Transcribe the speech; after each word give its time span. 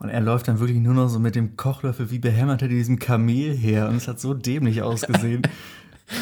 Und 0.00 0.08
er 0.08 0.20
läuft 0.22 0.48
dann 0.48 0.58
wirklich 0.58 0.78
nur 0.78 0.94
noch 0.94 1.08
so 1.08 1.18
mit 1.18 1.34
dem 1.34 1.56
Kochlöffel 1.56 2.10
wie 2.10 2.18
behämmert 2.18 2.60
hinter 2.60 2.74
diesem 2.74 2.98
Kamel 2.98 3.54
her. 3.54 3.88
Und 3.88 3.96
es 3.96 4.08
hat 4.08 4.18
so 4.18 4.32
dämlich 4.32 4.80
ausgesehen. 4.82 5.42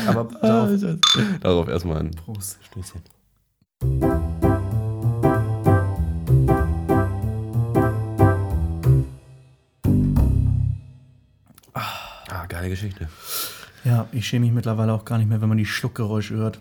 Aber 0.06 0.24
darauf, 0.42 0.98
Darauf 1.40 1.68
erstmal 1.68 1.98
ein 1.98 2.10
Prost. 2.10 2.58
Stößchen. 2.64 3.00
Ah, 11.74 12.46
geile 12.48 12.68
Geschichte. 12.68 13.08
Ja, 13.84 14.08
ich 14.12 14.26
schäme 14.26 14.46
mich 14.46 14.54
mittlerweile 14.54 14.92
auch 14.92 15.04
gar 15.04 15.18
nicht 15.18 15.28
mehr, 15.28 15.40
wenn 15.40 15.48
man 15.48 15.58
die 15.58 15.66
Schluckgeräusche 15.66 16.34
hört. 16.34 16.60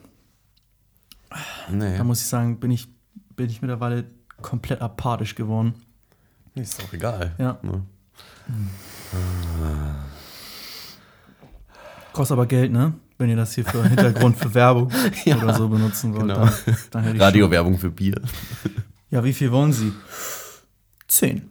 Nee, 1.70 1.98
Da 1.98 2.04
muss 2.04 2.22
ich 2.22 2.28
sagen, 2.28 2.60
bin 2.60 2.72
ich, 2.72 2.88
bin 3.36 3.50
ich 3.50 3.62
mittlerweile 3.62 4.06
komplett 4.42 4.82
apathisch 4.82 5.36
geworden. 5.36 5.74
Ist 6.62 6.82
auch 6.84 6.94
egal. 6.94 7.34
Ja. 7.38 7.58
Ne? 7.62 7.82
Kostet 12.14 12.34
aber 12.34 12.46
Geld, 12.48 12.72
ne? 12.72 12.94
Wenn 13.18 13.30
ihr 13.30 13.36
das 13.36 13.54
hier 13.56 13.66
für 13.66 13.84
Hintergrund 13.84 14.38
für 14.38 14.54
Werbung 14.54 14.92
Ja, 15.26 15.38
oder 15.38 15.54
so 15.56 15.68
benutzen 15.70 16.14
wollt. 16.14 16.28
genau. 16.28 16.48
Dann, 16.92 17.06
dann 17.06 17.22
Radiowerbung 17.22 17.78
für 17.78 17.90
Bier. 17.90 18.22
Ja, 19.10 19.24
wie 19.24 19.34
viel 19.34 19.52
wollen 19.52 19.74
Sie? 19.74 19.92
Zehn. 21.08 21.50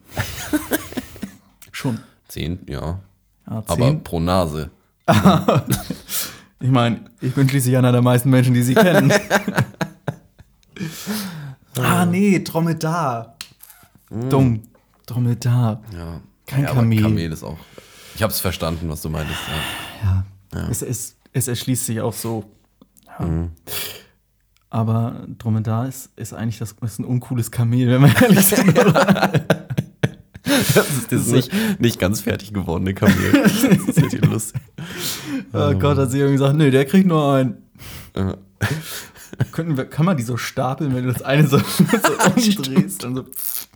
Schon. 1.71 1.99
Zehn, 2.27 2.59
ja. 2.67 2.99
Ja, 3.49 3.63
Aber 3.67 3.75
zehn. 3.75 4.03
pro 4.03 4.19
Nase. 4.19 4.71
Ich 6.59 6.71
meine, 6.71 7.01
ich 7.21 7.35
bin 7.35 7.47
schließlich 7.47 7.77
einer 7.77 7.91
der 7.91 8.01
meisten 8.01 8.31
Menschen, 8.31 8.55
die 8.55 8.63
Sie 8.63 8.73
kennen. 8.73 9.13
ah, 11.79 12.03
nee, 12.03 12.39
Dromedar. 12.39 13.37
Dumm. 14.09 14.63
Dromedar. 15.07 15.81
Ja. 15.93 16.21
Kein 16.45 16.63
ja, 16.63 16.73
Kamel. 16.73 17.01
Kamel 17.01 17.31
ist 17.31 17.43
auch. 17.43 17.57
Ich 18.15 18.21
hab's 18.21 18.39
verstanden, 18.39 18.87
was 18.89 19.01
du 19.01 19.09
meintest. 19.09 19.39
Ja. 20.03 20.25
Ja. 20.53 20.69
Es, 20.69 20.81
es, 20.83 21.15
es 21.33 21.47
erschließt 21.47 21.87
sich 21.87 22.01
auch 22.01 22.13
so. 22.13 22.45
Ja. 23.19 23.25
Mhm. 23.25 23.51
Aber 24.69 25.25
Dromedar 25.37 25.87
ist, 25.87 26.11
ist 26.17 26.33
eigentlich 26.33 26.59
das, 26.59 26.75
ist 26.81 26.99
ein 26.99 27.05
uncooles 27.05 27.51
Kamel, 27.51 27.89
wenn 27.89 28.01
man 28.01 28.11
ehrlich 28.21 28.45
sind. 28.45 28.77
Das 30.75 30.89
ist 30.89 31.11
das 31.11 31.27
nicht, 31.27 31.51
nicht 31.79 31.99
ganz 31.99 32.21
fertig 32.21 32.53
gewordene 32.53 32.93
Kamel. 32.93 33.15
Das 33.43 33.63
ist 33.63 34.01
richtig 34.01 34.25
lustig. 34.25 34.61
oh 35.53 35.73
Gott, 35.73 35.97
hat 35.97 36.11
sie 36.11 36.19
irgendwie 36.19 36.37
gesagt, 36.37 36.55
nee, 36.57 36.69
der 36.69 36.85
kriegt 36.85 37.07
nur 37.07 37.33
einen. 37.33 37.57
Ja. 38.15 38.35
Könnten 39.51 39.77
wir, 39.77 39.85
kann 39.85 40.05
man 40.05 40.17
die 40.17 40.23
so 40.23 40.35
stapeln, 40.35 40.95
wenn 40.95 41.05
du 41.05 41.13
das 41.13 41.21
eine 41.21 41.47
so, 41.47 41.59
so 41.59 41.83
umdrehst 42.35 43.05
und 43.05 43.15
so 43.15 43.25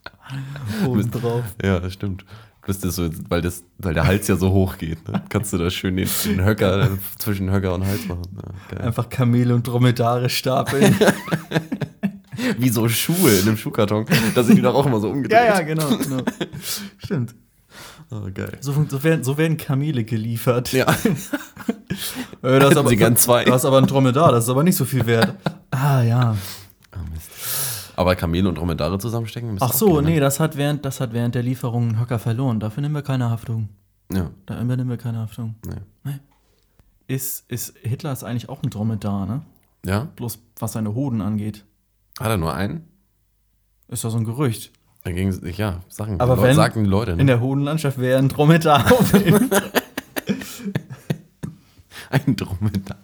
oben 0.85 1.11
drauf. 1.11 1.43
Ja, 1.63 1.79
das 1.79 1.93
stimmt. 1.93 2.25
Das 2.65 2.77
ist 2.77 2.95
so, 2.95 3.09
weil, 3.27 3.41
das, 3.41 3.63
weil 3.79 3.95
der 3.95 4.05
Hals 4.05 4.27
ja 4.27 4.35
so 4.35 4.51
hoch 4.51 4.77
geht. 4.77 5.07
Ne? 5.07 5.23
Kannst 5.29 5.51
du 5.51 5.57
da 5.57 5.69
schön 5.69 5.97
den, 5.97 6.07
den 6.25 6.45
Höcker 6.45 6.89
zwischen 7.17 7.49
Höcker 7.49 7.73
und 7.73 7.85
Hals 7.85 8.07
machen. 8.07 8.21
Ja. 8.71 8.81
Einfach 8.81 9.09
Kamele 9.09 9.55
und 9.55 9.65
Dromedare 9.65 10.29
stapeln. 10.29 10.95
Wie 12.59 12.69
so 12.69 12.87
Schuhe 12.87 13.31
in 13.31 13.47
einem 13.47 13.57
Schuhkarton. 13.57 14.05
Da 14.35 14.43
sind 14.43 14.57
die 14.57 14.61
doch 14.61 14.75
auch 14.75 14.85
immer 14.85 14.99
so 14.99 15.09
umgedreht. 15.09 15.39
ja, 15.39 15.45
ja, 15.55 15.61
genau, 15.61 15.89
genau. 15.89 16.23
Stimmt. 16.97 17.35
Oh, 18.11 18.27
geil. 18.33 18.57
So, 18.59 18.73
so, 18.87 19.03
werden, 19.03 19.23
so 19.23 19.37
werden 19.37 19.57
Kamele 19.57 20.03
geliefert. 20.03 20.71
Ja, 20.71 20.85
Äh, 22.43 22.59
das, 22.59 22.71
ist 22.71 22.77
aber, 22.77 22.89
Sie 22.89 22.97
gern 22.97 23.15
zwei? 23.17 23.43
das 23.43 23.57
ist 23.57 23.65
aber 23.65 23.77
ein 23.77 23.85
Dromedar, 23.85 24.31
das 24.31 24.45
ist 24.45 24.49
aber 24.49 24.63
nicht 24.63 24.75
so 24.75 24.85
viel 24.85 25.05
wert. 25.05 25.35
Ah, 25.69 26.01
ja. 26.01 26.35
Aber 28.01 28.15
Kamele 28.15 28.49
und 28.49 28.57
Dromedare 28.57 28.97
zusammenstecken? 28.99 29.57
Ach 29.59 29.71
so, 29.73 29.95
gehen, 29.95 30.05
nee, 30.05 30.13
ne? 30.15 30.19
das 30.19 30.39
hat, 30.39 30.57
während, 30.57 30.83
das 30.85 30.99
hat 30.99 31.13
während 31.13 31.35
der 31.35 31.43
Lieferung 31.43 31.89
einen 31.89 31.99
Höcker 31.99 32.19
verloren. 32.19 32.59
Dafür 32.59 32.81
nehmen 32.81 32.95
wir 32.95 33.01
keine 33.01 33.29
Haftung. 33.29 33.69
Ja, 34.11 34.29
Da 34.45 34.61
übernehmen 34.61 34.89
wir 34.89 34.97
keine 34.97 35.19
Haftung. 35.19 35.55
nee. 36.03 36.13
Ist, 37.07 37.49
ist 37.51 37.73
Hitler 37.81 38.13
ist 38.13 38.23
eigentlich 38.23 38.47
auch 38.47 38.63
ein 38.63 38.69
Dromedar, 38.69 39.25
ne? 39.25 39.41
Ja? 39.85 40.07
Bloß 40.15 40.39
was 40.59 40.71
seine 40.73 40.93
Hoden 40.95 41.19
angeht. 41.21 41.65
Hat 42.19 42.27
er 42.29 42.37
nur 42.37 42.53
einen? 42.53 42.87
Ist 43.89 44.03
doch 44.05 44.11
so 44.11 44.17
ein 44.17 44.23
Gerücht. 44.23 44.71
Dagegen, 45.03 45.37
ja, 45.57 45.81
sagen, 45.89 46.21
Aber 46.21 46.35
Leute, 46.37 46.47
wenn- 46.47 46.55
sagen 46.55 46.83
die 46.85 46.89
Leute. 46.89 47.11
In 47.11 47.17
Ne? 47.17 47.25
der 47.25 47.41
Hodenlandschaft 47.41 47.97
wäre 47.97 48.17
ein 48.19 48.29
Dromedar. 48.29 48.85
Ein 52.09 52.35
Dromedar. 52.35 52.97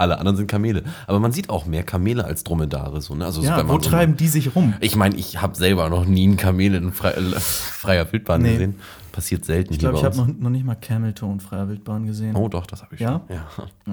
Alle 0.00 0.18
anderen 0.18 0.36
sind 0.36 0.46
Kamele. 0.46 0.82
Aber 1.06 1.20
man 1.20 1.30
sieht 1.32 1.50
auch 1.50 1.66
mehr 1.66 1.82
Kamele 1.82 2.24
als 2.24 2.42
Dromedare. 2.42 3.00
So, 3.00 3.14
ne? 3.14 3.26
also 3.26 3.42
so, 3.42 3.46
Ja, 3.46 3.68
wo 3.68 3.76
treiben 3.78 4.16
die 4.16 4.28
sich 4.28 4.54
rum? 4.56 4.72
Ich 4.80 4.96
meine, 4.96 5.14
ich 5.16 5.42
habe 5.42 5.54
selber 5.54 5.90
noch 5.90 6.06
nie 6.06 6.24
einen 6.26 6.36
Kamel 6.38 6.74
in 6.74 6.92
frei, 6.92 7.10
äh, 7.10 7.22
freier 7.38 8.10
Wildbahn 8.10 8.42
Nee. 8.42 8.52
gesehen. 8.52 8.74
Passiert 9.12 9.44
selten 9.44 9.72
Ich 9.74 9.78
glaube, 9.78 9.98
ich 9.98 10.04
habe 10.04 10.16
noch, 10.16 10.26
noch 10.28 10.50
nicht 10.50 10.64
mal 10.64 10.74
Cameltoe 10.76 11.32
in 11.32 11.40
freier 11.40 11.68
Wildbahn 11.68 12.06
gesehen. 12.06 12.34
Oh, 12.34 12.48
doch, 12.48 12.64
das 12.66 12.82
habe 12.82 12.94
ich 12.94 13.00
Ja? 13.00 13.20
schon. 13.26 13.36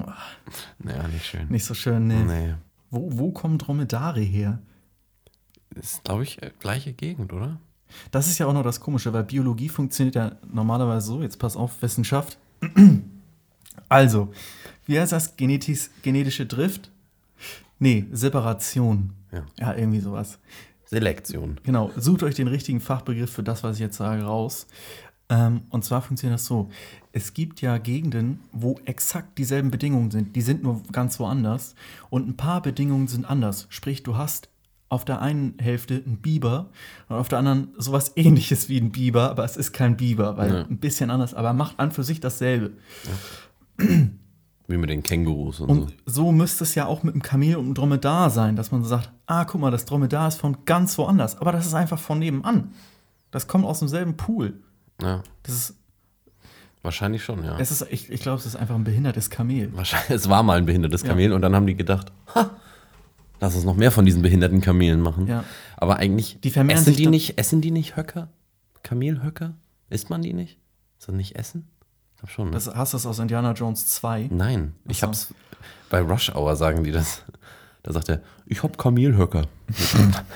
Ja. 0.02 0.14
Naja, 0.82 1.08
nicht 1.08 1.26
schön. 1.26 1.46
Nicht 1.48 1.64
so 1.64 1.74
schön, 1.74 2.06
nee. 2.06 2.22
Nee. 2.24 2.54
Wo, 2.90 3.08
wo 3.18 3.30
kommen 3.32 3.58
Dromedare 3.58 4.20
her? 4.20 4.60
Ist, 5.74 6.04
glaube 6.04 6.22
ich, 6.22 6.42
äh, 6.42 6.50
gleiche 6.58 6.92
Gegend, 6.94 7.32
oder? 7.34 7.58
Das 8.10 8.28
ist 8.28 8.38
ja 8.38 8.46
auch 8.46 8.52
noch 8.54 8.62
das 8.62 8.80
Komische, 8.80 9.12
weil 9.12 9.24
Biologie 9.24 9.68
funktioniert 9.68 10.14
ja 10.14 10.32
normalerweise 10.50 11.06
so. 11.06 11.20
Jetzt 11.22 11.38
pass 11.38 11.54
auf, 11.56 11.82
Wissenschaft. 11.82 12.38
Also, 13.90 14.32
wie 14.88 14.98
heißt 14.98 15.12
das? 15.12 15.36
Genetis, 15.36 15.90
genetische 16.02 16.46
Drift? 16.46 16.90
Nee, 17.78 18.06
Separation. 18.10 19.12
Ja. 19.30 19.44
Ja, 19.58 19.74
irgendwie 19.76 20.00
sowas. 20.00 20.38
Selektion. 20.86 21.60
Genau, 21.62 21.92
sucht 21.96 22.22
euch 22.22 22.34
den 22.34 22.48
richtigen 22.48 22.80
Fachbegriff 22.80 23.30
für 23.30 23.42
das, 23.42 23.62
was 23.62 23.76
ich 23.76 23.80
jetzt 23.80 23.96
sage, 23.98 24.22
raus. 24.22 24.66
Ähm, 25.28 25.60
und 25.68 25.84
zwar 25.84 26.00
funktioniert 26.00 26.40
das 26.40 26.46
so. 26.46 26.70
Es 27.12 27.34
gibt 27.34 27.60
ja 27.60 27.76
Gegenden, 27.76 28.40
wo 28.52 28.80
exakt 28.86 29.36
dieselben 29.38 29.70
Bedingungen 29.70 30.10
sind. 30.10 30.34
Die 30.34 30.40
sind 30.40 30.62
nur 30.62 30.82
ganz 30.90 31.20
woanders. 31.20 31.74
Und 32.08 32.26
ein 32.26 32.36
paar 32.36 32.62
Bedingungen 32.62 33.06
sind 33.06 33.26
anders. 33.26 33.66
Sprich, 33.68 34.02
du 34.02 34.16
hast 34.16 34.48
auf 34.88 35.04
der 35.04 35.20
einen 35.20 35.58
Hälfte 35.58 36.02
einen 36.06 36.16
Biber 36.22 36.70
und 37.10 37.16
auf 37.16 37.28
der 37.28 37.40
anderen 37.40 37.68
sowas 37.76 38.12
ähnliches 38.16 38.70
wie 38.70 38.80
ein 38.80 38.90
Biber, 38.90 39.28
aber 39.30 39.44
es 39.44 39.58
ist 39.58 39.72
kein 39.72 39.98
Biber, 39.98 40.38
weil 40.38 40.50
Ja. 40.50 40.62
ein 40.62 40.78
bisschen 40.78 41.10
anders, 41.10 41.34
aber 41.34 41.52
macht 41.52 41.78
an 41.78 41.92
für 41.92 42.02
sich 42.04 42.20
dasselbe. 42.20 42.72
Wie 44.68 44.76
mit 44.76 44.90
den 44.90 45.02
Kängurus 45.02 45.60
und, 45.60 45.70
Und 45.70 45.88
so. 46.06 46.24
so 46.24 46.32
müsste 46.32 46.62
es 46.64 46.74
ja 46.74 46.84
auch 46.86 47.02
mit 47.02 47.14
dem 47.14 47.22
Kamel 47.22 47.56
und 47.56 47.64
dem 47.66 47.74
Dromedar 47.74 48.28
sein, 48.30 48.54
dass 48.54 48.70
man 48.70 48.82
so 48.82 48.88
sagt, 48.90 49.10
ah, 49.26 49.44
guck 49.46 49.60
mal, 49.60 49.70
das 49.70 49.86
Dromedar 49.86 50.28
ist 50.28 50.36
von 50.38 50.58
ganz 50.66 50.96
woanders, 50.98 51.38
aber 51.40 51.52
das 51.52 51.66
ist 51.66 51.72
einfach 51.74 51.98
von 51.98 52.18
nebenan. 52.18 52.72
Das 53.30 53.46
kommt 53.48 53.64
aus 53.64 53.78
demselben 53.80 54.16
Pool. 54.18 54.60
Ja, 55.00 55.22
Das 55.42 55.54
ist, 55.54 55.74
wahrscheinlich 56.82 57.24
schon, 57.24 57.42
ja. 57.44 57.58
es 57.58 57.70
ist 57.70 57.86
ich, 57.90 58.10
ich 58.10 58.20
glaube, 58.20 58.38
es 58.38 58.46
ist 58.46 58.56
einfach 58.56 58.74
ein 58.74 58.84
behindertes 58.84 59.30
Kamel. 59.30 59.74
Wahrscheinlich, 59.74 60.10
es 60.10 60.28
war 60.28 60.42
mal 60.42 60.58
ein 60.58 60.66
behindertes 60.66 61.02
Ja. 61.02 61.08
Kamel 61.08 61.32
und 61.32 61.40
dann 61.42 61.54
haben 61.54 61.66
die 61.66 61.74
gedacht, 61.74 62.12
ha, 62.34 62.50
lass 63.40 63.54
uns 63.54 63.64
noch 63.64 63.76
mehr 63.76 63.90
von 63.90 64.04
diesen 64.04 64.20
behinderten 64.22 64.60
Kamelen 64.60 65.00
machen. 65.00 65.26
Ja. 65.26 65.44
Aber 65.78 65.96
eigentlich 65.96 66.40
Die 66.42 66.50
vermehren 66.50 66.78
essen 66.80 66.86
sich 66.92 66.96
die 66.96 67.06
nicht, 67.06 67.38
essen 67.38 67.60
die 67.62 67.70
nicht 67.70 67.96
Höcker? 67.96 68.28
Kamelhöcker? 68.82 69.54
Isst 69.88 70.10
man 70.10 70.20
die 70.22 70.34
nicht? 70.34 70.58
Ist 70.98 71.08
das 71.08 71.14
nicht 71.14 71.36
Essen? 71.36 71.68
Ich 72.18 72.20
glaube 72.20 72.32
schon. 72.32 72.46
Ne? 72.46 72.54
Das, 72.54 72.66
hast 72.66 72.92
du 72.92 72.96
das 72.96 73.06
aus 73.06 73.20
Indiana 73.20 73.52
Jones 73.52 73.86
2? 73.86 74.30
Nein, 74.32 74.74
ich 74.88 74.98
so. 74.98 75.06
hab's 75.06 75.32
bei 75.88 76.00
Rush 76.00 76.34
Hour 76.34 76.56
sagen 76.56 76.82
die 76.82 76.90
das. 76.90 77.22
Da 77.84 77.92
sagt 77.92 78.08
er, 78.08 78.22
ich 78.44 78.64
hab 78.64 78.76
Kamelhöcker. 78.76 79.46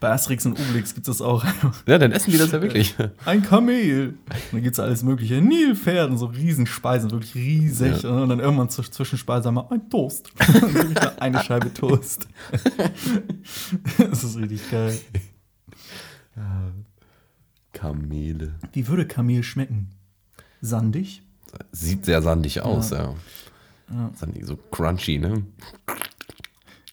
Bei 0.00 0.10
Asterix 0.10 0.44
und 0.44 0.60
Obelix 0.60 0.94
gibt 0.94 1.08
es 1.08 1.22
auch 1.22 1.42
ja, 1.86 1.96
dann 1.96 2.12
essen 2.12 2.32
die 2.32 2.36
das 2.36 2.50
ja 2.50 2.60
wirklich. 2.60 2.94
ein 3.24 3.42
Kamel. 3.42 4.08
Und 4.08 4.52
dann 4.52 4.62
gibt 4.62 4.74
es 4.74 4.80
alles 4.80 5.02
mögliche. 5.02 5.40
Nilpferden, 5.40 6.18
so 6.18 6.26
Riesenspeisen, 6.26 7.10
wirklich 7.10 7.34
riesig. 7.36 8.02
Ja. 8.02 8.10
Und 8.10 8.28
dann 8.28 8.40
irgendwann 8.40 8.68
zur 8.68 8.84
Zwischenspeise 8.84 9.50
mal 9.50 9.66
ein 9.70 9.88
Toast. 9.88 10.30
eine 11.20 11.42
Scheibe 11.42 11.72
Toast. 11.72 12.28
das 13.96 14.24
ist 14.24 14.36
richtig 14.36 14.68
geil. 14.70 14.98
Kamele. 17.72 18.56
Wie 18.72 18.88
würde 18.88 19.06
Kamel 19.06 19.42
schmecken? 19.42 19.88
Sandig? 20.64 21.22
Sieht 21.72 22.04
sehr 22.06 22.22
sandig 22.22 22.62
aus, 22.62 22.90
ja. 22.90 23.14
Ja. 23.92 24.10
Sandig, 24.14 24.46
so 24.46 24.56
crunchy, 24.70 25.18
ne? 25.18 25.44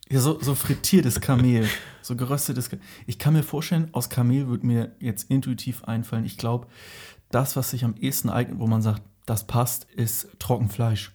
Ja, 0.10 0.20
so, 0.20 0.40
so 0.42 0.56
frittiertes 0.56 1.22
Kamel, 1.22 1.68
so 2.02 2.16
geröstetes 2.18 2.70
Kamel. 2.70 2.84
Ich 3.08 3.18
kann 3.18 3.34
mir 3.34 3.44
vorstellen, 3.44 3.88
aus 3.94 4.10
Kamel 4.10 4.48
würde 4.48 4.68
mir 4.68 4.92
jetzt 5.00 5.30
intuitiv 5.32 5.86
einfallen. 5.86 6.26
Ich 6.26 6.38
glaube, 6.38 6.68
das, 7.32 7.56
was 7.56 7.70
sich 7.72 7.86
am 7.86 7.96
ehesten 7.96 8.30
eignet, 8.30 8.60
wo 8.60 8.68
man 8.68 8.82
sagt, 8.82 9.02
das 9.26 9.48
passt, 9.48 9.86
ist 9.96 10.28
Trockenfleisch. 10.40 11.14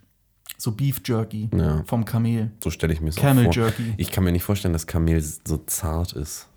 So 0.56 0.72
Beef 0.72 1.02
Jerky 1.04 1.50
Ja. 1.54 1.82
vom 1.84 2.06
Kamel. 2.06 2.52
So 2.64 2.70
stelle 2.70 2.94
ich 2.94 3.02
mir 3.02 3.10
es 3.10 3.18
auch 3.18 3.22
Camel 3.22 3.44
vor. 3.44 3.52
Jerky. 3.52 3.92
Ich 3.98 4.10
kann 4.10 4.24
mir 4.24 4.32
nicht 4.32 4.44
vorstellen, 4.44 4.72
dass 4.72 4.86
Kamel 4.86 5.20
so 5.20 5.58
zart 5.66 6.14
ist. 6.14 6.48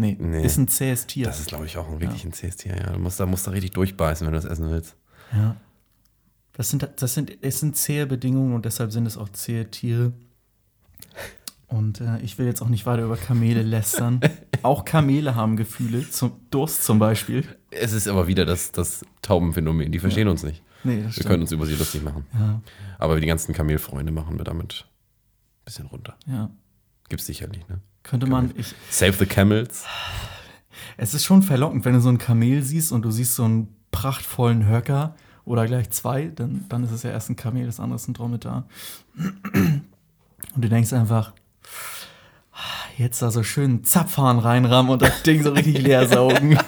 Nee, 0.00 0.16
Nee. 0.18 0.44
ist 0.44 0.56
ein 0.56 0.66
zähes 0.68 1.06
Tier. 1.06 1.26
Das 1.26 1.38
ist, 1.40 1.48
glaube 1.48 1.66
ich, 1.66 1.76
auch 1.76 1.88
ein 1.88 2.00
wirklich 2.00 2.24
ein 2.24 2.32
zähes 2.32 2.56
Tier. 2.56 2.76
Ja, 2.76 2.92
du 2.92 2.98
musst 2.98 3.20
da, 3.20 3.26
musst 3.26 3.46
da 3.46 3.50
richtig 3.50 3.72
durchbeißen, 3.72 4.26
wenn 4.26 4.32
du 4.32 4.38
das 4.40 4.50
essen 4.50 4.70
willst. 4.70 4.96
ja. 5.32 5.56
Das 6.54 6.68
sind, 6.68 6.86
das 6.96 7.14
sind, 7.14 7.38
es 7.42 7.60
sind 7.60 7.76
zähe 7.76 8.06
Bedingungen 8.06 8.54
und 8.54 8.64
deshalb 8.66 8.92
sind 8.92 9.06
es 9.06 9.16
auch 9.16 9.28
zähe 9.30 9.70
Tiere. 9.70 10.12
Und 11.68 12.00
äh, 12.00 12.18
ich 12.20 12.36
will 12.38 12.46
jetzt 12.46 12.60
auch 12.60 12.68
nicht 12.68 12.84
weiter 12.84 13.04
über 13.04 13.16
Kamele 13.16 13.62
lästern. 13.62 14.20
auch 14.62 14.84
Kamele 14.84 15.36
haben 15.36 15.56
Gefühle, 15.56 16.08
zum 16.10 16.32
Durst 16.50 16.84
zum 16.84 16.98
Beispiel. 16.98 17.46
Es 17.70 17.92
ist 17.92 18.08
aber 18.08 18.26
wieder 18.26 18.44
das, 18.44 18.72
das 18.72 19.04
Taubenphänomen. 19.22 19.92
Die 19.92 19.98
verstehen 20.00 20.26
uns 20.28 20.42
nicht. 20.42 20.62
Nee, 20.82 20.96
das 20.96 21.04
Wir 21.06 21.12
stimmt. 21.12 21.26
können 21.28 21.42
uns 21.42 21.52
über 21.52 21.64
sie 21.66 21.76
lustig 21.76 22.02
machen. 22.02 22.26
Ja, 22.34 22.60
Aber 22.98 23.20
die 23.20 23.26
ganzen 23.26 23.54
Kamelfreunde 23.54 24.10
machen 24.12 24.36
wir 24.36 24.44
damit 24.44 24.84
ein 25.60 25.64
bisschen 25.64 25.86
runter. 25.86 26.16
ja. 26.26 26.50
Gibt's 27.08 27.26
sicherlich, 27.26 27.66
ne? 27.68 27.80
Könnte 28.10 28.26
man, 28.26 28.50
ich, 28.56 28.74
Save 28.90 29.12
the 29.12 29.24
Camels. 29.24 29.84
es 30.96 31.14
ist 31.14 31.24
schon 31.24 31.44
verlockend, 31.44 31.84
wenn 31.84 31.92
du 31.92 32.00
so 32.00 32.08
ein 32.08 32.18
Kamel 32.18 32.64
siehst 32.64 32.90
und 32.90 33.02
du 33.02 33.12
siehst 33.12 33.36
so 33.36 33.44
einen 33.44 33.68
prachtvollen 33.92 34.68
Höcker 34.68 35.14
oder 35.44 35.64
gleich 35.66 35.90
zwei, 35.90 36.26
dann, 36.34 36.64
dann 36.68 36.82
ist 36.82 36.90
es 36.90 37.04
ja 37.04 37.10
erst 37.10 37.30
ein 37.30 37.36
Kamel, 37.36 37.66
das 37.66 37.78
andere 37.78 37.94
ist 37.94 38.08
ein 38.08 38.14
Dromedar. 38.14 38.64
Und 39.14 39.84
du 40.56 40.68
denkst 40.68 40.92
einfach, 40.92 41.34
jetzt 42.96 43.22
da 43.22 43.30
so 43.30 43.44
schön 43.44 43.84
Zapfhahn 43.84 44.40
reinrammen 44.40 44.90
und 44.90 45.02
das 45.02 45.22
Ding 45.22 45.44
so 45.44 45.52
richtig 45.52 45.78
leer 45.82 46.08
saugen. 46.08 46.58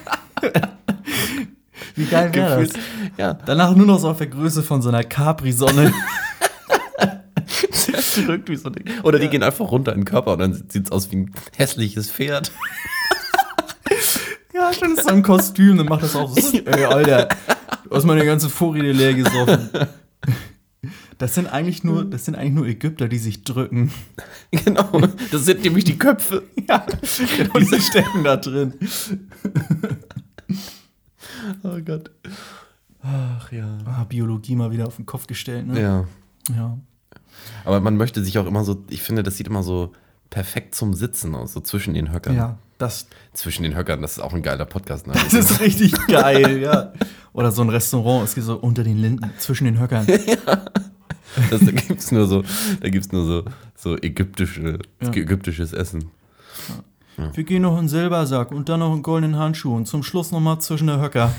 Wie 1.97 2.05
geil 2.05 2.33
wäre 2.33 2.67
das? 2.67 2.73
Ja, 3.17 3.35
Danach 3.35 3.75
nur 3.75 3.87
noch 3.87 3.99
so 3.99 4.09
auf 4.11 4.19
der 4.19 4.29
Größe 4.29 4.63
von 4.63 4.81
so 4.81 4.91
einer 4.91 5.03
Capri-Sonne. 5.03 5.93
verrückt 8.13 8.49
wie 8.49 8.57
so 8.57 8.69
ein 8.69 8.75
Ding. 8.75 8.85
Oder 9.03 9.19
die 9.19 9.29
gehen 9.29 9.43
einfach 9.43 9.71
runter 9.71 9.93
in 9.93 10.01
den 10.01 10.05
Körper 10.05 10.35
und 10.35 10.39
dann 10.39 10.65
sieht's 10.69 10.91
aus 10.93 11.11
wie 11.11 11.17
ein 11.17 11.35
hässliches 11.57 12.11
Pferd. 12.11 12.53
Ja, 14.55 14.73
schon 14.73 14.93
ist 14.93 15.05
so 15.05 15.09
ein 15.11 15.23
Kostüm, 15.23 15.79
dann 15.79 15.87
macht 15.87 16.03
das 16.03 16.15
auch 16.15 16.37
so. 16.37 16.59
Ey, 16.65 16.85
Alter, 16.85 17.29
du 17.89 17.97
hast 17.97 18.05
meine 18.05 18.25
ganze 18.25 18.49
Vorräte 18.49 18.93
leer 18.93 19.15
gesoffen. 19.15 19.71
Das 21.19 21.35
sind 21.35 21.47
eigentlich 21.47 21.85
nur, 21.85 22.05
das 22.05 22.25
sind 22.25 22.35
eigentlich 22.35 22.53
nur 22.53 22.67
Ägypter, 22.67 23.09
die 23.09 23.19
sich 23.19 23.45
drücken. 23.45 23.93
genau. 24.51 25.01
Das 25.31 25.45
sind 25.45 25.63
nämlich 25.63 25.85
die 25.85 25.97
Köpfe. 25.99 26.43
Ja, 26.69 26.85
genau, 27.37 27.59
die 27.59 27.81
stecken 27.81 28.25
da 28.25 28.37
drin. 28.37 28.75
Oh 31.63 31.79
Gott. 31.85 32.11
Ach 33.03 33.51
ja. 33.53 33.79
Ah, 33.85 34.05
Biologie 34.05 34.55
mal 34.55 34.71
wieder 34.71 34.87
auf 34.87 34.97
den 34.97 35.07
Kopf 35.07 35.27
gestellt, 35.27 35.67
ne? 35.67 35.81
Ja. 35.81 36.07
Ja. 36.55 36.79
Aber 37.65 37.81
man 37.81 37.97
möchte 37.97 38.23
sich 38.25 38.39
auch 38.39 38.47
immer 38.47 38.65
so, 38.65 38.85
ich 38.89 39.03
finde, 39.03 39.23
das 39.23 39.37
sieht 39.37 39.47
immer 39.47 39.63
so 39.63 39.93
perfekt 40.31 40.75
zum 40.75 40.95
Sitzen 40.95 41.35
aus, 41.35 41.53
so 41.53 41.61
zwischen 41.61 41.95
den 41.95 42.13
Höckern. 42.13 42.37
Ja, 42.37 42.59
das, 42.79 43.07
Zwischen 43.35 43.63
den 43.63 43.77
Höckern, 43.77 44.03
das 44.03 44.13
ist 44.13 44.19
auch 44.19 44.33
ein 44.35 44.43
geiler 44.43 44.65
Podcast. 44.65 45.07
Ne? 45.07 45.13
das 45.13 45.33
ist 45.33 45.61
richtig 45.61 45.93
geil, 46.09 46.59
ja. 46.61 46.93
Oder 47.33 47.53
so 47.53 47.63
ein 47.63 47.69
Restaurant, 47.69 48.25
es 48.25 48.35
geht 48.35 48.45
so 48.45 48.57
unter 48.57 48.83
den 48.83 48.99
Linden, 48.99 49.31
zwischen 49.39 49.65
den 49.67 49.79
Höckern. 49.81 50.07
Das, 51.51 51.61
da 51.65 51.71
gibt's 51.71 52.13
nur 52.13 52.27
so, 52.27 52.45
da 52.83 52.91
gibt's 52.91 53.11
nur 53.11 53.25
so, 53.25 53.45
so 53.75 53.97
ägyptische, 53.97 54.81
Ja. 55.01 55.09
ägyptisches 55.13 55.73
Essen. 55.73 56.11
Wir 57.33 57.45
gehen 57.45 57.63
noch 57.63 57.79
in 57.79 57.89
Silbersack 57.89 58.53
und 58.53 58.69
dann 58.69 58.81
noch 58.81 58.95
in 58.95 59.03
goldenen 59.03 59.37
Handschuh 59.39 59.75
und 59.75 59.87
zum 59.87 60.03
Schluss 60.03 60.31
nochmal 60.31 60.61
zwischen 60.61 60.89
der 60.89 61.01
Höcker. 61.01 61.35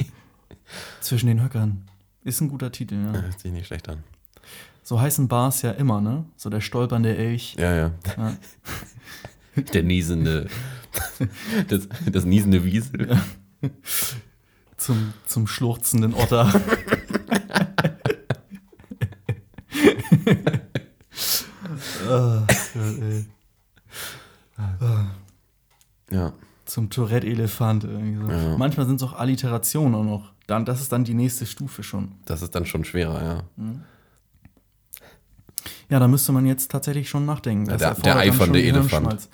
zwischen 1.00 1.28
den 1.28 1.42
Höckern. 1.42 1.88
Ist 2.24 2.40
ein 2.42 2.48
guter 2.48 2.72
Titel, 2.72 2.94
ja. 2.96 3.12
Hört 3.22 3.40
sich 3.40 3.52
nicht 3.52 3.66
schlecht 3.66 3.88
an. 3.88 4.04
So 4.86 5.00
heißen 5.00 5.26
Bars 5.26 5.62
ja 5.62 5.72
immer, 5.72 6.00
ne? 6.00 6.26
So 6.36 6.48
der 6.48 6.60
stolpernde 6.60 7.16
Elch. 7.16 7.56
Ja, 7.58 7.74
ja. 7.74 7.90
Ja. 8.16 8.36
Der 9.72 9.82
niesende, 9.82 10.46
das, 11.66 11.88
das 12.12 12.24
niesende 12.24 12.62
Wiesel. 12.62 13.18
Zum, 14.76 15.12
zum 15.26 15.48
schluchzenden 15.48 16.14
Otter. 16.14 16.52
Gott. 16.52 17.02
Ja. 26.12 26.32
Zum 26.64 26.90
Tourette-Elefant. 26.90 27.82
irgendwie 27.82 28.24
so. 28.24 28.30
Ja. 28.30 28.56
Manchmal 28.56 28.86
sind 28.86 28.96
es 28.96 29.02
auch 29.02 29.14
Alliterationen 29.14 29.94
auch 29.96 30.04
noch. 30.04 30.32
Dann, 30.46 30.64
das 30.64 30.80
ist 30.80 30.92
dann 30.92 31.02
die 31.02 31.14
nächste 31.14 31.44
Stufe 31.44 31.82
schon. 31.82 32.12
Das 32.24 32.42
ist 32.42 32.54
dann 32.54 32.64
schon 32.64 32.84
schwerer, 32.84 33.24
ja. 33.24 33.42
Ja, 35.88 35.98
da 36.00 36.08
müsste 36.08 36.32
man 36.32 36.46
jetzt 36.46 36.70
tatsächlich 36.70 37.08
schon 37.08 37.24
nachdenken. 37.26 37.66
Das 37.66 37.78
der- 37.78 37.94
der 37.94 38.16
eifernde 38.16 38.60
Elefant. 38.60 38.88
Gehirnschmalz. 38.90 39.28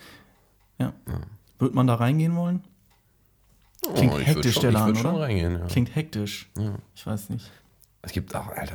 Ja. 0.79 0.93
Wird 1.59 1.75
man 1.75 1.87
da 1.87 1.95
reingehen 1.95 2.37
wollen? 2.37 2.65
Klingt 3.95 4.13
Oh, 4.15 4.19
hektisch, 4.19 4.55
der 4.61 4.71
schon, 4.73 4.91
ich 4.93 5.03
Laden, 5.03 5.07
oder? 5.15 5.21
reingehen, 5.23 5.59
ja. 5.59 5.67
Klingt 5.67 5.95
hektisch. 5.95 6.51
Ja. 6.57 6.75
Ich 6.95 7.07
weiß 7.07 7.31
nicht. 7.31 7.51
Es 8.05 8.11
gibt 8.13 8.35
auch, 8.35 8.49
Alter, 8.49 8.75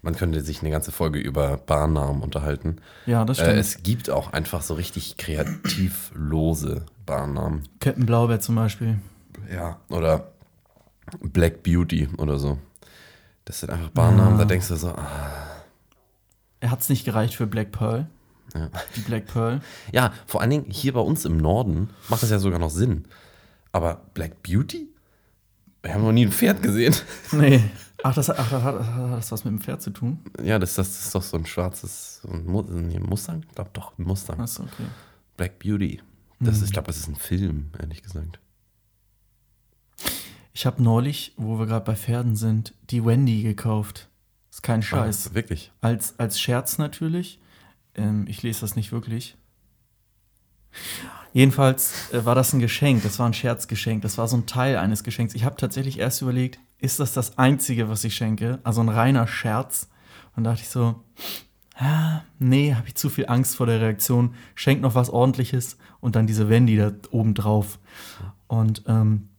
man 0.00 0.14
könnte 0.16 0.40
sich 0.40 0.62
eine 0.62 0.70
ganze 0.70 0.92
Folge 0.92 1.18
über 1.18 1.58
Barnamen 1.58 2.22
unterhalten. 2.22 2.76
Ja, 3.06 3.24
das 3.26 3.38
Äh, 3.38 3.42
stimmt. 3.44 3.58
es 3.58 3.82
gibt 3.82 4.10
auch 4.10 4.32
einfach 4.32 4.62
so 4.62 4.74
richtig 4.74 5.16
kreativlose 5.18 6.86
Barnamen. 7.06 7.68
Captain 7.80 8.06
Blaubeer 8.06 8.40
zum 8.40 8.54
Beispiel. 8.54 8.98
Ja. 9.52 9.78
Oder 9.90 10.32
Black 11.20 11.62
Beauty 11.62 12.08
oder 12.18 12.38
so. 12.38 12.58
Das 13.44 13.60
sind 13.60 13.70
einfach 13.70 13.90
Barnamen, 13.90 14.34
Ah. 14.34 14.38
da 14.38 14.44
denkst 14.44 14.68
du 14.68 14.76
so, 14.76 14.88
ah. 14.88 15.51
Er 16.62 16.70
hat 16.70 16.80
es 16.80 16.88
nicht 16.88 17.04
gereicht 17.04 17.34
für 17.34 17.46
Black 17.46 17.72
Pearl. 17.72 18.08
Ja. 18.54 18.70
Die 18.96 19.00
Black 19.00 19.26
Pearl. 19.26 19.60
Ja, 19.92 20.12
vor 20.26 20.40
allen 20.40 20.50
Dingen 20.50 20.66
hier 20.70 20.92
bei 20.94 21.00
uns 21.00 21.24
im 21.24 21.36
Norden 21.36 21.90
macht 22.08 22.22
das 22.22 22.30
ja 22.30 22.38
sogar 22.38 22.58
noch 22.58 22.70
Sinn. 22.70 23.04
Aber 23.72 24.02
Black 24.14 24.42
Beauty? 24.42 24.88
Wir 25.82 25.92
haben 25.94 26.02
noch 26.04 26.12
nie 26.12 26.24
ein 26.26 26.32
Pferd 26.32 26.62
gesehen. 26.62 26.94
Nee. 27.32 27.60
Ach, 28.04 28.14
das 28.14 28.28
hat, 28.28 28.38
ach, 28.38 28.50
das 28.50 28.62
hat, 28.62 28.74
das 28.80 28.86
hat 28.88 29.18
das 29.18 29.32
was 29.32 29.44
mit 29.44 29.52
dem 29.54 29.60
Pferd 29.60 29.80
zu 29.82 29.90
tun? 29.90 30.18
Ja, 30.42 30.58
das, 30.58 30.74
das 30.74 31.04
ist 31.04 31.14
doch 31.14 31.22
so 31.22 31.36
ein 31.36 31.46
schwarzes 31.46 32.20
so 32.22 32.28
ein 32.30 32.46
Mu- 32.46 32.62
nee, 32.62 32.98
Mustang? 32.98 33.44
Ich 33.48 33.54
glaube 33.54 33.70
doch, 33.72 33.96
ein 33.98 34.02
Mustang. 34.04 34.40
Achso, 34.40 34.62
okay. 34.64 34.86
Black 35.36 35.58
Beauty. 35.60 36.00
Das 36.40 36.48
Hm. 36.48 36.54
ist, 36.56 36.62
ich 36.64 36.72
glaube, 36.72 36.86
das 36.88 36.96
ist 36.98 37.08
ein 37.08 37.14
Film, 37.16 37.70
ehrlich 37.80 38.02
gesagt. 38.02 38.40
Ich 40.52 40.66
habe 40.66 40.82
neulich, 40.82 41.32
wo 41.36 41.58
wir 41.58 41.66
gerade 41.66 41.84
bei 41.84 41.96
Pferden 41.96 42.36
sind, 42.36 42.74
die 42.90 43.04
Wendy 43.04 43.42
gekauft. 43.42 44.08
Ist 44.52 44.62
kein 44.62 44.82
Scheiß. 44.82 45.30
Ah, 45.30 45.34
wirklich? 45.34 45.72
Als, 45.80 46.18
als 46.18 46.38
Scherz 46.38 46.76
natürlich. 46.76 47.40
Ähm, 47.94 48.26
ich 48.28 48.42
lese 48.42 48.60
das 48.60 48.76
nicht 48.76 48.92
wirklich. 48.92 49.38
Jedenfalls 51.32 52.12
äh, 52.12 52.26
war 52.26 52.34
das 52.34 52.52
ein 52.52 52.60
Geschenk. 52.60 53.02
Das 53.02 53.18
war 53.18 53.26
ein 53.26 53.32
Scherzgeschenk. 53.32 54.02
Das 54.02 54.18
war 54.18 54.28
so 54.28 54.36
ein 54.36 54.44
Teil 54.44 54.76
eines 54.76 55.04
Geschenks. 55.04 55.34
Ich 55.34 55.44
habe 55.44 55.56
tatsächlich 55.56 55.98
erst 55.98 56.20
überlegt, 56.20 56.60
ist 56.78 57.00
das 57.00 57.14
das 57.14 57.38
Einzige, 57.38 57.88
was 57.88 58.04
ich 58.04 58.14
schenke? 58.14 58.58
Also 58.62 58.82
ein 58.82 58.90
reiner 58.90 59.26
Scherz. 59.26 59.88
Und 60.36 60.44
dachte 60.44 60.60
ich 60.60 60.68
so, 60.68 61.02
ah, 61.76 62.20
nee, 62.38 62.74
habe 62.74 62.88
ich 62.88 62.94
zu 62.94 63.08
viel 63.08 63.26
Angst 63.28 63.56
vor 63.56 63.64
der 63.64 63.80
Reaktion. 63.80 64.34
Schenk 64.54 64.82
noch 64.82 64.94
was 64.94 65.08
Ordentliches 65.08 65.78
und 66.00 66.14
dann 66.14 66.26
diese 66.26 66.50
Wendy 66.50 66.76
da 66.76 66.92
oben 67.10 67.32
drauf. 67.32 67.78
Und 68.48 68.82
ähm, 68.86 69.30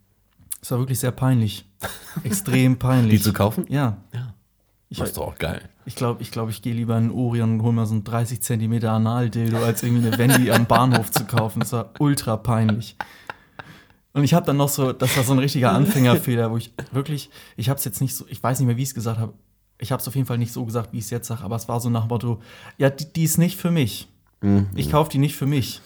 es 0.59 0.71
war 0.71 0.79
wirklich 0.79 0.99
sehr 0.99 1.11
peinlich. 1.11 1.69
Extrem 2.23 2.79
peinlich. 2.79 3.19
Die 3.19 3.23
zu 3.23 3.33
kaufen? 3.33 3.65
Ja. 3.69 3.97
Ich, 4.93 4.99
Das 4.99 5.09
ist 5.09 5.17
doch 5.17 5.29
auch 5.29 5.37
geil. 5.39 5.59
ich 5.85 5.95
glaube, 5.95 6.21
ich, 6.21 6.29
glaub, 6.29 6.51
ich 6.51 6.61
gehe 6.61 6.71
lieber 6.75 6.95
in 6.99 7.09
Orion 7.09 7.53
und 7.53 7.63
hole 7.63 7.73
mal 7.73 7.87
so 7.87 7.95
ein 7.95 8.03
30 8.03 8.43
Zentimeter 8.43 8.91
Analdildo, 8.91 9.57
als 9.57 9.81
irgendwie 9.81 10.05
eine 10.05 10.15
Wendy 10.19 10.51
am 10.51 10.67
Bahnhof 10.67 11.09
zu 11.09 11.25
kaufen. 11.25 11.61
Das 11.61 11.71
war 11.71 11.89
ultra 11.97 12.37
peinlich. 12.37 12.95
Und 14.13 14.23
ich 14.23 14.35
habe 14.35 14.45
dann 14.45 14.57
noch 14.57 14.69
so, 14.69 14.93
das 14.93 15.17
war 15.17 15.23
so 15.23 15.33
ein 15.33 15.39
richtiger 15.39 15.71
Anfängerfehler, 15.71 16.51
wo 16.51 16.57
ich 16.57 16.71
wirklich, 16.91 17.31
ich 17.57 17.69
habe 17.69 17.79
es 17.79 17.85
jetzt 17.85 18.01
nicht 18.01 18.15
so, 18.15 18.25
ich 18.29 18.43
weiß 18.43 18.59
nicht 18.59 18.67
mehr, 18.67 18.77
wie 18.77 18.83
ich 18.83 18.89
es 18.89 18.93
gesagt 18.93 19.19
habe. 19.19 19.33
Ich 19.79 19.91
habe 19.91 19.99
es 19.99 20.07
auf 20.07 20.13
jeden 20.13 20.27
Fall 20.27 20.37
nicht 20.37 20.53
so 20.53 20.63
gesagt, 20.63 20.93
wie 20.93 20.99
ich 20.99 21.05
es 21.05 21.09
jetzt 21.09 21.27
sage, 21.27 21.41
aber 21.43 21.55
es 21.55 21.67
war 21.67 21.79
so 21.79 21.89
nach 21.89 22.03
dem 22.03 22.09
Motto, 22.09 22.39
ja, 22.77 22.91
die, 22.91 23.11
die 23.11 23.23
ist 23.23 23.39
nicht 23.39 23.57
für 23.57 23.71
mich. 23.71 24.07
Mhm. 24.41 24.67
Ich 24.75 24.91
kaufe 24.91 25.09
die 25.09 25.17
nicht 25.17 25.35
für 25.35 25.47
mich. 25.47 25.81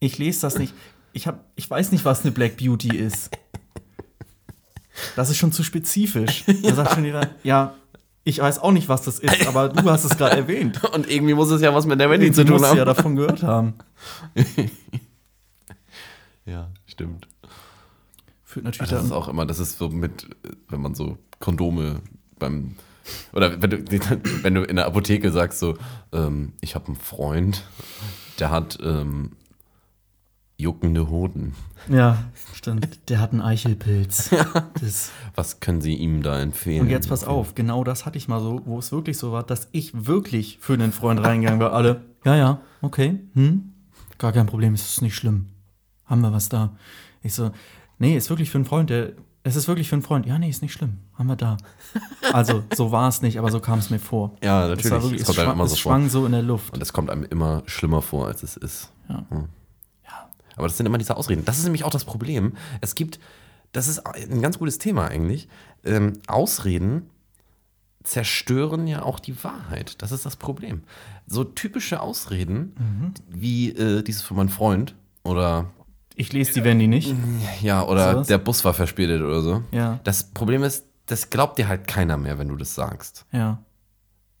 Ich 0.00 0.16
lese 0.16 0.40
das 0.40 0.58
nicht. 0.58 0.72
Ich, 1.12 1.26
hab, 1.26 1.44
ich 1.54 1.68
weiß 1.68 1.92
nicht, 1.92 2.06
was 2.06 2.22
eine 2.22 2.32
Black 2.32 2.56
Beauty 2.56 2.96
ist. 2.96 3.30
Das 5.16 5.30
ist 5.30 5.36
schon 5.36 5.52
zu 5.52 5.62
spezifisch. 5.62 6.44
Da 6.62 6.74
sagt 6.74 6.94
schon 6.94 7.04
jeder, 7.04 7.28
ja, 7.42 7.74
ich 8.24 8.40
weiß 8.40 8.58
auch 8.58 8.72
nicht, 8.72 8.88
was 8.88 9.02
das 9.02 9.18
ist, 9.18 9.46
aber 9.46 9.68
du 9.70 9.90
hast 9.90 10.04
es 10.04 10.16
gerade 10.18 10.36
erwähnt. 10.36 10.84
Und 10.94 11.10
irgendwie 11.10 11.34
muss 11.34 11.50
es 11.50 11.62
ja 11.62 11.74
was 11.74 11.86
mit 11.86 11.98
der 12.00 12.10
Wendy 12.10 12.30
zu 12.32 12.44
Du 12.44 12.56
tun 12.56 12.64
haben. 12.64 12.76
ja 12.76 12.84
davon 12.84 13.16
gehört 13.16 13.42
haben. 13.42 13.74
Ja, 16.44 16.70
stimmt. 16.86 17.28
Führt 18.44 18.64
natürlich 18.64 18.90
Das 18.90 19.04
ist 19.04 19.12
auch 19.12 19.28
immer, 19.28 19.44
das 19.44 19.58
ist 19.58 19.76
so 19.78 19.90
mit, 19.90 20.26
wenn 20.70 20.80
man 20.80 20.94
so 20.94 21.18
Kondome 21.40 22.00
beim, 22.38 22.76
oder 23.32 23.60
wenn 23.60 23.68
du, 23.70 23.84
wenn 24.42 24.54
du 24.54 24.62
in 24.62 24.76
der 24.76 24.86
Apotheke 24.86 25.30
sagst 25.30 25.58
so, 25.58 25.76
ähm, 26.12 26.54
ich 26.62 26.74
habe 26.74 26.86
einen 26.86 26.96
Freund, 26.96 27.64
der 28.38 28.50
hat 28.50 28.78
ähm, 28.82 29.32
juckende 30.60 31.08
Hoden. 31.08 31.54
Ja, 31.88 32.18
stimmt. 32.52 33.08
Der 33.08 33.20
hat 33.20 33.32
einen 33.32 33.40
Eichelpilz. 33.40 34.30
Das, 34.80 35.10
Was 35.34 35.60
können 35.60 35.80
Sie 35.80 35.94
ihm 35.94 36.22
da 36.22 36.40
empfehlen? 36.40 36.82
und 36.82 36.90
jetzt 36.90 37.08
pass 37.08 37.24
auf, 37.24 37.54
genau 37.54 37.84
das 37.84 38.04
hatte 38.06 38.18
ich 38.18 38.28
mal 38.28 38.40
so, 38.40 38.60
wo 38.64 38.78
es 38.78 38.92
wirklich 38.92 39.16
so 39.18 39.32
war, 39.32 39.42
dass 39.44 39.68
ich 39.72 40.06
wirklich 40.06 40.58
für 40.60 40.74
einen 40.74 40.92
Freund 40.92 41.20
reingegangen 41.22 41.60
war. 41.60 41.72
Alle, 41.72 42.02
ja, 42.24 42.36
ja, 42.36 42.60
okay, 42.82 43.20
hm, 43.34 43.72
gar 44.18 44.32
kein 44.32 44.46
Problem, 44.46 44.74
es 44.74 44.88
ist 44.90 45.02
nicht 45.02 45.14
schlimm. 45.14 45.46
Haben 46.04 46.20
wir 46.22 46.32
was 46.32 46.48
da? 46.48 46.76
Ich 47.22 47.34
so, 47.34 47.50
Nee, 48.00 48.16
ist 48.16 48.30
wirklich 48.30 48.50
für 48.50 48.58
einen 48.58 48.64
Freund, 48.64 48.90
der. 48.90 49.12
Es 49.42 49.56
ist 49.56 49.66
wirklich 49.66 49.88
für 49.88 49.96
einen 49.96 50.02
Freund. 50.02 50.24
Ja, 50.26 50.38
nee, 50.38 50.48
ist 50.50 50.62
nicht 50.62 50.72
schlimm. 50.72 50.98
Haben 51.14 51.26
wir 51.26 51.36
da. 51.36 51.56
Also, 52.32 52.62
so 52.74 52.92
war 52.92 53.08
es 53.08 53.22
nicht, 53.22 53.38
aber 53.38 53.50
so 53.50 53.58
kam 53.60 53.78
es 53.80 53.90
mir 53.90 53.98
vor. 53.98 54.36
Ja, 54.42 54.64
Es, 54.64 54.68
natürlich. 54.70 54.90
war 54.92 55.02
wirklich, 55.02 55.22
Es 55.22 55.28
es, 55.28 55.34
schwang, 55.34 55.52
immer 55.52 55.64
es 55.64 55.70
so 55.70 55.76
vor. 55.76 55.92
schwang 55.92 56.08
so 56.08 56.26
in 56.26 56.32
der 56.32 56.42
Luft. 56.42 56.74
Und 56.74 56.80
es 56.82 56.92
kommt 56.92 57.10
einem 57.10 57.24
immer 57.24 57.62
schlimmer 57.66 58.02
vor, 58.02 58.26
als 58.26 58.42
es 58.44 58.56
ist. 58.56 58.92
Ja. 59.08 59.24
Hm. 59.30 59.48
Aber 60.58 60.68
das 60.68 60.76
sind 60.76 60.86
immer 60.86 60.98
diese 60.98 61.16
Ausreden. 61.16 61.44
Das 61.44 61.58
ist 61.58 61.64
nämlich 61.64 61.84
auch 61.84 61.90
das 61.90 62.04
Problem. 62.04 62.54
Es 62.80 62.94
gibt, 62.94 63.18
das 63.72 63.88
ist 63.88 64.00
ein 64.06 64.42
ganz 64.42 64.58
gutes 64.58 64.78
Thema 64.78 65.08
eigentlich. 65.08 65.48
Ähm, 65.84 66.14
Ausreden 66.26 67.08
zerstören 68.04 68.86
ja 68.86 69.02
auch 69.02 69.18
die 69.20 69.42
Wahrheit. 69.44 70.00
Das 70.02 70.12
ist 70.12 70.24
das 70.24 70.36
Problem. 70.36 70.82
So 71.26 71.44
typische 71.44 72.00
Ausreden, 72.00 72.74
Mhm. 72.78 73.14
wie 73.28 73.70
äh, 73.70 74.02
dieses 74.02 74.22
für 74.22 74.34
meinen 74.34 74.48
Freund 74.48 74.94
oder 75.24 75.66
Ich 76.14 76.32
lese 76.32 76.52
die 76.54 76.64
Wendy 76.64 76.86
nicht. 76.86 77.14
ja, 77.60 77.84
oder 77.84 78.12
Sowas? 78.12 78.26
der 78.28 78.38
Bus 78.38 78.64
war 78.64 78.74
verspätet 78.74 79.20
oder 79.22 79.42
so. 79.42 79.62
Ja. 79.72 80.00
Das 80.04 80.24
Problem 80.30 80.62
ist, 80.62 80.84
das 81.06 81.30
glaubt 81.30 81.58
dir 81.58 81.68
halt 81.68 81.86
keiner 81.86 82.16
mehr, 82.16 82.38
wenn 82.38 82.48
du 82.48 82.56
das 82.56 82.74
sagst. 82.74 83.26
Ja. 83.32 83.62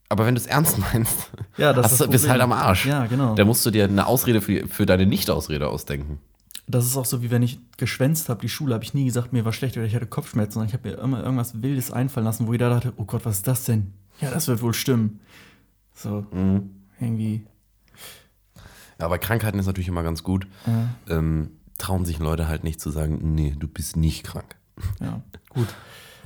Aber 0.08 0.24
wenn 0.26 0.34
du 0.34 0.40
es 0.40 0.46
ernst 0.46 0.78
meinst, 0.92 1.30
Ja, 1.56 1.72
das 1.72 1.92
hast 1.92 2.00
das 2.00 2.08
bist 2.08 2.28
halt 2.28 2.40
am 2.40 2.52
Arsch. 2.52 2.86
Ja, 2.86 3.06
genau. 3.06 3.34
Da 3.34 3.44
musst 3.44 3.64
du 3.66 3.70
dir 3.70 3.84
eine 3.84 4.06
Ausrede 4.06 4.40
für, 4.40 4.66
für 4.66 4.86
deine 4.86 5.06
Nicht-Ausrede 5.06 5.68
ausdenken. 5.68 6.18
Das 6.66 6.84
ist 6.84 6.96
auch 6.96 7.04
so, 7.06 7.22
wie 7.22 7.30
wenn 7.30 7.42
ich 7.42 7.58
geschwänzt 7.78 8.28
habe, 8.28 8.40
die 8.42 8.48
Schule, 8.48 8.74
habe 8.74 8.84
ich 8.84 8.92
nie 8.92 9.06
gesagt, 9.06 9.32
mir 9.32 9.44
war 9.44 9.52
schlecht 9.54 9.76
oder 9.76 9.86
ich 9.86 9.94
hatte 9.94 10.06
Kopfschmerzen, 10.06 10.52
sondern 10.54 10.68
ich 10.68 10.74
habe 10.74 10.88
mir 10.90 10.98
immer 10.98 11.22
irgendwas 11.22 11.62
Wildes 11.62 11.90
einfallen 11.90 12.26
lassen, 12.26 12.46
wo 12.46 12.52
ich 12.52 12.58
da 12.58 12.68
dachte, 12.68 12.92
oh 12.96 13.04
Gott, 13.04 13.24
was 13.24 13.36
ist 13.38 13.46
das 13.48 13.64
denn? 13.64 13.92
Ja, 14.20 14.30
das 14.30 14.48
wird 14.48 14.60
wohl 14.62 14.74
stimmen. 14.74 15.20
So, 15.94 16.26
Mhm. 16.30 16.70
irgendwie. 17.00 17.46
Ja, 19.00 19.08
bei 19.08 19.18
Krankheiten 19.18 19.58
ist 19.58 19.66
natürlich 19.66 19.88
immer 19.88 20.02
ganz 20.02 20.22
gut. 20.22 20.46
Ja, 20.66 20.88
Ähm, 21.16 21.50
trauen 21.78 22.04
sich 22.04 22.18
Leute 22.18 22.48
halt 22.48 22.64
nicht 22.64 22.80
zu 22.80 22.90
sagen, 22.90 23.34
nee, 23.34 23.54
du 23.58 23.68
bist 23.68 23.96
nicht 23.96 24.24
krank. 24.24 24.56
ja, 25.00 25.22
gut. 25.50 25.68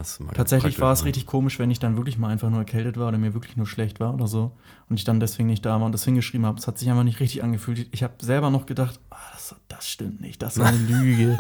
Das 0.03 0.19
ist 0.19 0.35
Tatsächlich 0.35 0.81
war 0.81 0.93
es 0.93 1.01
ne? 1.01 1.07
richtig 1.07 1.27
komisch, 1.27 1.59
wenn 1.59 1.71
ich 1.71 1.79
dann 1.79 1.97
wirklich 1.97 2.19
mal 2.19 2.29
einfach 2.29 2.51
nur 2.51 2.59
erkältet 2.59 2.97
war 2.97 3.09
oder 3.09 3.19
mir 3.19 3.35
wirklich 3.35 3.57
nur 3.57 3.67
schlecht 3.67 4.01
war 4.01 4.13
oder 4.13 4.27
so 4.27 4.53
und 4.89 4.99
ich 4.99 5.05
dann 5.05 5.21
deswegen 5.21 5.49
nicht 5.49 5.65
da 5.65 5.79
war 5.79 5.87
und 5.87 5.93
das 5.93 6.05
hingeschrieben 6.05 6.45
habe. 6.45 6.59
Es 6.59 6.67
hat 6.67 6.79
sich 6.79 6.91
einfach 6.91 7.05
nicht 7.05 7.21
richtig 7.21 7.45
angefühlt. 7.45 7.87
Ich 7.93 8.03
habe 8.03 8.15
selber 8.21 8.51
noch 8.51 8.67
gedacht, 8.67 8.99
ah, 9.11 9.17
das, 9.33 9.55
das 9.69 9.89
stimmt 9.89 10.21
nicht, 10.21 10.43
das 10.43 10.57
ist 10.57 10.63
eine 10.63 10.77
Lüge. 10.89 11.39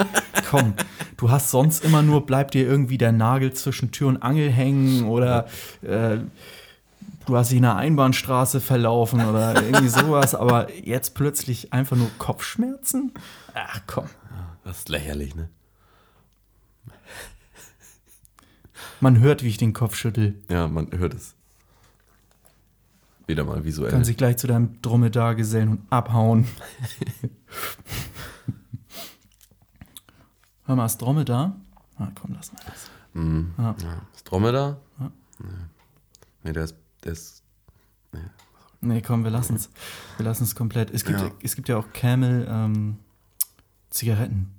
Komm, 0.48 0.74
du 1.16 1.30
hast 1.30 1.50
sonst 1.50 1.84
immer 1.84 2.02
nur, 2.02 2.24
bleibt 2.24 2.54
dir 2.54 2.66
irgendwie 2.66 2.98
der 2.98 3.12
Nagel 3.12 3.52
zwischen 3.52 3.90
Tür 3.90 4.08
und 4.08 4.18
Angel 4.18 4.50
hängen 4.50 5.06
oder 5.06 5.46
äh, 5.82 6.18
du 7.26 7.36
hast 7.36 7.50
dich 7.50 7.58
in 7.58 7.64
einer 7.64 7.76
Einbahnstraße 7.76 8.60
verlaufen 8.60 9.24
oder 9.24 9.60
irgendwie 9.60 9.88
sowas, 9.88 10.34
aber 10.34 10.72
jetzt 10.72 11.14
plötzlich 11.14 11.72
einfach 11.72 11.96
nur 11.96 12.10
Kopfschmerzen? 12.18 13.12
Ach 13.54 13.80
komm. 13.86 14.06
Das 14.64 14.78
ist 14.78 14.88
lächerlich, 14.88 15.34
ne? 15.34 15.48
Man 19.02 19.18
hört, 19.18 19.42
wie 19.42 19.48
ich 19.48 19.58
den 19.58 19.72
Kopf 19.72 19.96
schüttel. 19.96 20.36
Ja, 20.48 20.68
man 20.68 20.86
hört 20.92 21.12
es. 21.12 21.34
Wieder 23.26 23.42
mal 23.42 23.64
visuell. 23.64 23.90
Kann 23.90 24.04
sich 24.04 24.16
gleich 24.16 24.36
zu 24.36 24.46
deinem 24.46 24.80
Dromedar 24.80 25.34
gesellen 25.34 25.68
und 25.70 25.80
abhauen. 25.90 26.46
Hör 30.66 30.76
mal, 30.76 30.86
ist 30.86 30.98
Dromedar? 30.98 31.56
Ah, 31.98 32.12
komm, 32.14 32.34
lass 32.34 32.52
mal 32.52 32.60
das. 32.64 32.90
Mhm. 33.14 33.52
Ja. 33.58 33.74
Ja. 33.82 34.02
Ist 34.14 34.30
Dromedar? 34.30 34.78
Ja. 35.00 35.10
Nee. 35.40 35.48
nee, 36.44 36.52
der 36.52 36.62
ist, 36.62 36.76
der 37.02 37.12
ist. 37.12 37.42
Nee, 38.80 39.02
komm, 39.02 39.24
wir 39.24 39.32
lassen 39.32 39.56
es. 39.56 39.68
Wir 40.16 40.26
lassen 40.26 40.44
es 40.44 40.54
komplett. 40.54 40.92
Es 40.92 41.04
gibt, 41.04 41.20
Ja. 41.20 41.30
es 41.42 41.56
gibt 41.56 41.68
ja 41.68 41.76
auch 41.76 41.92
Camel 41.92 42.46
ähm, 42.48 42.98
Zigaretten. 43.90 44.52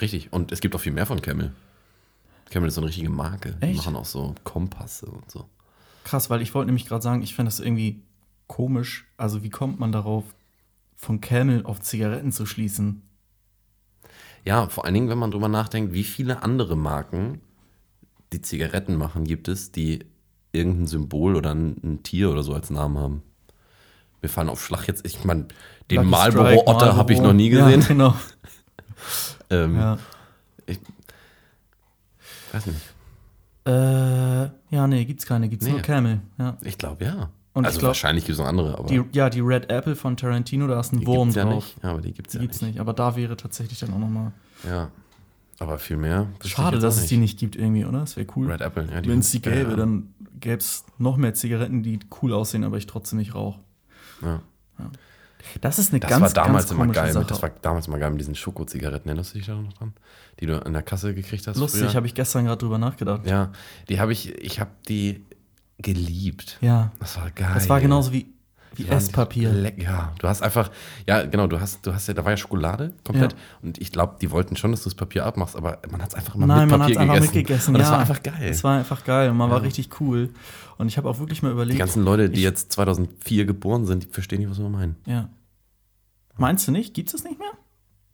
Richtig. 0.00 0.32
Und 0.32 0.50
es 0.50 0.58
gibt 0.60 0.74
auch 0.74 0.80
viel 0.80 0.92
mehr 0.92 1.06
von 1.06 1.22
Camel. 1.22 1.52
Camel 2.54 2.68
ist 2.68 2.76
so 2.76 2.82
eine 2.82 2.88
richtige 2.88 3.10
Marke. 3.10 3.56
Die 3.60 3.66
Echt? 3.66 3.78
machen 3.78 3.96
auch 3.96 4.04
so 4.04 4.32
Kompasse 4.44 5.06
und 5.06 5.28
so. 5.28 5.46
Krass, 6.04 6.30
weil 6.30 6.40
ich 6.40 6.54
wollte 6.54 6.66
nämlich 6.66 6.86
gerade 6.86 7.02
sagen, 7.02 7.20
ich 7.20 7.34
fände 7.34 7.50
das 7.50 7.58
irgendwie 7.58 8.00
komisch. 8.46 9.06
Also, 9.16 9.42
wie 9.42 9.50
kommt 9.50 9.80
man 9.80 9.90
darauf, 9.90 10.22
von 10.94 11.20
Camel 11.20 11.66
auf 11.66 11.80
Zigaretten 11.80 12.30
zu 12.30 12.46
schließen? 12.46 13.02
Ja, 14.44 14.68
vor 14.68 14.84
allen 14.84 14.94
Dingen, 14.94 15.08
wenn 15.08 15.18
man 15.18 15.32
drüber 15.32 15.48
nachdenkt, 15.48 15.94
wie 15.94 16.04
viele 16.04 16.44
andere 16.44 16.76
Marken, 16.76 17.40
die 18.32 18.40
Zigaretten 18.40 18.94
machen, 18.94 19.24
gibt 19.24 19.48
es, 19.48 19.72
die 19.72 20.04
irgendein 20.52 20.86
Symbol 20.86 21.34
oder 21.34 21.52
ein, 21.52 21.76
ein 21.82 22.02
Tier 22.04 22.30
oder 22.30 22.44
so 22.44 22.54
als 22.54 22.70
Namen 22.70 22.98
haben. 22.98 23.22
Wir 24.20 24.30
fallen 24.30 24.48
auf 24.48 24.64
Schlag 24.64 24.86
jetzt, 24.86 25.04
ich 25.04 25.24
meine, 25.24 25.48
den 25.90 25.96
Lucky 25.96 26.08
Marlboro 26.08 26.46
Strike, 26.46 26.66
Otter 26.68 26.96
habe 26.96 27.12
ich 27.12 27.20
noch 27.20 27.32
nie 27.32 27.48
gesehen. 27.48 27.80
Ja, 27.80 27.88
genau. 27.88 28.14
Ähm, 29.50 29.76
Ja. 29.76 29.98
Weiß 32.54 32.66
nicht. 32.66 32.78
Äh, 33.66 33.70
ja, 34.74 34.86
nee, 34.86 35.04
gibt's 35.04 35.26
keine. 35.26 35.48
Gibt's 35.48 35.64
Nee. 35.64 35.72
nur 35.72 35.80
Camel. 35.80 36.20
Ja. 36.38 36.56
Ich 36.62 36.76
glaube 36.78 37.04
ja. 37.04 37.30
Und 37.54 37.64
also 37.66 37.78
glaub- 37.78 37.88
wahrscheinlich 37.90 38.24
gibt 38.24 38.34
es 38.34 38.40
noch 38.40 38.48
andere, 38.48 38.76
aber 38.78 38.88
Die, 38.88 39.02
ja, 39.12 39.30
die 39.30 39.40
Red 39.40 39.70
Apple 39.70 39.94
von 39.96 40.16
Tarantino, 40.16 40.66
da 40.66 40.80
ist 40.80 40.92
ein 40.92 41.00
die 41.00 41.06
Wurm 41.06 41.28
gibt's 41.28 41.36
ja 41.36 41.44
drauf. 41.44 41.54
nicht. 41.64 41.82
Ja, 41.84 41.90
aber 41.92 42.00
die 42.00 42.12
gibt 42.12 42.26
es 42.28 42.32
Die 42.32 42.38
ja 42.38 42.42
gibt's 42.42 42.60
nicht. 42.60 42.72
nicht. 42.72 42.80
Aber 42.80 42.92
da 42.92 43.16
wäre 43.16 43.36
tatsächlich 43.36 43.78
dann 43.78 43.92
auch 43.94 43.98
nochmal. 43.98 44.32
Ja. 44.68 44.90
Aber 45.60 45.78
viel 45.78 45.96
mehr. 45.96 46.26
Schade, 46.44 46.80
dass 46.80 46.96
es 46.96 47.06
die 47.06 47.16
nicht 47.16 47.38
gibt 47.38 47.54
irgendwie, 47.54 47.84
oder? 47.84 48.00
Das 48.00 48.16
wäre 48.16 48.26
cool. 48.34 48.50
Red 48.50 48.60
Apple, 48.60 48.88
ja. 48.92 49.06
Wenn 49.06 49.20
es 49.20 49.30
die 49.30 49.40
ja, 49.40 49.52
gäbe, 49.52 49.70
ja. 49.70 49.76
dann 49.76 50.12
gäbe 50.40 50.56
es 50.56 50.84
noch 50.98 51.16
mehr 51.16 51.32
Zigaretten, 51.34 51.82
die 51.84 52.00
cool 52.20 52.32
aussehen, 52.32 52.64
aber 52.64 52.76
ich 52.76 52.86
trotzdem 52.88 53.20
nicht 53.20 53.34
rauche. 53.36 53.60
Ja. 54.20 54.40
Das 55.60 55.78
ist 55.78 55.92
eine 55.92 56.00
Das 56.00 56.10
ganz, 56.10 56.22
war 56.22 56.44
damals 56.44 56.68
ganz 56.68 56.80
immer 56.80 56.92
geil. 56.92 57.12
Sache. 57.12 57.20
Mit, 57.20 57.30
das 57.30 57.42
war 57.42 57.50
damals 57.62 57.86
immer 57.86 57.98
geil 57.98 58.10
mit 58.10 58.20
diesen 58.20 58.34
Schokozigaretten. 58.34 59.08
Erinnerst 59.08 59.34
du 59.34 59.38
dich 59.38 59.46
da 59.46 59.54
noch 59.54 59.72
dran? 59.72 59.92
Die 60.40 60.46
du 60.46 60.64
an 60.64 60.72
der 60.72 60.82
Kasse 60.82 61.14
gekriegt 61.14 61.46
hast? 61.46 61.56
Lustig, 61.56 61.94
habe 61.94 62.06
ich 62.06 62.14
gestern 62.14 62.44
gerade 62.44 62.58
drüber 62.58 62.78
nachgedacht. 62.78 63.26
Ja, 63.26 63.52
die 63.88 64.00
habe 64.00 64.12
ich, 64.12 64.30
ich 64.42 64.60
habe 64.60 64.70
die 64.88 65.24
geliebt. 65.78 66.58
Ja. 66.60 66.92
Das 67.00 67.16
war 67.16 67.30
geil. 67.30 67.50
Das 67.54 67.68
war 67.68 67.80
genauso 67.80 68.12
wie, 68.12 68.26
wie 68.76 68.84
Die 68.84 68.88
Esspapier. 68.90 69.50
leck- 69.52 69.82
Ja, 69.82 70.12
du 70.18 70.28
hast 70.28 70.42
einfach, 70.42 70.70
ja, 71.06 71.24
genau, 71.26 71.46
du 71.46 71.60
hast, 71.60 71.84
du 71.86 71.92
hast 71.94 72.06
ja, 72.08 72.14
da 72.14 72.24
war 72.24 72.32
ja 72.32 72.36
Schokolade 72.36 72.92
komplett. 73.04 73.32
Ja. 73.32 73.38
Und 73.62 73.78
ich 73.78 73.92
glaube, 73.92 74.16
die 74.20 74.30
wollten 74.30 74.56
schon, 74.56 74.70
dass 74.70 74.82
du 74.82 74.88
das 74.90 74.94
Papier 74.94 75.24
abmachst, 75.26 75.56
aber 75.56 75.78
man 75.90 76.02
hat 76.02 76.10
es 76.10 76.14
einfach 76.14 76.34
immer 76.34 76.46
Nein, 76.46 76.68
mit 76.68 76.70
man 76.70 76.80
hat 76.82 76.86
Papier 76.88 76.94
es 76.96 77.00
einfach 77.00 77.14
gegessen. 77.14 77.36
mitgegessen. 77.36 77.74
Und 77.74 77.78
das 77.80 77.88
ja. 77.88 77.92
war 77.92 78.00
einfach 78.00 78.22
geil. 78.22 78.48
Das 78.48 78.64
war 78.64 78.78
einfach 78.78 79.04
geil 79.04 79.30
und 79.30 79.36
man 79.36 79.50
war 79.50 79.58
Ja. 79.58 79.64
richtig 79.64 80.00
cool. 80.00 80.30
Und 80.76 80.88
ich 80.88 80.96
habe 80.96 81.08
auch 81.08 81.18
wirklich 81.18 81.42
mal 81.42 81.48
die 81.50 81.54
überlegt. 81.54 81.78
ganzen 81.78 82.04
Leute, 82.04 82.28
die 82.30 82.38
ich- 82.38 82.42
jetzt 82.42 82.72
2004 82.72 83.44
geboren 83.44 83.86
sind, 83.86 84.02
die 84.04 84.08
verstehen 84.08 84.40
nicht, 84.40 84.50
was 84.50 84.58
wir 84.58 84.68
meinen. 84.68 84.96
Ja. 85.06 85.28
Meinst 86.36 86.66
du 86.66 86.72
nicht? 86.72 86.94
Gibt 86.94 87.08
es 87.08 87.12
das 87.12 87.24
nicht 87.24 87.38
mehr? 87.38 87.52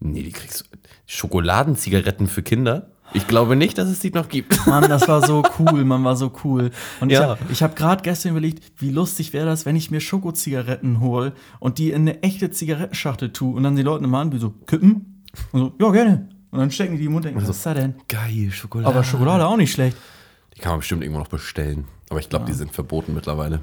Nee, 0.00 0.22
die 0.22 0.32
kriegst 0.32 0.60
du. 0.60 0.64
Schokoladenzigaretten 1.06 2.26
für 2.26 2.42
Kinder? 2.42 2.90
Ich 3.12 3.26
glaube 3.26 3.56
nicht, 3.56 3.76
dass 3.78 3.88
es 3.88 3.98
die 4.00 4.10
noch 4.10 4.28
gibt. 4.28 4.66
Mann, 4.66 4.88
das 4.88 5.08
war 5.08 5.26
so 5.26 5.42
cool, 5.58 5.84
man 5.84 6.04
war 6.04 6.16
so 6.16 6.32
cool. 6.44 6.70
Und 7.00 7.10
Ja. 7.10 7.36
ich 7.50 7.62
habe 7.62 7.72
hab 7.72 7.76
gerade 7.76 8.02
gestern 8.02 8.30
überlegt, 8.32 8.62
wie 8.80 8.90
lustig 8.90 9.32
wäre 9.32 9.46
das, 9.46 9.66
wenn 9.66 9.74
ich 9.76 9.90
mir 9.90 10.00
Schokozigaretten 10.00 11.00
hole 11.00 11.32
und 11.58 11.78
die 11.78 11.90
in 11.90 12.02
eine 12.02 12.22
echte 12.22 12.50
Zigarettenschachtel 12.50 13.32
tue 13.32 13.54
und 13.56 13.62
dann 13.64 13.74
die 13.76 13.82
Leute 13.82 14.04
immer 14.04 14.18
an, 14.20 14.32
wie 14.32 14.38
so, 14.38 14.50
kippen? 14.50 15.24
Und 15.52 15.60
so, 15.60 15.72
ja, 15.84 15.90
gerne. 15.92 16.28
Und 16.52 16.58
dann 16.58 16.70
stecken 16.70 16.92
die 16.94 16.98
die 17.00 17.04
im 17.06 17.12
Mund 17.12 17.24
und 17.26 17.32
denken, 17.34 17.48
was 17.48 17.56
ist 17.56 17.64
das 17.66 17.74
denn? 17.74 17.94
Geil, 18.08 18.50
Schokolade. 18.52 18.92
Aber 18.94 19.04
Schokolade 19.04 19.46
auch 19.46 19.56
nicht 19.56 19.72
schlecht. 19.72 19.96
Die 20.56 20.60
kann 20.60 20.70
man 20.72 20.80
bestimmt 20.80 21.02
irgendwo 21.02 21.20
noch 21.20 21.28
bestellen. 21.28 21.84
Aber 22.10 22.18
ich 22.20 22.28
glaube, 22.28 22.44
die 22.44 22.52
sind 22.52 22.72
verboten 22.72 23.14
mittlerweile. 23.14 23.60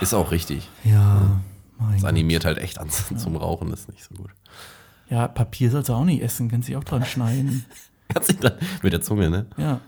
Ist 0.00 0.14
auch 0.14 0.30
richtig. 0.30 0.68
Ja, 0.84 1.40
mein 1.78 1.92
Das 1.92 2.02
Gott. 2.02 2.10
animiert 2.10 2.44
halt 2.44 2.58
echt 2.58 2.78
an 2.78 2.88
zum 3.16 3.36
Rauchen, 3.36 3.72
ist 3.72 3.88
nicht 3.90 4.04
so 4.04 4.14
gut. 4.14 4.30
Ja, 5.08 5.26
Papier 5.26 5.70
sollst 5.70 5.88
du 5.88 5.94
auch 5.94 6.04
nicht 6.04 6.22
essen, 6.22 6.48
kannst 6.50 6.68
dich 6.68 6.76
auch 6.76 6.84
dran 6.84 7.04
schneiden. 7.04 7.64
Mit 8.82 8.92
der 8.92 9.00
Zunge, 9.00 9.30
ne? 9.30 9.46
Ja. 9.56 9.80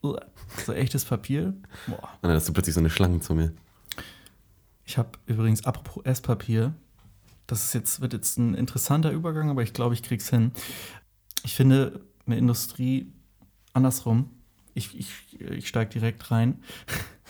So 0.00 0.72
echtes 0.72 1.04
Papier. 1.04 1.54
Boah. 1.86 2.08
Und 2.20 2.28
dann 2.28 2.32
hast 2.32 2.48
du 2.48 2.52
plötzlich 2.52 2.74
so 2.74 2.80
eine 2.80 2.90
Schlangenzunge. 2.90 3.52
Ich 4.84 4.98
habe 4.98 5.10
übrigens, 5.26 5.64
apropos 5.64 6.04
Esspapier, 6.04 6.74
das 7.46 7.64
ist 7.64 7.74
jetzt, 7.74 8.00
wird 8.00 8.12
jetzt 8.12 8.38
ein 8.38 8.54
interessanter 8.54 9.10
Übergang, 9.10 9.50
aber 9.50 9.62
ich 9.62 9.72
glaube, 9.72 9.94
ich 9.94 10.02
krieg's 10.02 10.28
hin. 10.28 10.52
Ich 11.44 11.54
finde, 11.54 12.00
eine 12.26 12.36
Industrie 12.36 13.12
andersrum, 13.72 14.30
ich, 14.74 14.98
ich, 14.98 15.40
ich 15.40 15.68
steige 15.68 15.90
direkt 15.90 16.30
rein. 16.30 16.62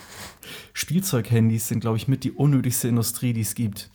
Spielzeughandys 0.73 1.67
sind, 1.67 1.79
glaube 1.79 1.97
ich, 1.97 2.07
mit 2.07 2.23
die 2.23 2.31
unnötigste 2.31 2.87
Industrie, 2.87 3.33
die 3.33 3.41
es 3.41 3.55
gibt. 3.55 3.89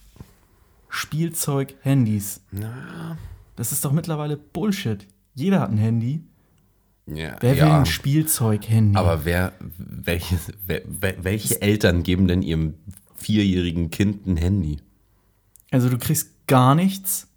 Spielzeughandys. 0.88 2.42
Na, 2.50 3.18
Das 3.56 3.72
ist 3.72 3.84
doch 3.84 3.92
mittlerweile 3.92 4.36
Bullshit. 4.36 5.06
Jeder 5.38 5.60
hat 5.60 5.70
ein 5.70 5.78
Handy. 5.78 6.20
ja. 7.06 7.36
Wer 7.40 7.52
will 7.52 7.58
ja. 7.58 7.78
ein 7.78 7.86
Spielzeughandy? 7.86 8.96
Aber 8.96 9.24
wer, 9.24 9.52
welches, 9.78 10.52
wer, 10.66 10.82
welche 11.22 11.62
Eltern 11.62 12.02
geben 12.02 12.26
denn 12.26 12.42
ihrem 12.42 12.74
vierjährigen 13.14 13.90
Kind 13.90 14.26
ein 14.26 14.36
Handy? 14.36 14.78
Also 15.70 15.88
du 15.90 15.98
kriegst 15.98 16.46
gar 16.48 16.74
nichts 16.74 17.28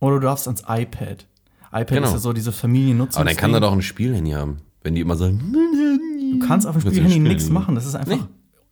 oder 0.00 0.16
du 0.16 0.26
darfst 0.26 0.46
ans 0.48 0.62
iPad. 0.68 1.26
iPad 1.72 1.88
Genau. 1.88 2.06
ist 2.08 2.12
ja 2.12 2.18
so 2.18 2.32
diese 2.34 2.52
Familiennutzung. 2.52 3.20
Aber 3.22 3.30
dann 3.30 3.38
kann 3.38 3.54
er 3.54 3.60
doch 3.60 3.72
ein 3.72 3.80
Spielhandy 3.82 4.32
haben. 4.32 4.58
Wenn 4.82 4.94
die 4.94 5.00
immer 5.00 5.16
sagen. 5.16 5.52
Du 5.52 6.46
kannst 6.46 6.66
auf 6.66 6.76
dem 6.76 6.90
Spielhandy 6.90 7.18
nichts 7.20 7.48
machen. 7.48 7.74
Das 7.74 7.86
ist 7.86 7.94
einfach 7.94 8.16
Nee. 8.16 8.22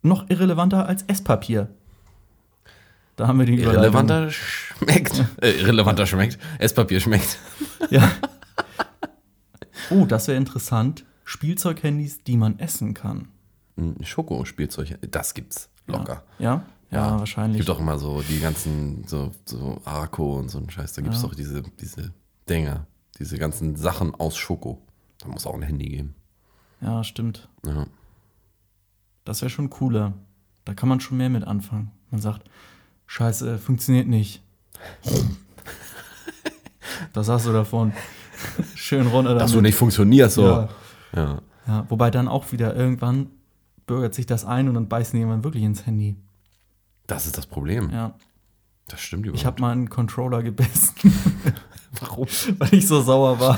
noch 0.03 0.29
irrelevanter 0.29 0.85
als 0.87 1.03
Esspapier. 1.03 1.69
Da 3.15 3.27
haben 3.27 3.39
wir 3.39 3.45
die. 3.45 3.55
Irrelevanter 3.59 4.29
schmeckt. 4.29 5.23
Äh, 5.41 5.51
irrelevanter 5.61 6.05
schmeckt. 6.05 6.37
Esspapier 6.59 6.99
schmeckt. 6.99 7.39
Ja. 7.89 8.11
Oh, 9.91 10.05
das 10.05 10.27
wäre 10.27 10.37
interessant. 10.37 11.05
Spielzeughandys, 11.23 12.23
die 12.23 12.37
man 12.37 12.59
essen 12.59 12.93
kann. 12.93 13.27
Schokospielzeug, 14.01 14.97
das 15.11 15.33
gibt's 15.33 15.69
locker. 15.87 16.23
Ja? 16.39 16.65
Ja, 16.91 17.19
wahrscheinlich. 17.19 17.57
Gibt 17.59 17.69
auch 17.69 17.79
immer 17.79 17.97
so 17.99 18.21
die 18.21 18.39
ganzen, 18.39 19.05
so, 19.07 19.31
so 19.45 19.81
Arco 19.83 20.37
und 20.39 20.49
so 20.49 20.59
ein 20.59 20.69
Scheiß. 20.69 20.93
Da 20.93 21.01
gibt 21.01 21.15
es 21.15 21.21
Ja. 21.21 21.27
doch 21.27 21.35
diese, 21.35 21.61
diese 21.81 22.13
Dinger, 22.47 22.87
diese 23.19 23.37
ganzen 23.37 23.75
Sachen 23.75 24.15
aus 24.15 24.37
Schoko. 24.37 24.81
Da 25.19 25.27
muss 25.27 25.45
auch 25.45 25.55
ein 25.55 25.61
Handy 25.63 25.89
geben. 25.89 26.15
Ja, 26.79 27.03
stimmt. 27.03 27.49
Ja. 27.65 27.87
Das 29.25 29.41
wäre 29.41 29.49
schon 29.49 29.69
cooler. 29.69 30.13
Da 30.63 30.73
kann 30.73 30.87
man 30.87 30.99
schon 31.01 31.17
mehr 31.17 31.29
mit 31.29 31.43
anfangen. 31.43 31.91
Man 32.11 32.21
sagt, 32.21 32.49
scheiße, 33.07 33.57
funktioniert 33.57 34.07
nicht. 34.07 34.41
Das 37.13 37.27
hast 37.29 37.45
du 37.45 37.51
davon. 37.53 37.93
Schön 38.75 39.07
runter 39.07 39.29
damit. 39.29 39.41
Dass 39.43 39.51
du 39.51 39.61
nicht 39.61 39.75
funktionierst, 39.75 40.35
so. 40.35 40.45
Ja. 40.45 40.69
Ja. 41.15 41.41
Ja, 41.67 41.85
wobei 41.89 42.11
dann 42.11 42.27
auch 42.27 42.51
wieder 42.51 42.75
irgendwann 42.75 43.27
bürgert 43.87 44.13
sich 44.13 44.25
das 44.25 44.45
ein 44.45 44.67
und 44.67 44.75
dann 44.75 44.87
beißen 44.87 45.17
jemand 45.17 45.43
wirklich 45.43 45.63
ins 45.63 45.85
Handy. 45.85 46.15
Das 47.07 47.25
ist 47.25 47.37
das 47.37 47.45
Problem. 47.47 47.89
Ja. 47.91 48.15
Das 48.87 48.99
stimmt 49.01 49.25
überhaupt. 49.25 49.39
Ich 49.39 49.45
habe 49.45 49.61
mal 49.61 49.71
einen 49.71 49.89
Controller 49.89 50.43
gebissen, 50.43 50.93
Warum? 51.99 52.27
weil 52.59 52.73
ich 52.73 52.87
so 52.87 53.01
sauer 53.01 53.39
war. 53.39 53.57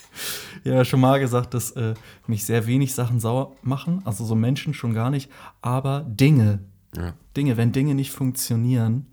ja, 0.64 0.84
schon 0.86 1.00
mal 1.00 1.20
gesagt, 1.20 1.52
dass 1.52 1.72
äh, 1.72 1.94
mich 2.26 2.44
sehr 2.46 2.66
wenig 2.66 2.94
Sachen 2.94 3.20
sauer 3.20 3.52
machen, 3.62 4.00
also 4.06 4.24
so 4.24 4.34
Menschen 4.34 4.72
schon 4.72 4.94
gar 4.94 5.10
nicht, 5.10 5.30
aber 5.60 6.00
Dinge, 6.08 6.60
Ja. 6.96 7.12
Dinge, 7.36 7.56
wenn 7.58 7.72
Dinge 7.72 7.94
nicht 7.94 8.10
funktionieren, 8.10 9.06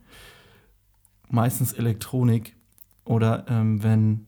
meistens 1.30 1.74
Elektronik 1.74 2.56
oder 3.04 3.46
ähm, 3.50 3.84
wenn, 3.84 4.28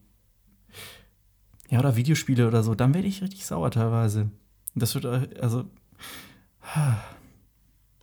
ja, 1.74 1.80
oder 1.80 1.96
Videospiele 1.96 2.46
oder 2.46 2.62
so, 2.62 2.76
dann 2.76 2.94
werde 2.94 3.08
ich 3.08 3.20
richtig 3.20 3.44
sauer 3.46 3.68
teilweise. 3.68 4.30
Das 4.76 4.94
wird, 4.94 5.06
also, 5.40 5.64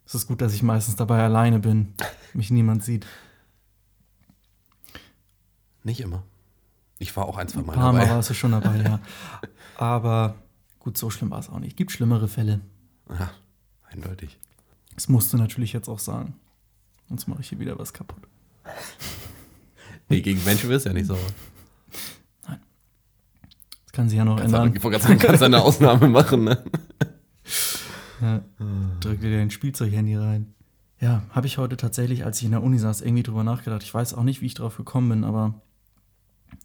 es 0.06 0.14
ist 0.14 0.28
gut, 0.28 0.42
dass 0.42 0.54
ich 0.54 0.62
meistens 0.62 0.98
dabei 0.98 1.24
alleine 1.24 1.60
bin, 1.60 1.94
mich 2.34 2.52
niemand 2.52 2.84
sieht. 2.84 3.08
Nicht 5.84 6.02
immer. 6.02 6.24
Ich 7.00 7.16
war 7.16 7.26
auch 7.28 7.38
ein, 7.38 7.48
zwei 7.48 7.62
Ein 7.62 7.66
Mal 7.68 7.76
paar 7.76 7.94
Mal 7.94 8.02
dabei. 8.02 8.16
warst 8.16 8.30
du 8.30 8.34
schon 8.34 8.52
dabei, 8.52 8.76
ja. 8.84 9.00
Aber 9.78 10.36
gut, 10.80 10.98
so 10.98 11.10
schlimm 11.10 11.32
war 11.32 11.40
es 11.40 11.48
auch 11.50 11.60
nicht. 11.60 11.78
Gibt 11.78 11.94
schlimmere 11.94 12.28
Fälle. 12.28 12.60
Ja, 13.10 13.32
eindeutig. 13.90 14.38
Das 14.96 15.08
musst 15.08 15.32
du 15.32 15.38
natürlich 15.38 15.72
jetzt 15.72 15.88
auch 15.88 16.00
sagen. 16.00 16.36
Sonst 17.08 17.26
mache 17.28 17.40
ich 17.40 17.48
hier 17.48 17.60
wieder 17.60 17.80
was 17.80 17.94
kaputt. 17.94 18.22
Nee, 20.10 20.20
gegen 20.20 20.44
Menschen 20.44 20.70
wirst 20.70 20.86
du 20.86 20.90
ja 20.90 20.94
nicht 20.94 21.08
sauer. 21.08 21.20
Das 23.92 23.98
kann 23.98 24.08
sich 24.08 24.18
ja 24.18 24.24
noch 24.24 24.38
Kannst 24.38 24.54
ändern. 24.56 24.74
du 24.74 24.80
kannst 25.18 25.42
du 25.42 25.46
eine 25.46 25.62
Ausnahme 25.62 26.08
machen, 26.08 26.46
ne? 26.46 26.64
Ja, 28.22 28.40
drück 29.00 29.20
dir 29.20 29.36
dein 29.36 29.50
Spielzeughandy 29.50 30.16
rein. 30.16 30.54
Ja, 31.00 31.24
habe 31.32 31.48
ich 31.48 31.58
heute 31.58 31.76
tatsächlich, 31.76 32.24
als 32.24 32.38
ich 32.38 32.46
in 32.46 32.52
der 32.52 32.62
Uni 32.62 32.78
saß, 32.78 33.02
irgendwie 33.02 33.24
drüber 33.24 33.44
nachgedacht. 33.44 33.82
Ich 33.82 33.92
weiß 33.92 34.14
auch 34.14 34.22
nicht, 34.22 34.42
wie 34.42 34.46
ich 34.46 34.54
drauf 34.54 34.78
gekommen 34.78 35.10
bin, 35.10 35.24
aber 35.24 35.56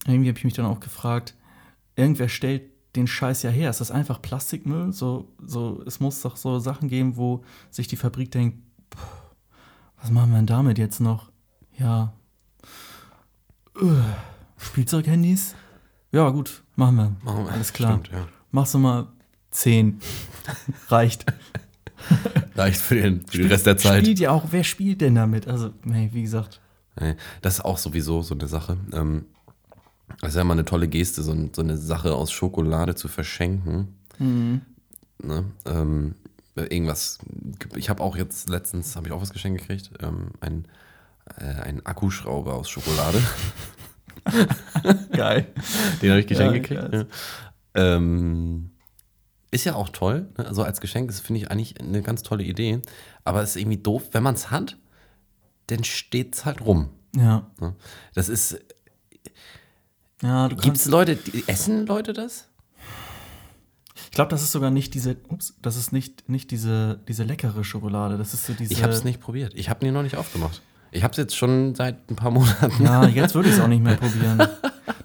irgendwie 0.07 0.29
habe 0.29 0.39
ich 0.39 0.45
mich 0.45 0.53
dann 0.53 0.67
auch 0.67 0.81
gefragt, 0.81 1.35
irgendwer 1.97 2.29
stellt 2.29 2.63
den 2.95 3.07
Scheiß 3.07 3.43
ja 3.43 3.49
her. 3.51 3.71
Ist 3.71 3.81
das 3.81 3.91
einfach 3.91 4.21
Plastikmüll? 4.21 4.93
So, 4.93 5.33
so, 5.43 5.83
es 5.87 5.99
muss 5.99 6.21
doch 6.21 6.37
so 6.37 6.59
Sachen 6.59 6.89
geben, 6.91 7.17
wo 7.17 7.43
sich 7.71 7.89
die 7.89 7.97
Fabrik 7.97 8.31
denkt, 8.31 8.59
"Puh, 8.91 8.99
was 10.01 10.11
machen 10.11 10.31
wir 10.31 10.37
denn 10.37 10.47
damit 10.47 10.77
jetzt 10.77 11.01
noch? 11.01 11.33
Ja. 11.79 12.13
Spielzeughandys? 14.59 15.55
Ja, 16.17 16.31
gut, 16.31 16.63
machen 16.77 16.97
wir. 16.97 17.17
Machen 17.25 17.45
wir. 17.45 17.53
Alles 17.53 17.75
klar. 17.75 18.01
Stimmt, 18.01 18.09
ja. 18.11 18.27
Machst 18.51 18.73
du 18.73 18.79
mal 18.79 19.09
10. 19.51 20.01
Reicht. 20.89 21.27
Reicht 22.55 22.81
für 22.81 22.95
den, 22.95 23.27
für 23.27 23.37
den 23.37 23.49
Rest 23.49 23.67
der 23.67 23.77
Zeit. 23.77 24.01
Spielt 24.03 24.21
ja 24.21 24.31
auch, 24.31 24.45
wer 24.51 24.65
spielt 24.65 25.03
denn 25.03 25.15
damit? 25.15 25.47
Also, 25.47 25.75
nee, 25.85 26.09
wie 26.15 26.23
gesagt. 26.23 26.63
Das 27.43 27.57
ist 27.59 27.65
auch 27.67 27.77
sowieso 27.77 28.23
so 28.23 28.35
eine 28.35 28.49
Sache. 28.49 28.79
Ähm, 28.95 29.27
das 30.23 30.31
ist 30.31 30.37
ja 30.37 30.41
immer 30.41 30.55
eine 30.55 30.65
tolle 30.65 30.89
Geste, 30.89 31.23
so, 31.23 31.33
ein, 31.33 31.51
so 31.55 31.61
eine 31.61 31.77
Sache 31.77 32.15
aus 32.15 32.33
Schokolade 32.33 32.95
zu 32.95 33.09
verschenken. 33.09 33.99
Ne? 35.23 35.45
Ähm, 35.67 36.15
irgendwas. 36.55 37.19
Ich 37.75 37.91
habe 37.91 38.03
auch 38.03 38.17
jetzt 38.17 38.49
letztens, 38.49 38.97
habe 38.97 39.09
ich 39.09 39.13
auch 39.13 39.21
was 39.21 39.35
geschenkt 39.35 39.61
gekriegt. 39.61 39.91
Ähm, 40.01 40.31
ein, 40.41 40.65
äh, 41.37 41.61
ein 41.61 41.85
Akkuschrauber 41.85 42.55
aus 42.55 42.71
Schokolade. 42.71 43.21
Geil. 45.13 45.47
Den 46.03 46.11
habe 46.11 46.21
ich 46.21 46.27
geschenkt 46.27 46.55
Ja, 46.55 46.61
gekriegt. 46.61 46.95
Ja. 46.95 47.97
Ähm, 47.97 48.71
ist 49.51 49.65
ja 49.65 49.75
auch 49.75 49.89
toll. 49.89 50.29
Ne? 50.37 50.47
Also 50.47 50.63
als 50.63 50.81
Geschenk 50.81 51.11
ist, 51.11 51.21
finde 51.21 51.41
ich 51.41 51.51
eigentlich 51.51 51.81
eine 51.81 52.03
ganz 52.03 52.23
tolle 52.23 52.45
Idee. 52.45 52.81
Aber 53.25 53.43
es 53.43 53.51
ist 53.51 53.57
irgendwie 53.57 53.79
doof, 53.79 54.09
wenn 54.13 54.23
man 54.23 54.35
es 54.35 54.51
hat, 54.51 54.77
dann 55.69 55.85
steht 55.85 56.35
es 56.35 56.45
halt 56.45 56.61
rum. 56.61 56.91
Ja. 57.15 57.51
Ne? 57.61 57.75
Das 58.15 58.29
ist. 58.29 58.59
Ja, 60.23 60.49
Gibt 60.49 60.77
es 60.77 60.87
Leute, 60.87 61.17
die, 61.17 61.45
essen 61.47 61.87
Leute 61.87 62.13
das? 62.13 62.49
ich 64.05 64.11
glaube, 64.13 64.31
das 64.31 64.43
ist 64.43 64.53
sogar 64.53 64.71
nicht 64.71 64.95
diese, 64.95 65.17
ups, 65.29 65.55
das 65.61 65.77
ist 65.77 65.93
nicht, 65.93 66.29
nicht 66.29 66.51
diese, 66.51 67.01
diese 67.07 67.23
leckere 67.23 67.65
Schokolade. 67.65 68.17
Das 68.17 68.33
ist 68.33 68.47
so 68.47 68.55
diese. 68.55 68.73
Ich 68.73 68.83
habe 68.83 68.93
es 68.93 69.05
nicht 69.05 69.21
probiert. 69.21 69.53
Ich 69.55 69.69
habe 69.69 69.87
ihn 69.87 69.93
noch 69.93 70.03
nicht 70.03 70.17
aufgemacht. 70.17 70.63
Ich 70.93 71.03
habe 71.03 71.13
es 71.13 71.17
jetzt 71.19 71.37
schon 71.37 71.75
seit 71.75 72.11
ein 72.11 72.17
paar 72.17 72.31
Monaten. 72.33 72.83
Ja, 72.83 73.07
jetzt 73.07 73.35
würde 73.35 73.49
ich 73.49 73.55
es 73.55 73.61
auch 73.61 73.69
nicht 73.69 73.83
mehr 73.83 73.97
probieren. 73.97 74.47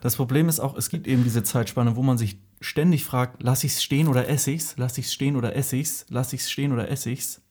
Das 0.02 0.16
Problem 0.16 0.50
ist 0.50 0.60
auch, 0.60 0.76
es 0.76 0.90
gibt 0.90 1.08
eben 1.08 1.24
diese 1.24 1.44
Zeitspanne, 1.44 1.96
wo 1.96 2.02
man 2.04 2.18
sich 2.18 2.38
ständig 2.60 3.06
fragt, 3.06 3.44
lass 3.44 3.64
ich 3.64 3.74
es 3.74 3.84
stehen 3.84 4.08
oder 4.08 4.28
esse 4.30 4.52
ich's? 4.52 4.76
Lass 4.78 4.98
ich 4.98 5.06
es 5.06 5.14
stehen 5.14 5.36
oder 5.36 5.56
esse 5.56 5.76
ich's? 5.76 6.06
Lass 6.10 6.34
ich 6.34 6.42
es 6.42 6.52
stehen 6.52 6.72
oder 6.72 6.90
esse 6.90 7.10
ich's? 7.12 7.42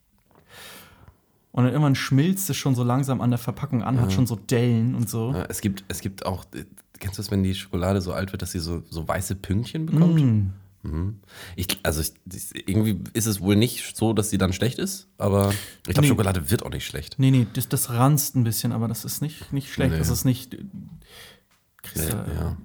Und 1.52 1.64
dann 1.64 1.72
irgendwann 1.72 1.96
schmilzt 1.96 2.48
es 2.50 2.56
schon 2.56 2.74
so 2.74 2.84
langsam 2.84 3.20
an 3.20 3.30
der 3.30 3.38
Verpackung 3.38 3.82
an, 3.82 4.00
hat 4.00 4.12
schon 4.12 4.26
so 4.26 4.36
Dellen 4.36 4.94
und 4.94 5.08
so. 5.10 5.32
Ja, 5.32 5.46
Es 5.48 5.60
gibt, 5.60 5.84
es 5.88 6.00
gibt 6.00 6.24
auch, 6.24 6.44
äh, 6.54 6.64
kennst 7.00 7.18
du 7.18 7.22
das, 7.22 7.30
wenn 7.32 7.42
die 7.42 7.54
Schokolade 7.54 8.00
so 8.00 8.12
alt 8.12 8.30
wird, 8.32 8.42
dass 8.42 8.52
sie 8.52 8.60
so, 8.60 8.82
so 8.88 9.06
weiße 9.06 9.34
Pünktchen 9.34 9.86
bekommt? 9.86 10.20
Mm. 10.20 10.50
Mhm. 10.82 11.20
Ich, 11.56 11.78
also 11.82 12.00
ich, 12.00 12.12
irgendwie 12.68 12.98
ist 13.12 13.26
es 13.26 13.40
wohl 13.40 13.54
nicht 13.56 13.96
so, 13.96 14.12
dass 14.14 14.30
sie 14.30 14.38
dann 14.38 14.52
schlecht 14.52 14.78
ist, 14.78 15.08
aber 15.18 15.50
ich 15.50 15.84
glaube, 15.94 16.00
Nee. 16.02 16.08
Schokolade 16.08 16.50
wird 16.50 16.62
auch 16.64 16.70
nicht 16.70 16.86
schlecht. 16.86 17.16
Nee, 17.18 17.30
nee, 17.30 17.46
das, 17.52 17.68
das 17.68 17.90
ranzt 17.90 18.34
ein 18.36 18.44
bisschen, 18.44 18.72
aber 18.72 18.88
das 18.88 19.04
ist 19.04 19.20
nicht, 19.20 19.52
nicht 19.52 19.70
schlecht. 19.72 19.92
Nee. 19.92 19.98
Das 19.98 20.08
ist 20.08 20.24
nicht. 20.24 20.56
Kriegst, 21.82 22.08
Nee, 22.08 22.14
ja, 22.14 22.26
ja, 22.40 22.56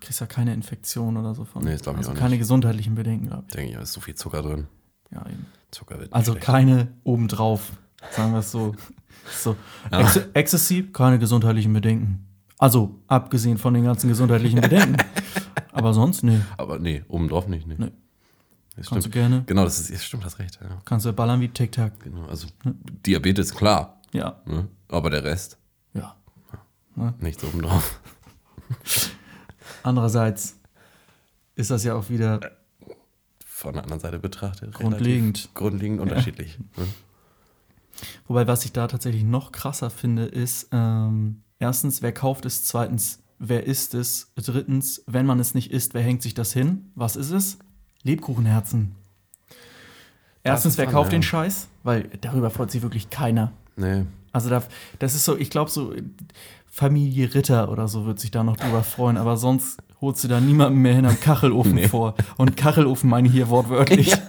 kriegst 0.00 0.20
ja 0.20 0.26
keine 0.26 0.54
Infektion 0.54 1.16
oder 1.16 1.34
so 1.34 1.44
von. 1.44 1.64
Nee, 1.64 1.72
das 1.72 1.82
glaub 1.82 1.94
ich 1.94 1.98
also 1.98 2.12
auch 2.12 2.16
keine 2.16 2.30
nicht. 2.30 2.38
gesundheitlichen 2.40 2.94
Bedenken, 2.94 3.26
glaube 3.28 3.44
ich. 3.48 3.54
denke 3.54 3.70
ich, 3.70 3.76
da 3.76 3.82
ist 3.82 3.92
so 3.92 4.00
viel 4.00 4.14
Zucker 4.14 4.42
drin. 4.42 4.66
Ja, 5.12 5.24
eben. 5.26 5.46
Zucker 5.70 5.98
wird 5.98 6.12
Also 6.12 6.32
schlecht. 6.32 6.46
keine 6.46 6.88
obendrauf, 7.04 7.72
sagen 8.12 8.32
wir 8.32 8.38
es 8.40 8.50
so. 8.52 8.74
so. 9.42 9.56
Ja. 9.90 10.00
Ex 10.00 10.16
Ecstasy, 10.34 10.88
keine 10.92 11.18
gesundheitlichen 11.18 11.72
Bedenken. 11.72 12.26
Also, 12.58 13.00
abgesehen 13.08 13.58
von 13.58 13.74
den 13.74 13.84
ganzen 13.84 14.08
gesundheitlichen 14.08 14.60
Bedenken. 14.60 14.96
Aber 15.74 15.92
sonst, 15.92 16.22
nee. 16.22 16.40
Aber 16.56 16.78
nee, 16.78 17.04
oben 17.08 17.28
drauf 17.28 17.48
nicht. 17.48 17.66
Nee. 17.66 17.74
Nee. 17.78 17.90
Das 18.76 18.88
Kannst 18.88 19.06
du 19.06 19.10
stimmt. 19.10 19.14
gerne. 19.14 19.44
Genau, 19.46 19.64
das 19.64 19.78
ist, 19.80 19.92
das 19.92 20.04
stimmt, 20.04 20.24
hast 20.24 20.38
recht. 20.38 20.58
Ja. 20.60 20.78
Kannst 20.84 21.06
du 21.06 21.12
ballern 21.12 21.40
wie 21.40 21.48
Tic-Tac. 21.48 22.00
Genau, 22.00 22.26
also 22.26 22.48
Diabetes, 23.06 23.54
klar. 23.54 24.00
Ja. 24.12 24.40
Ne? 24.46 24.68
Aber 24.88 25.10
der 25.10 25.22
Rest, 25.24 25.58
Ja. 25.92 26.16
nichts 27.20 27.44
oben 27.44 27.62
drauf. 27.62 28.00
Andererseits 29.82 30.58
ist 31.54 31.70
das 31.70 31.84
ja 31.84 31.94
auch 31.94 32.08
wieder 32.08 32.40
Von 33.44 33.74
der 33.74 33.82
anderen 33.84 34.00
Seite 34.00 34.18
betrachtet. 34.18 34.72
Grundlegend. 34.74 35.50
Grundlegend 35.54 36.00
unterschiedlich. 36.00 36.58
Ne? 36.76 36.86
Wobei, 38.26 38.48
was 38.48 38.64
ich 38.64 38.72
da 38.72 38.88
tatsächlich 38.88 39.22
noch 39.22 39.52
krasser 39.52 39.88
finde, 39.88 40.24
ist, 40.24 40.66
ähm, 40.72 41.42
erstens, 41.60 42.02
wer 42.02 42.10
kauft 42.10 42.44
es? 42.44 42.64
Zweitens, 42.64 43.22
wer 43.48 43.64
isst 43.66 43.94
es? 43.94 44.32
Drittens, 44.36 45.02
wenn 45.06 45.26
man 45.26 45.38
es 45.40 45.54
nicht 45.54 45.70
isst, 45.70 45.94
wer 45.94 46.02
hängt 46.02 46.22
sich 46.22 46.34
das 46.34 46.52
hin? 46.52 46.90
Was 46.94 47.16
ist 47.16 47.30
es? 47.30 47.58
Lebkuchenherzen. 48.02 48.94
Erstens, 50.42 50.76
wer 50.76 50.86
kauft 50.86 51.12
ja. 51.12 51.18
den 51.18 51.22
Scheiß? 51.22 51.68
Weil 51.82 52.10
darüber 52.20 52.50
freut 52.50 52.70
sich 52.70 52.82
wirklich 52.82 53.10
keiner. 53.10 53.52
Nee. 53.76 54.04
Also 54.32 54.50
da, 54.50 54.62
das 54.98 55.14
ist 55.14 55.24
so, 55.24 55.38
ich 55.38 55.48
glaube 55.48 55.70
so, 55.70 55.94
Familie 56.66 57.32
Ritter 57.34 57.70
oder 57.70 57.86
so 57.88 58.04
wird 58.04 58.18
sich 58.18 58.30
da 58.30 58.42
noch 58.42 58.56
drüber 58.56 58.82
freuen, 58.82 59.16
aber 59.16 59.36
sonst 59.36 59.78
holst 60.00 60.24
du 60.24 60.28
da 60.28 60.40
niemanden 60.40 60.80
mehr 60.80 60.94
hinterm 60.94 61.20
Kachelofen 61.20 61.74
Nee. 61.76 61.88
vor. 61.88 62.14
Und 62.36 62.56
Kachelofen 62.56 63.08
meine 63.08 63.28
ich 63.28 63.34
hier 63.34 63.48
wortwörtlich. 63.48 64.16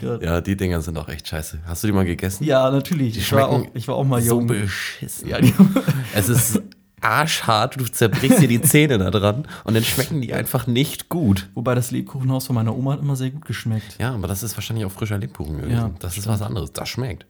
Gott. 0.00 0.22
Ja, 0.22 0.40
die 0.40 0.56
Dinger 0.56 0.80
sind 0.80 0.98
auch 0.98 1.08
echt 1.08 1.26
scheiße. 1.28 1.60
Hast 1.64 1.82
du 1.82 1.86
die 1.88 1.92
mal 1.92 2.04
gegessen? 2.04 2.44
Ja, 2.44 2.70
natürlich. 2.70 3.14
Die 3.14 3.20
ich, 3.20 3.32
war 3.32 3.48
auch, 3.48 3.64
ich 3.74 3.88
war 3.88 3.94
auch 3.96 4.04
mal 4.04 4.20
so 4.20 4.36
jung. 4.38 4.46
beschissen. 4.46 5.28
ja, 5.28 5.38
Es 6.14 6.28
ist 6.28 6.60
arschhart, 7.00 7.80
du 7.80 7.84
zerbrichst 7.84 8.42
dir 8.42 8.48
die 8.48 8.60
Zähne 8.60 8.98
da 8.98 9.10
dran 9.10 9.46
und 9.64 9.74
dann 9.74 9.84
schmecken 9.84 10.20
die 10.20 10.34
einfach 10.34 10.66
nicht 10.66 11.08
gut. 11.08 11.48
wobei 11.54 11.74
das 11.74 11.90
Lebkuchenhaus 11.90 12.46
von 12.46 12.54
meiner 12.54 12.76
Oma 12.76 12.92
hat 12.92 13.00
immer 13.00 13.16
sehr 13.16 13.30
gut 13.30 13.46
geschmeckt. 13.46 13.96
Ja, 13.98 14.12
aber 14.14 14.28
das 14.28 14.42
ist 14.42 14.56
wahrscheinlich 14.56 14.84
auch 14.84 14.92
frischer 14.92 15.16
Lebkuchen 15.18 15.56
gewesen. 15.56 15.72
Ja, 15.72 15.90
das 16.00 16.18
ist 16.18 16.26
was 16.26 16.42
anderes. 16.42 16.72
Das 16.72 16.88
schmeckt. 16.88 17.26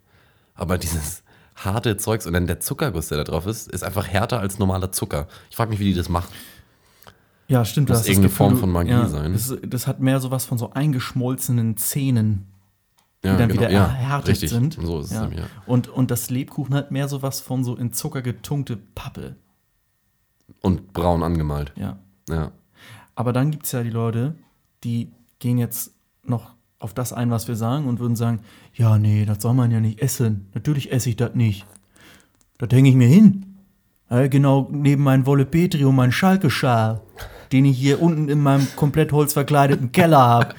Aber 0.54 0.76
dieses 0.76 1.22
harte 1.54 1.96
Zeugs 1.96 2.26
und 2.26 2.32
dann 2.32 2.46
der 2.46 2.60
Zuckerguss, 2.60 3.08
der 3.08 3.18
da 3.18 3.24
drauf 3.24 3.46
ist, 3.46 3.68
ist 3.68 3.84
einfach 3.84 4.06
härter 4.08 4.40
als 4.40 4.58
normaler 4.58 4.92
Zucker. 4.92 5.28
Ich 5.50 5.56
frage 5.56 5.70
mich, 5.70 5.78
wie 5.78 5.84
die 5.84 5.94
das 5.94 6.08
machen. 6.08 6.28
Ja, 7.50 7.64
stimmt. 7.64 7.88
Muss 7.88 7.98
du 7.98 8.00
hast 8.00 8.08
irgendeine 8.08 8.28
das 8.28 8.36
Form 8.36 8.56
von 8.56 8.70
Magie 8.70 8.90
ja, 8.90 9.08
sein. 9.08 9.32
Das, 9.32 9.56
das 9.66 9.86
hat 9.88 9.98
mehr 9.98 10.20
sowas 10.20 10.44
von 10.44 10.56
so 10.56 10.70
eingeschmolzenen 10.70 11.76
Zähnen, 11.76 12.46
die 13.24 13.26
Ja, 13.26 13.36
dann 13.36 13.48
genau, 13.48 13.62
wieder 13.62 13.72
ja, 13.72 13.86
erhärtet 13.86 14.28
richtig. 14.28 14.50
sind. 14.50 14.78
So 14.80 15.00
ist 15.00 15.10
es 15.10 15.20
nämlich, 15.20 15.40
ja. 15.40 15.46
Und, 15.66 15.88
und 15.88 16.12
das 16.12 16.30
Lebkuchen 16.30 16.74
hat 16.76 16.92
mehr 16.92 17.08
sowas 17.08 17.40
von 17.40 17.64
so 17.64 17.74
in 17.74 17.92
Zucker 17.92 18.22
getunkte 18.22 18.76
Pappe. 18.76 19.34
Und 20.62 20.92
braun 20.92 21.24
angemalt. 21.24 21.72
Ja. 21.76 21.98
Ja. 22.28 22.52
Aber 23.16 23.32
dann 23.32 23.50
gibt 23.50 23.66
es 23.66 23.72
ja 23.72 23.82
die 23.82 23.90
Leute, 23.90 24.36
die 24.84 25.10
gehen 25.40 25.58
jetzt 25.58 25.92
noch 26.24 26.52
auf 26.78 26.94
das 26.94 27.12
ein, 27.12 27.32
was 27.32 27.48
wir 27.48 27.56
sagen 27.56 27.86
und 27.86 27.98
würden 27.98 28.14
sagen, 28.14 28.40
ja, 28.74 28.96
nee, 28.96 29.24
das 29.24 29.42
soll 29.42 29.54
man 29.54 29.72
ja 29.72 29.80
nicht 29.80 30.00
essen. 30.00 30.48
Natürlich 30.54 30.92
esse 30.92 31.10
ich 31.10 31.16
das 31.16 31.34
nicht. 31.34 31.66
Das 32.58 32.70
hänge 32.70 32.88
ich 32.88 32.94
mir 32.94 33.08
hin. 33.08 33.46
Genau 34.08 34.68
neben 34.70 35.04
Petri 35.50 35.84
und 35.84 35.94
meinen 35.94 36.12
Schalke-Schal, 36.12 37.00
den 37.52 37.64
ich 37.64 37.76
hier 37.78 38.00
unten 38.00 38.28
in 38.28 38.40
meinem 38.40 38.66
komplett 38.76 39.12
holzverkleideten 39.12 39.92
Keller 39.92 40.18
habe. 40.20 40.54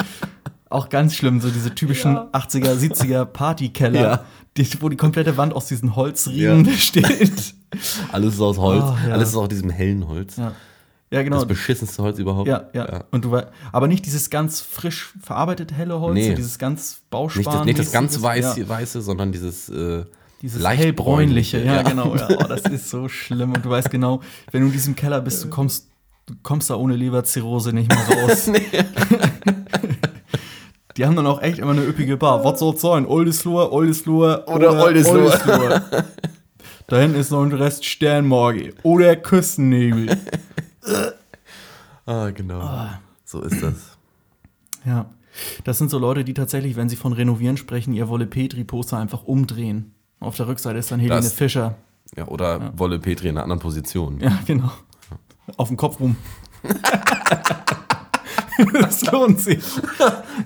Auch 0.69 0.89
ganz 0.89 1.15
schlimm, 1.15 1.41
so 1.41 1.49
diese 1.49 1.75
typischen 1.75 2.15
80er, 2.17 2.73
70er 2.75 3.25
Partykeller, 3.25 4.01
Ja. 4.01 4.25
die, 4.57 4.67
wo 4.81 4.87
die 4.89 4.95
komplette 4.97 5.35
Wand 5.37 5.53
aus 5.53 5.65
diesen 5.67 5.95
Holzriemen 5.95 6.65
Ja. 6.65 6.71
besteht. 6.71 7.53
Alles 8.11 8.35
ist 8.35 8.41
aus 8.41 8.57
Holz. 8.57 8.83
Oh, 8.85 8.95
ja. 9.07 9.13
Alles 9.13 9.29
ist 9.29 9.35
aus 9.35 9.49
diesem 9.49 9.69
hellen 9.69 10.07
Holz. 10.07 10.37
Ja, 10.37 10.53
ja 11.11 11.23
genau. 11.23 11.37
Das 11.37 11.47
beschissenste 11.47 12.01
Holz 12.03 12.19
überhaupt. 12.19 12.47
Ja, 12.47 12.65
ja. 12.73 13.03
Und 13.11 13.25
du 13.25 13.31
wei- 13.31 13.47
aber 13.73 13.87
nicht 13.87 14.05
dieses 14.05 14.29
ganz 14.29 14.61
frisch 14.61 15.13
verarbeitete 15.21 15.75
helle 15.75 15.99
Holz, 15.99 16.15
Nee. 16.15 16.29
so 16.29 16.35
dieses 16.35 16.57
ganz 16.57 17.01
Bauspan. 17.09 17.39
Nicht 17.43 17.53
das, 17.53 17.65
nicht 17.65 17.79
das 17.79 17.91
ganz 17.91 18.21
weiß, 18.21 18.57
ja, 18.57 18.69
weiße, 18.69 19.01
sondern 19.01 19.31
dieses, 19.33 19.67
äh, 19.69 20.05
dieses 20.41 20.61
leicht 20.61 20.83
hellbräunliche. 20.83 21.57
bräunliche, 21.59 21.65
Ja, 21.65 21.75
ja. 21.75 21.89
genau. 21.89 22.15
Ja. 22.15 22.27
Oh, 22.39 22.43
das 22.47 22.61
ist 22.61 22.89
so 22.89 23.07
schlimm. 23.09 23.53
Und 23.53 23.65
du 23.65 23.69
weißt 23.69 23.89
genau, 23.89 24.21
wenn 24.51 24.61
du 24.61 24.67
in 24.67 24.73
diesem 24.73 24.95
Keller 24.95 25.19
bist, 25.21 25.43
du 25.43 25.49
kommst, 25.49 25.87
kommst 26.43 26.69
da 26.69 26.75
ohne 26.75 26.95
Leberzirrhose 26.95 27.73
nicht 27.73 27.89
mehr 27.89 28.23
raus. 28.23 28.49
Die 30.97 31.05
haben 31.05 31.15
dann 31.15 31.25
auch 31.27 31.41
echt 31.41 31.59
immer 31.59 31.71
eine 31.71 31.83
üppige 31.85 32.17
Bar. 32.17 32.43
Was 32.43 32.59
soll's 32.59 32.81
sein? 32.81 33.05
Oldesloher, 33.05 33.71
Oldesloher 33.71 34.45
Oder 34.47 34.83
Oldesloher. 34.83 35.23
Oldesloher. 35.23 36.05
Da 36.87 36.99
hinten 36.99 37.17
ist 37.17 37.31
noch 37.31 37.41
ein 37.41 37.53
Rest 37.53 37.85
Sternmorge 37.85 38.73
oder 38.83 39.15
Küstennebel. 39.15 40.17
ah, 42.05 42.31
genau. 42.31 42.89
So 43.23 43.39
ist 43.43 43.63
das. 43.63 43.97
Ja. 44.85 45.05
Das 45.63 45.77
sind 45.77 45.89
so 45.89 45.99
Leute, 45.99 46.25
die 46.25 46.33
tatsächlich, 46.33 46.75
wenn 46.75 46.89
sie 46.89 46.97
von 46.97 47.13
Renovieren 47.13 47.55
sprechen, 47.55 47.93
ihr 47.93 48.09
Wolle 48.09 48.25
Petri-Poster 48.25 48.97
einfach 48.97 49.23
umdrehen. 49.23 49.93
Auf 50.19 50.35
der 50.35 50.49
Rückseite 50.49 50.79
ist 50.79 50.91
dann 50.91 50.99
Helene 50.99 51.21
Das- 51.21 51.31
Fischer. 51.31 51.75
Ja, 52.17 52.27
oder 52.27 52.77
Wolle 52.77 52.99
Petri 52.99 53.29
in 53.29 53.37
einer 53.37 53.43
anderen 53.43 53.61
Position. 53.61 54.19
Ja, 54.19 54.37
genau. 54.45 54.69
Auf 55.57 55.67
dem 55.67 55.77
Kopf 55.77 55.99
rum. 55.99 56.15
das 58.73 59.03
lohnt 59.11 59.39
sich. 59.39 59.63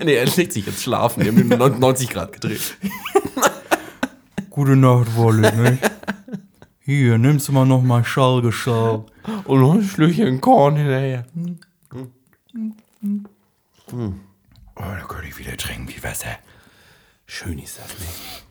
Nee, 0.04 0.16
er 0.16 0.26
legt 0.26 0.54
sich 0.54 0.66
jetzt 0.66 0.84
schlafen. 0.84 1.24
Die 1.24 1.30
haben 1.30 1.38
ihn 1.38 1.80
90 1.80 2.10
Grad 2.10 2.34
gedreht. 2.34 2.78
Gute 4.50 4.76
Nacht, 4.76 5.16
Wolle, 5.16 5.56
ne? 5.56 5.78
Hier, 6.80 7.18
nimmst 7.18 7.48
du 7.48 7.52
mal 7.52 7.66
noch 7.66 7.82
mal 7.82 8.06
Schallgeschau. 8.06 9.08
Und 9.46 9.60
noch 9.60 9.74
ein 9.74 9.84
Schlückchen 9.84 10.40
Korn 10.40 10.76
hinterher. 10.76 11.26
Oh, 13.92 14.12
da 14.76 15.06
könnte 15.08 15.28
ich 15.28 15.38
wieder 15.38 15.58
trinken 15.58 15.90
wie 15.90 16.04
Wasser. 16.04 16.38
Schön 17.26 17.60
ist 17.60 17.80
das 17.80 18.00
nicht. 18.00 18.46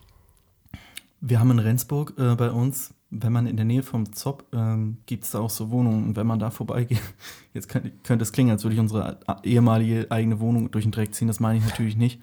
Wir 1.21 1.39
haben 1.39 1.51
in 1.51 1.59
Rendsburg 1.59 2.13
äh, 2.17 2.35
bei 2.35 2.51
uns, 2.51 2.93
wenn 3.21 3.33
man 3.33 3.47
in 3.47 3.55
der 3.55 3.65
Nähe 3.65 3.83
vom 3.83 4.11
Zopp, 4.13 4.45
ähm, 4.53 4.97
gibt 5.05 5.23
es 5.23 5.31
da 5.31 5.39
auch 5.39 5.49
so 5.49 5.69
Wohnungen. 5.71 6.05
Und 6.05 6.15
wenn 6.15 6.27
man 6.27 6.39
da 6.39 6.49
vorbeigeht, 6.49 7.01
jetzt 7.53 7.69
könnte, 7.69 7.91
könnte 8.03 8.23
es 8.23 8.31
klingen, 8.31 8.51
als 8.51 8.63
würde 8.63 8.75
ich 8.75 8.79
unsere 8.79 9.19
ehemalige 9.43 10.07
eigene 10.09 10.39
Wohnung 10.39 10.71
durch 10.71 10.85
den 10.85 10.91
Dreck 10.91 11.13
ziehen. 11.13 11.27
Das 11.27 11.39
meine 11.39 11.59
ich 11.59 11.65
natürlich 11.65 11.95
nicht. 11.95 12.21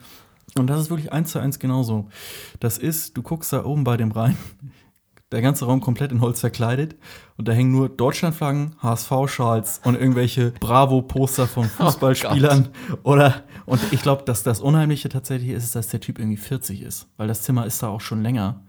Und 0.56 0.66
das 0.66 0.80
ist 0.80 0.90
wirklich 0.90 1.12
eins 1.12 1.30
zu 1.30 1.38
eins 1.38 1.58
genauso. 1.58 2.08
Das 2.60 2.78
ist, 2.78 3.16
du 3.16 3.22
guckst 3.22 3.52
da 3.52 3.64
oben 3.64 3.84
bei 3.84 3.96
dem 3.96 4.10
Rhein, 4.10 4.36
der 5.32 5.40
ganze 5.40 5.64
Raum 5.64 5.80
komplett 5.80 6.12
in 6.12 6.20
Holz 6.20 6.40
verkleidet 6.40 6.94
und 7.38 7.48
da 7.48 7.52
hängen 7.52 7.72
nur 7.72 7.88
Deutschlandflaggen, 7.88 8.76
HSV-Schals 8.82 9.80
und 9.84 9.94
irgendwelche 9.94 10.50
Bravo-Poster 10.60 11.46
von 11.46 11.64
Fußballspielern. 11.68 12.68
Oder, 13.02 13.44
und 13.64 13.80
ich 13.92 14.02
glaube, 14.02 14.24
dass 14.24 14.42
das 14.42 14.60
Unheimliche 14.60 15.08
tatsächlich 15.08 15.50
ist, 15.50 15.74
dass 15.74 15.88
der 15.88 16.00
Typ 16.00 16.18
irgendwie 16.18 16.36
40 16.36 16.82
ist, 16.82 17.08
weil 17.16 17.28
das 17.28 17.40
Zimmer 17.42 17.64
ist 17.64 17.82
da 17.82 17.88
auch 17.88 18.02
schon 18.02 18.22
länger. 18.22 18.60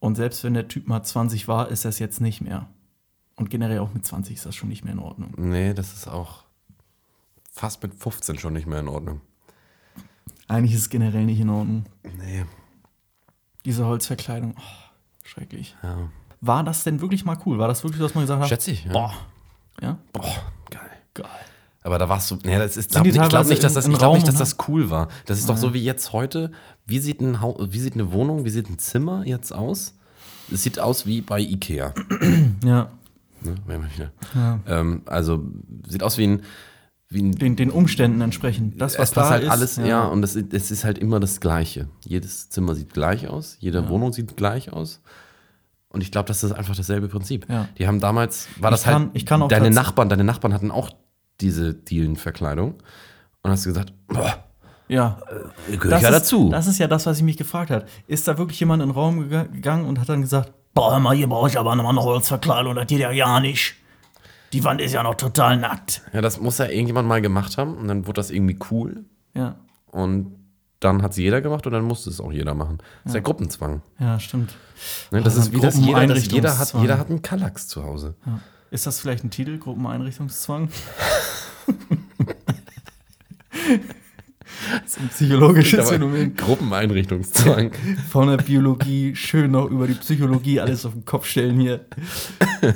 Und 0.00 0.16
selbst 0.16 0.42
wenn 0.42 0.54
der 0.54 0.66
Typ 0.66 0.88
mal 0.88 1.02
20 1.02 1.46
war, 1.46 1.68
ist 1.68 1.84
das 1.84 1.98
jetzt 1.98 2.20
nicht 2.20 2.40
mehr. 2.40 2.68
Und 3.36 3.50
generell 3.50 3.78
auch 3.78 3.94
mit 3.94 4.04
20 4.04 4.36
ist 4.36 4.46
das 4.46 4.56
schon 4.56 4.68
nicht 4.68 4.84
mehr 4.84 4.94
in 4.94 4.98
Ordnung. 4.98 5.32
Nee, 5.36 5.72
das 5.72 5.92
ist 5.92 6.08
auch 6.08 6.44
fast 7.52 7.82
mit 7.82 7.94
15 7.94 8.38
schon 8.38 8.54
nicht 8.54 8.66
mehr 8.66 8.80
in 8.80 8.88
Ordnung. 8.88 9.20
Eigentlich 10.48 10.74
ist 10.74 10.80
es 10.80 10.90
generell 10.90 11.24
nicht 11.24 11.40
in 11.40 11.50
Ordnung. 11.50 11.84
Nee. 12.18 12.44
Diese 13.64 13.86
Holzverkleidung, 13.86 14.54
oh, 14.58 14.90
schrecklich. 15.22 15.76
Ja. 15.82 16.08
War 16.40 16.64
das 16.64 16.82
denn 16.84 17.00
wirklich 17.00 17.24
mal 17.24 17.38
cool? 17.44 17.58
War 17.58 17.68
das 17.68 17.84
wirklich, 17.84 18.02
was 18.02 18.14
man 18.14 18.24
gesagt 18.24 18.40
hat? 18.40 18.48
Schätze 18.48 18.70
ich. 18.70 18.84
Ja. 18.84 18.92
Boah. 18.92 19.14
Ja? 19.80 19.98
Boah, 20.12 20.52
geil. 20.70 20.90
Geil. 21.14 21.28
Aber 21.82 21.98
da 21.98 22.08
warst 22.08 22.30
du. 22.30 22.36
Nee, 22.44 22.58
das 22.58 22.76
ist, 22.76 22.90
glaub, 22.90 23.06
ich 23.06 23.14
glaube 23.14 23.48
nicht, 23.48 23.62
dass 23.62 23.74
das, 23.74 23.86
ich 23.86 23.98
glaub 23.98 24.14
nicht, 24.14 24.28
dass 24.28 24.36
das 24.36 24.56
cool 24.68 24.90
war. 24.90 25.08
Das 25.24 25.38
ist 25.38 25.48
doch 25.48 25.56
so 25.56 25.72
wie 25.72 25.82
jetzt 25.82 26.12
heute. 26.12 26.52
Wie 26.90 26.98
sieht, 26.98 27.20
ein 27.20 27.38
wie 27.40 27.78
sieht 27.80 27.94
eine 27.94 28.12
Wohnung, 28.12 28.44
wie 28.44 28.50
sieht 28.50 28.68
ein 28.68 28.78
Zimmer 28.78 29.22
jetzt 29.26 29.52
aus? 29.52 29.94
Es 30.52 30.62
sieht 30.64 30.78
aus 30.78 31.06
wie 31.06 31.20
bei 31.20 31.40
Ikea. 31.40 31.94
Ja. 32.64 32.90
Ne? 33.42 33.54
Wieder- 33.94 34.10
Ähm, 34.66 35.02
also 35.06 35.42
sieht 35.88 36.02
aus 36.02 36.18
wie 36.18 36.26
ein, 36.26 36.42
wie 37.08 37.22
ein 37.22 37.32
Den, 37.32 37.56
den 37.56 37.70
Umständen 37.70 38.20
entsprechend. 38.20 38.78
Das, 38.80 38.98
was 38.98 39.08
es 39.10 39.14
passt 39.14 39.26
da 39.28 39.30
halt 39.30 39.44
ist. 39.44 39.50
alles, 39.50 39.76
ja, 39.76 40.04
und 40.04 40.22
es, 40.22 40.36
es 40.36 40.70
ist 40.70 40.84
halt 40.84 40.98
immer 40.98 41.20
das 41.20 41.40
Gleiche. 41.40 41.88
Jedes 42.04 42.50
Zimmer 42.50 42.74
sieht 42.74 42.92
gleich 42.92 43.28
aus, 43.28 43.56
jede 43.60 43.88
Wohnung 43.88 44.12
sieht 44.12 44.36
gleich 44.36 44.72
aus. 44.72 45.00
Und 45.88 46.02
ich 46.02 46.12
glaube, 46.12 46.26
das 46.28 46.44
ist 46.44 46.52
einfach 46.52 46.76
dasselbe 46.76 47.08
Prinzip. 47.08 47.48
Ja. 47.48 47.66
Die 47.78 47.86
haben 47.86 47.98
damals, 47.98 48.46
war 48.60 48.70
das 48.70 48.80
Ich 48.80 48.84
kann- 48.86 49.02
halt, 49.04 49.10
ich 49.14 49.26
kann 49.26 49.42
auch 49.42 49.48
deine 49.48 49.70
Nachbarn, 49.70 50.08
deine 50.10 50.24
Nachbarn 50.24 50.52
hatten 50.52 50.70
auch 50.70 50.90
diese 51.40 51.72
Dielenverkleidung. 51.74 52.74
Und 53.42 53.50
hast 53.50 53.64
du 53.64 53.70
gesagt, 53.70 53.94
boah, 54.06 54.44
Ja. 54.90 55.18
gehöre 55.70 55.96
ich 55.96 56.02
ja 56.02 56.08
ist, 56.08 56.14
dazu. 56.16 56.48
Das 56.50 56.66
ist 56.66 56.78
ja 56.78 56.86
das, 56.88 57.06
was 57.06 57.18
ich 57.18 57.22
mich 57.22 57.36
gefragt 57.36 57.70
habe. 57.70 57.86
Ist 58.06 58.26
da 58.28 58.36
wirklich 58.38 58.58
jemand 58.60 58.82
in 58.82 58.88
den 58.88 58.94
Raum 58.94 59.20
gega- 59.30 59.44
gegangen 59.50 59.86
und 59.86 60.00
hat 60.00 60.08
dann 60.08 60.20
gesagt, 60.20 60.52
boah, 60.74 60.98
mal, 61.00 61.14
hier 61.16 61.28
brauche 61.28 61.48
ich 61.48 61.58
aber 61.58 61.74
nochmal 61.76 61.92
eine 61.92 62.02
Holzverkleidung, 62.02 62.74
das 62.74 62.86
geht 62.86 62.98
ja 63.00 63.12
gar 63.12 63.40
nicht. 63.40 63.74
Die 64.52 64.64
Wand 64.64 64.80
ist 64.80 64.92
ja 64.92 65.02
noch 65.04 65.14
total 65.14 65.56
nackt. 65.58 66.02
ja, 66.12 66.20
das 66.20 66.40
muss 66.40 66.58
ja 66.58 66.66
irgendjemand 66.66 67.06
mal 67.08 67.22
gemacht 67.22 67.56
haben. 67.56 67.76
Und 67.76 67.86
dann 67.88 68.06
wurde 68.06 68.16
das 68.16 68.30
irgendwie 68.32 68.58
cool. 68.70 69.04
Ja, 69.32 69.54
Und 69.86 70.34
dann 70.80 71.02
hat 71.02 71.12
es 71.12 71.18
jeder 71.18 71.40
gemacht 71.40 71.66
und 71.66 71.72
dann 71.72 71.84
musste 71.84 72.10
es 72.10 72.20
auch 72.20 72.32
jeder 72.32 72.54
machen. 72.54 72.78
Das 73.04 73.10
ist 73.12 73.14
ja 73.14 73.20
Gruppenzwang. 73.20 73.82
ja, 74.00 74.18
stimmt. 74.18 74.56
Ne? 75.12 75.20
Das 75.22 75.36
ist 75.36 75.52
wie 75.52 75.60
das 75.60 75.76
jeder, 75.76 76.06
das 76.06 76.26
jeder, 76.26 76.58
hat, 76.58 76.74
jeder 76.80 76.98
hat 76.98 77.10
einen 77.10 77.22
Kallax 77.22 77.68
zu 77.68 77.84
Hause. 77.84 78.14
Ja. 78.26 78.40
Ist 78.72 78.86
das 78.86 78.98
vielleicht 78.98 79.22
ein 79.22 79.30
Titel, 79.30 79.58
Gruppeneinrichtungszwang? 79.58 80.68
das 84.82 84.92
ist 84.92 85.00
ein 85.00 85.08
psychologisches 85.08 85.90
Phänomen. 85.90 86.36
Gruppeneinrichtungszwang. 86.36 87.72
Von 88.10 88.28
der 88.28 88.36
Biologie 88.38 89.14
schön 89.14 89.50
noch 89.52 89.70
über 89.70 89.86
die 89.86 89.94
Psychologie 89.94 90.60
alles 90.60 90.84
auf 90.86 90.92
den 90.92 91.04
Kopf 91.04 91.26
stellen 91.26 91.60
hier. 91.60 91.86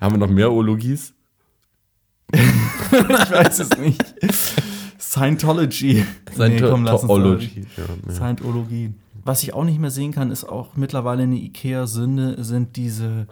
Haben 0.00 0.14
wir 0.14 0.18
noch 0.18 0.30
mehr 0.30 0.52
Ologies? 0.52 1.14
Ich 2.92 3.30
weiß 3.30 3.58
es 3.58 3.76
nicht. 3.78 4.02
Scientology. 5.00 6.04
Scientology. 6.32 7.66
Ja, 7.76 7.84
ja. 8.06 8.14
Scientologie. 8.14 8.94
Was 9.24 9.42
ich 9.42 9.54
auch 9.54 9.64
nicht 9.64 9.80
mehr 9.80 9.90
sehen 9.90 10.12
kann, 10.12 10.30
ist 10.30 10.44
auch 10.44 10.76
mittlerweile 10.76 11.22
eine 11.22 11.36
Ikea-Sünde, 11.36 12.44
sind 12.44 12.76
diese 12.76 13.26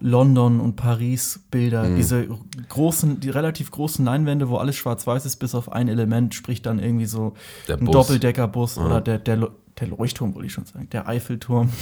London- 0.00 0.60
und 0.60 0.76
Paris-Bilder. 0.76 1.84
Mhm. 1.84 1.96
Diese 1.96 2.28
großen, 2.68 3.20
die 3.20 3.30
relativ 3.30 3.70
großen 3.70 4.04
Leinwände, 4.04 4.48
wo 4.48 4.56
alles 4.56 4.76
schwarz-weiß 4.76 5.24
ist, 5.26 5.36
bis 5.36 5.54
auf 5.54 5.72
ein 5.72 5.88
Element, 5.88 6.34
sprich 6.34 6.62
dann 6.62 6.78
irgendwie 6.78 7.06
so 7.06 7.34
Der 7.66 7.76
ein 7.78 7.84
Bus. 7.84 7.92
Doppeldeckerbus 7.92 8.78
oder 8.78 9.00
der, 9.00 9.18
der, 9.18 9.50
der 9.80 9.88
Leuchtturm, 9.88 10.34
wollte 10.34 10.46
ich 10.46 10.52
schon 10.52 10.66
sagen, 10.66 10.88
der 10.90 11.08
Eiffelturm. 11.08 11.70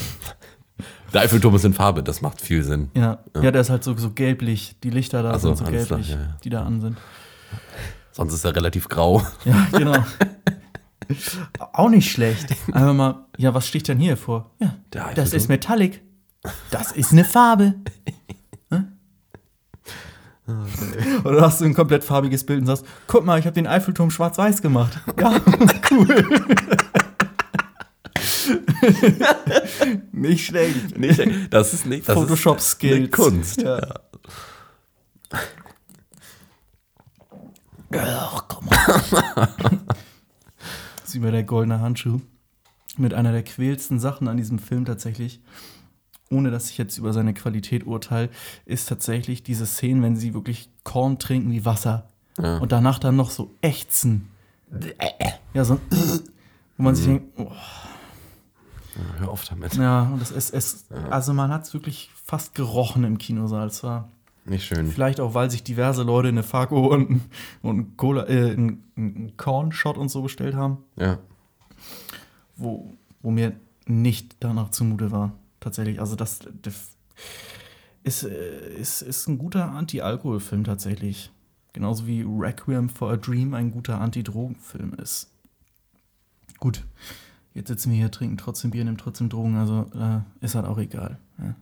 Der 1.15 1.23
Eiffelturm 1.23 1.55
ist 1.55 1.65
in 1.65 1.73
Farbe, 1.73 2.03
das 2.03 2.21
macht 2.21 2.43
viel 2.43 2.63
Sinn. 2.63 2.91
Ja, 2.95 3.21
ja. 3.35 3.51
der 3.51 3.63
ist 3.63 3.71
halt 3.71 3.83
so, 3.83 3.97
so 3.97 4.11
gelblich. 4.11 4.77
Die 4.83 4.91
Lichter 4.91 5.23
da 5.23 5.31
Ach 5.31 5.41
so, 5.41 5.55
sind 5.55 5.57
so 5.57 5.65
alles 5.65 5.87
klar, 5.87 6.01
gelblich, 6.01 6.15
ja, 6.15 6.21
ja. 6.21 6.37
die 6.45 6.51
da 6.51 6.65
an 6.65 6.83
sind. 6.83 6.99
Sonst 8.13 8.35
ist 8.35 8.45
er 8.45 8.55
relativ 8.55 8.87
grau. 8.91 9.23
Ja, 9.47 9.67
genau. 9.73 10.05
Auch 11.73 11.89
nicht 11.89 12.11
schlecht. 12.11 12.55
Einfach 12.73 12.93
mal, 12.93 13.27
ja, 13.39 13.55
was 13.55 13.67
sticht 13.67 13.89
denn 13.89 13.99
hier 13.99 14.11
hervor? 14.11 14.51
Ja, 14.59 14.75
Der 14.93 15.15
das 15.15 15.33
ist 15.33 15.49
Metallic. 15.49 16.03
Das 16.71 16.93
ist 16.93 17.13
eine 17.13 17.25
Farbe. 17.25 17.75
Hm? 18.71 18.93
Oder 21.25 21.43
hast 21.43 21.61
du 21.61 21.65
ein 21.65 21.75
komplett 21.75 22.05
farbiges 22.05 22.45
Bild 22.47 22.61
und 22.61 22.67
sagst, 22.67 22.85
guck 23.07 23.25
mal, 23.25 23.39
ich 23.39 23.47
habe 23.47 23.55
den 23.55 23.67
Eiffelturm 23.67 24.11
schwarz-weiß 24.11 24.63
gemacht. 24.63 25.01
Ja, 25.19 25.41
cool. 25.91 26.47
Nicht 30.13 30.47
schlecht. 30.47 30.99
Nicht, 30.99 31.53
das 31.53 31.75
ist 31.75 31.87
nicht 31.87 32.09
das 32.09 32.15
Photoshop-Skills. 32.15 32.97
Eine 32.97 33.09
Kunst. 33.09 33.63
Ja. 33.63 33.81
Ja. 37.93 38.31
Ach, 38.33 38.45
komm 38.49 38.69
on. 38.69 39.81
Das 40.97 41.09
ist 41.09 41.15
über 41.15 41.31
der 41.31 41.45
goldene 41.45 41.81
Handschuh. 41.81 42.21
Mit 42.97 43.15
einer 43.15 43.33
der 43.33 43.43
quälsten 43.43 44.01
Sachen 44.01 44.27
an 44.29 44.37
diesem 44.37 44.59
Film 44.59 44.85
tatsächlich, 44.85 45.41
ohne 46.31 46.51
dass 46.51 46.71
ich 46.71 46.79
jetzt 46.79 46.99
über 46.99 47.13
seine 47.13 47.35
Qualität 47.35 47.87
urteile, 47.87 48.31
ist 48.65 48.89
tatsächlich 48.89 49.43
diese 49.43 49.67
Szene, 49.67 50.03
wenn 50.03 50.17
sie 50.17 50.35
wirklich 50.35 50.69
Korn 50.85 51.19
trinken 51.19 51.51
wie 51.51 51.65
Wasser. 51.65 52.09
Ja. 52.39 52.59
Und 52.59 52.73
danach 52.73 52.99
dann 52.99 53.17
noch 53.17 53.31
so 53.31 53.51
ächzen. 53.63 54.29
Ja, 55.55 55.65
so 55.65 55.75
ein 55.75 55.81
wo 56.77 56.83
man 56.83 56.95
sich 56.95 57.07
denkt, 57.07 57.25
oh, 57.39 57.51
Hör 59.19 59.31
auf 59.31 59.45
damit. 59.45 59.75
ja, 59.77 60.03
und 60.03 60.21
das 60.21 60.31
ist, 60.31 60.53
es, 60.55 60.87
also 61.11 61.33
man 61.35 61.51
hat 61.51 61.65
es 61.65 61.75
wirklich 61.75 62.11
fast 62.15 62.55
gerochen 62.55 63.05
im 63.05 63.19
Kinosaal. 63.19 63.67
Es 63.69 63.83
war 63.83 64.09
Nicht 64.47 64.65
schön. 64.65 64.91
Vielleicht 64.91 65.21
auch, 65.21 65.35
weil 65.35 65.51
sich 65.51 65.63
diverse 65.63 66.03
Leute 66.03 66.29
eine 66.29 66.43
Fargo 66.43 66.87
und, 66.95 67.11
ein- 67.11 67.21
und 67.63 67.97
Cola, 67.99 68.27
äh, 68.29 68.53
einen, 68.53 68.85
einen 68.97 69.37
Corn-Shot 69.37 69.97
und 69.99 70.09
so 70.11 70.23
bestellt 70.23 70.55
haben, 70.55 70.79
Ja. 70.97 71.19
wo, 72.57 72.91
wo 73.23 73.31
mir 73.31 73.53
nicht 73.87 74.37
danach 74.41 74.71
zumute 74.71 75.11
war. 75.13 75.33
Tatsächlich. 75.67 75.99
Also, 75.99 76.15
das, 76.15 76.39
das 76.63 76.97
ist, 78.05 78.23
äh, 78.23 78.77
ist, 78.77 79.03
ist 79.03 79.27
ein 79.27 79.37
guter 79.37 79.73
Anti-Alkohol-Film 79.73 80.63
tatsächlich. 80.63 81.33
Genauso 81.73 82.07
wie 82.07 82.23
Requiem 82.23 82.89
for 82.89 83.11
a 83.11 83.17
Dream 83.17 83.53
ein 83.53 83.73
guter 83.73 84.01
Anti-Drogen-Film 84.01 84.95
ist. 84.95 85.29
Gut. 86.61 86.85
Jetzt 87.53 87.67
sitzen 87.67 87.91
wir 87.91 87.97
hier, 87.97 88.13
trinken 88.13 88.37
trotzdem 88.37 88.71
Bier, 88.71 88.85
nehmen 88.85 88.97
trotzdem 88.97 89.29
Drogen, 89.29 89.57
also 89.57 89.91
äh, 89.99 90.21
ist 90.45 90.55
halt 90.55 90.67
auch 90.67 90.79
egal. 90.79 91.19
Ja. 91.39 91.57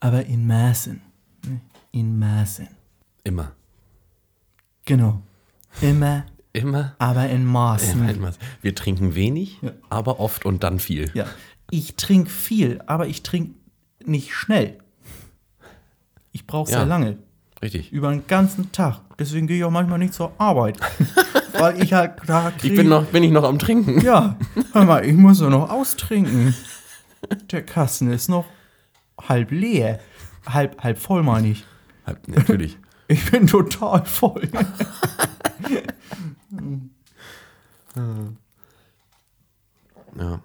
Aber 0.00 0.24
in 0.24 0.46
Maßen. 0.46 1.02
ne? 1.46 1.60
In 1.90 2.18
Maßen. 2.18 2.68
Immer. 3.24 3.52
Genau. 4.86 5.20
Immer, 5.82 6.24
Immer. 6.54 6.94
aber 6.98 7.28
in 7.28 7.44
Maßen. 7.46 7.92
Immer, 8.00 8.10
immer. 8.12 8.30
Wir 8.60 8.74
trinken 8.74 9.14
wenig, 9.14 9.58
Ja. 9.62 9.70
aber 9.88 10.20
oft 10.20 10.44
und 10.44 10.62
dann 10.62 10.78
viel. 10.78 11.10
Ja. 11.14 11.26
Ich 11.70 11.96
trinke 11.96 12.28
viel, 12.30 12.80
aber 12.86 13.06
ich 13.06 13.22
trinke 13.22 13.54
nicht 14.04 14.34
schnell. 14.34 14.78
Ich 16.32 16.46
brauche 16.46 16.70
Ja. 16.70 16.78
sehr 16.78 16.86
lange. 16.86 17.18
Richtig. 17.62 17.92
Über 17.92 18.10
den 18.10 18.26
ganzen 18.26 18.72
Tag. 18.72 19.00
Deswegen 19.18 19.46
gehe 19.46 19.58
ich 19.58 19.64
auch 19.64 19.70
manchmal 19.70 19.98
nicht 19.98 20.12
zur 20.14 20.32
Arbeit. 20.38 20.78
Weil 21.58 21.80
ich 21.82 21.92
halt 21.92 22.14
da 22.26 22.50
krieg, 22.50 22.72
Ich 22.72 22.76
bin 22.76 22.88
noch, 22.88 23.04
bin 23.06 23.22
ich 23.22 23.30
noch 23.30 23.44
am 23.44 23.58
Trinken. 23.58 24.00
Ja, 24.00 24.36
hör 24.72 24.84
mal, 24.84 25.04
ich 25.06 25.14
muss 25.14 25.40
ja 25.40 25.48
noch 25.48 25.70
austrinken. 25.70 26.54
Der 27.52 27.62
Kasten 27.64 28.10
ist 28.10 28.28
noch 28.28 28.46
halb 29.28 29.50
leer. 29.52 30.00
Halb, 30.46 30.82
halb 30.82 30.98
voll, 30.98 31.22
meine 31.22 31.48
ich. 31.48 31.64
Halt, 32.04 32.26
Natürlich. 32.26 32.78
Ich 33.06 33.30
bin 33.30 33.46
total 33.46 34.04
voll. 34.04 34.48
Ja. 40.16 40.40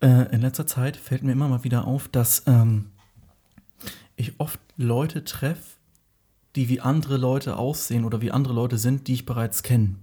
Äh, 0.00 0.32
in 0.34 0.40
letzter 0.40 0.66
Zeit 0.66 0.96
fällt 0.96 1.22
mir 1.22 1.32
immer 1.32 1.48
mal 1.48 1.64
wieder 1.64 1.86
auf, 1.86 2.08
dass 2.08 2.44
ähm, 2.46 2.86
ich 4.16 4.38
oft 4.38 4.60
Leute 4.76 5.24
treffe, 5.24 5.76
die 6.56 6.68
wie 6.68 6.80
andere 6.80 7.16
Leute 7.16 7.56
aussehen 7.56 8.04
oder 8.04 8.20
wie 8.20 8.30
andere 8.30 8.54
Leute 8.54 8.78
sind, 8.78 9.08
die 9.08 9.14
ich 9.14 9.26
bereits 9.26 9.62
kenne. 9.62 9.96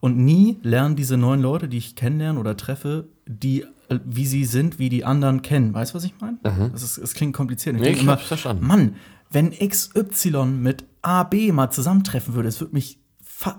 Und 0.00 0.16
nie 0.16 0.58
lernen 0.62 0.96
diese 0.96 1.16
neuen 1.16 1.40
Leute, 1.42 1.68
die 1.68 1.78
ich 1.78 1.94
kennenlerne 1.94 2.38
oder 2.40 2.56
treffe, 2.56 3.06
die, 3.26 3.62
äh, 3.88 3.98
wie 4.04 4.26
sie 4.26 4.44
sind, 4.44 4.78
wie 4.78 4.88
die 4.88 5.04
anderen 5.04 5.42
kennen. 5.42 5.72
Weißt 5.74 5.92
du, 5.92 5.96
was 5.96 6.04
ich 6.04 6.14
meine? 6.20 6.38
Das, 6.70 6.82
ist- 6.82 6.98
es 6.98 7.14
klingt 7.14 7.34
kompliziert. 7.34 7.76
Ich 7.76 7.82
Nee, 7.82 7.90
ich 7.90 8.06
hab's 8.06 8.24
verstanden. 8.26 8.66
Mann, 8.66 8.96
wenn 9.30 9.50
XY 9.50 10.44
mit 10.46 10.84
AB 11.02 11.52
mal 11.52 11.70
zusammentreffen 11.70 12.34
würde, 12.34 12.48
es 12.48 12.60
würde 12.60 12.74
mich, 12.74 12.98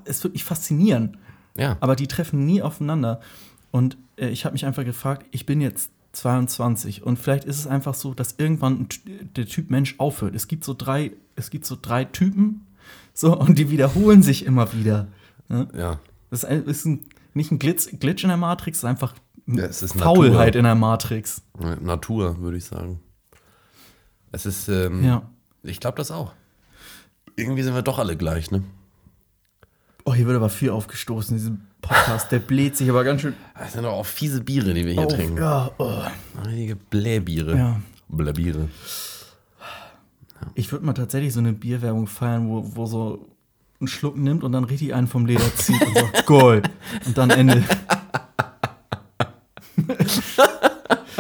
es 0.06 0.24
würde 0.24 0.34
mich 0.34 0.44
faszinieren. 0.44 1.18
Ja. 1.56 1.78
Aber 1.80 1.96
die 1.96 2.08
treffen 2.08 2.46
nie 2.46 2.62
aufeinander. 2.62 3.20
Und 3.72 3.98
äh, 4.18 4.30
ich 4.30 4.46
habe 4.46 4.54
mich 4.54 4.66
einfach 4.66 4.86
gefragt, 4.86 5.26
ich 5.32 5.46
bin 5.46 5.62
jetzt 5.62 5.92
22 6.14 7.04
und 7.04 7.20
vielleicht 7.20 7.44
ist 7.46 7.60
es 7.60 7.68
einfach 7.68 7.94
so, 7.94 8.14
dass 8.14 8.36
irgendwann 8.38 8.88
der 9.36 9.46
Typ 9.46 9.70
Mensch 9.70 9.96
aufhört. 10.00 10.36
Es 10.36 10.48
gibt 10.48 10.64
so 10.64 10.74
drei, 10.74 11.12
es 11.36 11.50
gibt 11.52 11.66
so 11.66 11.78
drei 11.80 12.04
Typen, 12.06 12.66
so 13.14 13.38
und 13.38 13.58
die 13.60 13.70
wiederholen 13.70 14.24
sich 14.24 14.46
immer 14.46 14.74
wieder. 14.74 15.08
Ne? 15.50 15.68
ja. 15.76 16.00
Das 16.32 16.44
ist 16.44 16.86
ein, 16.86 17.06
nicht 17.34 17.52
ein 17.52 17.60
Glitz, 17.60 17.90
Glitch 18.00 18.24
in 18.24 18.30
der 18.30 18.38
Matrix, 18.38 18.80
es 18.80 18.84
ist 18.84 18.90
einfach 18.90 19.14
Ja, 19.48 19.66
es 19.66 19.82
ist 19.84 19.94
Faulheit 19.98 20.56
Natur. 20.56 20.60
in 20.60 20.64
der 20.64 20.76
Matrix. 20.76 21.42
Natur, 21.82 22.40
würde 22.40 22.58
ich 22.58 22.66
sagen. 22.66 23.00
Es 24.32 24.46
ist, 24.46 24.68
ähm, 24.70 25.04
Ja. 25.04 25.30
Ich 25.64 25.80
glaube 25.80 25.98
das 25.98 26.12
auch. 26.12 26.34
Irgendwie 27.36 27.64
sind 27.64 27.74
wir 27.76 27.82
doch 27.82 28.00
alle 28.00 28.18
gleich, 28.18 28.52
ne? 28.52 28.64
Oh, 30.06 30.14
hier 30.14 30.26
wird 30.26 30.36
aber 30.38 30.50
viel 30.50 30.72
aufgestoßen, 30.72 31.32
in 31.36 31.38
diesem 31.38 31.62
Podcast. 31.82 32.32
Der 32.32 32.40
bläht 32.40 32.76
sich 32.76 32.90
aber 32.90 33.04
ganz 33.04 33.22
schön 33.22 33.34
Das 33.58 33.74
sind 33.74 33.84
doch 33.84 33.94
auch 33.94 34.06
fiese 34.06 34.42
Biere, 34.42 34.74
die 34.74 34.86
wir 34.86 34.94
hier 34.94 35.06
auf. 35.06 35.14
trinken. 35.14 35.38
Ja, 35.38 35.72
oh. 35.78 36.02
Richtige 36.46 36.76
Blähbiere. 36.76 37.56
Ja. 37.58 37.80
Blähbiere. 38.08 38.70
Ich 40.56 40.72
würde 40.72 40.86
mal 40.86 40.94
tatsächlich 40.94 41.34
so 41.34 41.40
eine 41.40 41.54
Bierwerbung 41.54 42.08
feiern, 42.08 42.50
wo, 42.50 42.76
wo 42.76 42.86
so 42.86 43.28
einen 43.80 43.88
Schluck 43.88 44.18
nimmt 44.18 44.44
und 44.44 44.52
dann 44.52 44.64
richtig 44.64 44.94
einen 44.94 45.08
vom 45.08 45.26
Leder 45.26 45.54
zieht 45.56 45.82
und 45.86 45.94
sagt, 45.94 46.26
Gold. 46.26 46.70
Und 47.06 47.18
dann 47.18 47.30
Ende. 47.30 47.64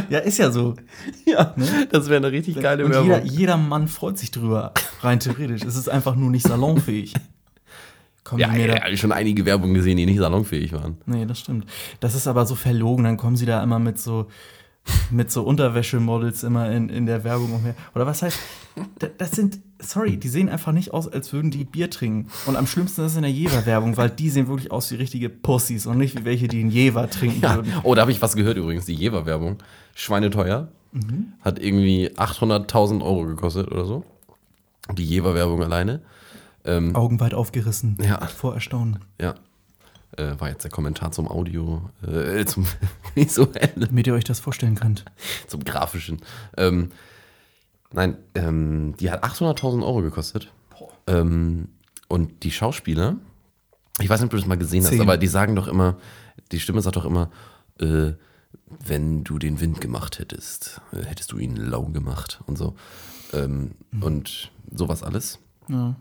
Ja, 0.09 0.19
ist 0.19 0.37
ja 0.37 0.51
so. 0.51 0.75
Ja, 1.25 1.53
das 1.91 2.07
wäre 2.09 2.17
eine 2.17 2.31
richtig 2.31 2.59
geile 2.59 2.85
und 2.85 2.91
Werbung. 2.91 3.07
jeder, 3.09 3.23
jeder 3.25 3.57
Mann 3.57 3.87
freut 3.87 4.17
sich 4.17 4.31
drüber, 4.31 4.73
rein 5.01 5.19
theoretisch. 5.19 5.63
Es 5.63 5.75
ist 5.75 5.89
einfach 5.89 6.15
nur 6.15 6.29
nicht 6.31 6.45
salonfähig. 6.47 7.13
Kommen 8.23 8.41
ja, 8.41 8.53
ja, 8.55 8.87
ich 8.87 8.99
schon 8.99 9.11
einige 9.11 9.45
Werbungen 9.45 9.73
gesehen, 9.73 9.97
die 9.97 10.05
nicht 10.05 10.19
salonfähig 10.19 10.71
waren. 10.73 10.97
Nee, 11.05 11.25
das 11.25 11.39
stimmt. 11.39 11.65
Das 11.99 12.13
ist 12.15 12.27
aber 12.27 12.45
so 12.45 12.53
verlogen. 12.55 13.03
Dann 13.05 13.17
kommen 13.17 13.35
sie 13.35 13.45
da 13.47 13.63
immer 13.63 13.79
mit 13.79 13.97
so, 13.99 14.27
mit 15.09 15.31
so 15.31 15.43
Unterwäschemodels 15.43 16.43
immer 16.43 16.69
in, 16.71 16.89
in 16.89 17.05
der 17.07 17.23
Werbung 17.23 17.53
umher. 17.53 17.73
Oder 17.95 18.05
was 18.05 18.21
heißt, 18.21 18.37
da- 18.99 19.07
das 19.17 19.31
sind, 19.31 19.59
sorry, 19.79 20.17
die 20.17 20.27
sehen 20.27 20.47
einfach 20.49 20.73
nicht 20.73 20.93
aus, 20.93 21.07
als 21.07 21.33
würden 21.33 21.49
die 21.49 21.63
Bier 21.63 21.89
trinken. 21.89 22.27
Und 22.45 22.55
am 22.55 22.67
schlimmsten 22.67 23.01
ist 23.01 23.11
es 23.13 23.15
in 23.15 23.23
der 23.23 23.31
Jever-Werbung, 23.31 23.97
weil 23.97 24.09
die 24.11 24.29
sehen 24.29 24.47
wirklich 24.47 24.69
aus 24.71 24.91
wie 24.91 24.95
richtige 24.95 25.29
Pussys 25.29 25.87
und 25.87 25.97
nicht 25.97 26.19
wie 26.19 26.25
welche, 26.25 26.47
die 26.47 26.59
einen 26.59 26.69
Jever 26.71 27.09
trinken 27.09 27.41
Ja. 27.41 27.55
würden. 27.55 27.73
Oh, 27.83 27.95
da 27.95 28.01
habe 28.01 28.11
ich 28.11 28.21
was 28.21 28.35
gehört 28.35 28.57
übrigens, 28.57 28.85
die 28.85 28.93
Jever-Werbung. 28.95 29.57
Schweineteuer. 29.99 30.69
Mhm. 30.91 31.33
Hat 31.41 31.59
irgendwie 31.59 32.09
800.000 32.15 33.03
Euro 33.03 33.25
gekostet 33.25 33.69
oder 33.69 33.85
so. 33.85 34.05
Die 34.93 35.03
Jever-Werbung 35.05 35.61
alleine. 35.61 36.01
Ähm, 36.65 36.95
Augen 36.95 37.19
weit 37.19 37.33
aufgerissen. 37.33 37.97
Ja. 38.01 38.25
Vor 38.27 38.53
Erstaunen. 38.55 38.99
Ja. 39.19 39.35
Äh, 40.17 40.39
war 40.39 40.49
jetzt 40.49 40.63
der 40.63 40.71
Kommentar 40.71 41.11
zum 41.11 41.27
Audio, 41.27 41.89
äh, 42.01 42.43
zum 42.45 42.65
visuellen, 43.15 43.71
Damit 43.75 44.07
ihr 44.07 44.13
euch 44.13 44.23
das 44.23 44.39
vorstellen 44.39 44.75
könnt. 44.75 45.05
zum 45.47 45.63
grafischen. 45.63 46.21
Ähm, 46.57 46.89
nein, 47.91 48.17
ähm, 48.33 48.95
die 48.99 49.11
hat 49.11 49.23
800.000 49.23 49.83
Euro 49.83 50.01
gekostet. 50.01 50.51
Ähm, 51.07 51.67
und 52.07 52.43
die 52.43 52.51
Schauspieler, 52.51 53.17
ich 53.99 54.09
weiß 54.09 54.21
nicht, 54.21 54.25
ob 54.27 54.31
du 54.31 54.37
das 54.37 54.47
mal 54.47 54.57
gesehen 54.57 54.83
hast, 54.83 54.89
Zehn. 54.91 55.01
aber 55.01 55.17
die 55.17 55.27
sagen 55.27 55.55
doch 55.55 55.67
immer, 55.67 55.97
die 56.51 56.59
Stimme 56.59 56.81
sagt 56.81 56.95
doch 56.95 57.05
immer, 57.05 57.29
äh, 57.79 58.13
wenn 58.85 59.23
du 59.23 59.39
den 59.39 59.59
Wind 59.59 59.81
gemacht 59.81 60.19
hättest, 60.19 60.81
äh, 60.91 61.03
hättest 61.03 61.31
du 61.31 61.37
ihn 61.37 61.55
lau 61.55 61.85
gemacht 61.85 62.41
und 62.45 62.57
so. 62.57 62.75
Ähm, 63.33 63.71
Und 64.01 64.51
sowas 64.71 65.03
alles. 65.03 65.39
Ja. 65.67 65.95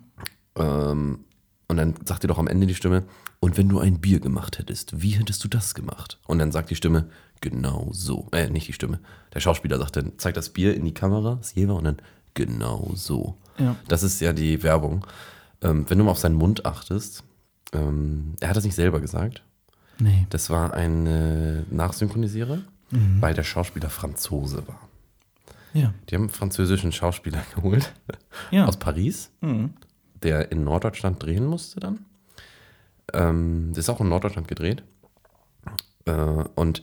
Ähm, 0.57 1.21
und 1.69 1.77
dann 1.77 1.95
sagt 2.05 2.23
dir 2.25 2.29
doch 2.29 2.39
am 2.39 2.47
Ende 2.49 2.67
die 2.67 2.75
Stimme, 2.75 3.05
und 3.41 3.57
wenn 3.57 3.69
du 3.69 3.79
ein 3.79 4.01
Bier 4.01 4.19
gemacht 4.19 4.59
hättest, 4.59 5.01
wie 5.01 5.11
hättest 5.11 5.45
du 5.45 5.49
das 5.49 5.75
gemacht? 5.75 6.19
Und 6.27 6.39
dann 6.41 6.51
sagt 6.51 6.71
die 6.71 6.77
Stimme, 6.77 7.09
genau 7.41 7.89
so. 7.93 8.27
Äh, 8.33 8.51
nicht 8.51 8.67
die 8.67 8.73
Stimme. 8.73 8.99
Der 9.33 9.41
Schauspieler 9.41 9.79
sagt 9.79 9.97
dann, 9.97 10.19
zeigt 10.19 10.37
das 10.37 10.49
Bier 10.49 10.75
in 10.75 10.85
die 10.85 10.95
Kamera, 10.95 11.37
das 11.37 11.55
Jever, 11.55 11.77
und 11.77 11.85
dann, 11.85 11.99
genau 12.35 12.91
so. 12.95 13.37
Ja. 13.59 13.77
Das 13.87 14.03
ist 14.03 14.21
ja 14.21 14.33
die 14.33 14.63
Werbung. 14.63 15.07
Ähm, 15.61 15.85
wenn 15.89 15.99
du 15.99 16.05
mal 16.05 16.11
auf 16.11 16.19
seinen 16.19 16.35
Mund 16.35 16.67
achtest, 16.67 17.23
ähm, 17.73 18.35
er 18.41 18.49
hat 18.49 18.57
das 18.57 18.65
nicht 18.65 18.75
selber 18.75 19.01
gesagt. 19.01 19.43
Nee. 20.01 20.27
Das 20.31 20.49
war 20.51 20.75
ein 20.75 21.67
Nachsynchronisierer, 21.75 22.59
weil 23.21 23.35
der 23.35 23.43
Schauspieler 23.45 23.91
Franzose 23.91 24.67
war. 24.69 24.81
Ja. 25.75 25.93
Die 26.09 26.15
haben 26.15 26.23
einen 26.23 26.31
französischen 26.31 26.93
Schauspieler 26.93 27.43
geholt 27.55 27.93
Ja. 28.51 28.67
aus 28.67 28.79
Paris 28.79 29.31
Mhm. 29.41 29.75
der 30.23 30.51
in 30.53 30.65
Norddeutschland 30.65 31.23
drehen 31.23 31.45
musste 31.47 31.81
dann. 31.81 32.05
Ähm, 33.13 33.69
das 33.71 33.79
ist 33.85 33.91
auch 33.91 34.01
in 34.01 34.09
Norddeutschland 34.09 34.49
gedreht. 34.49 34.83
Äh, 36.07 36.13
und 36.13 36.83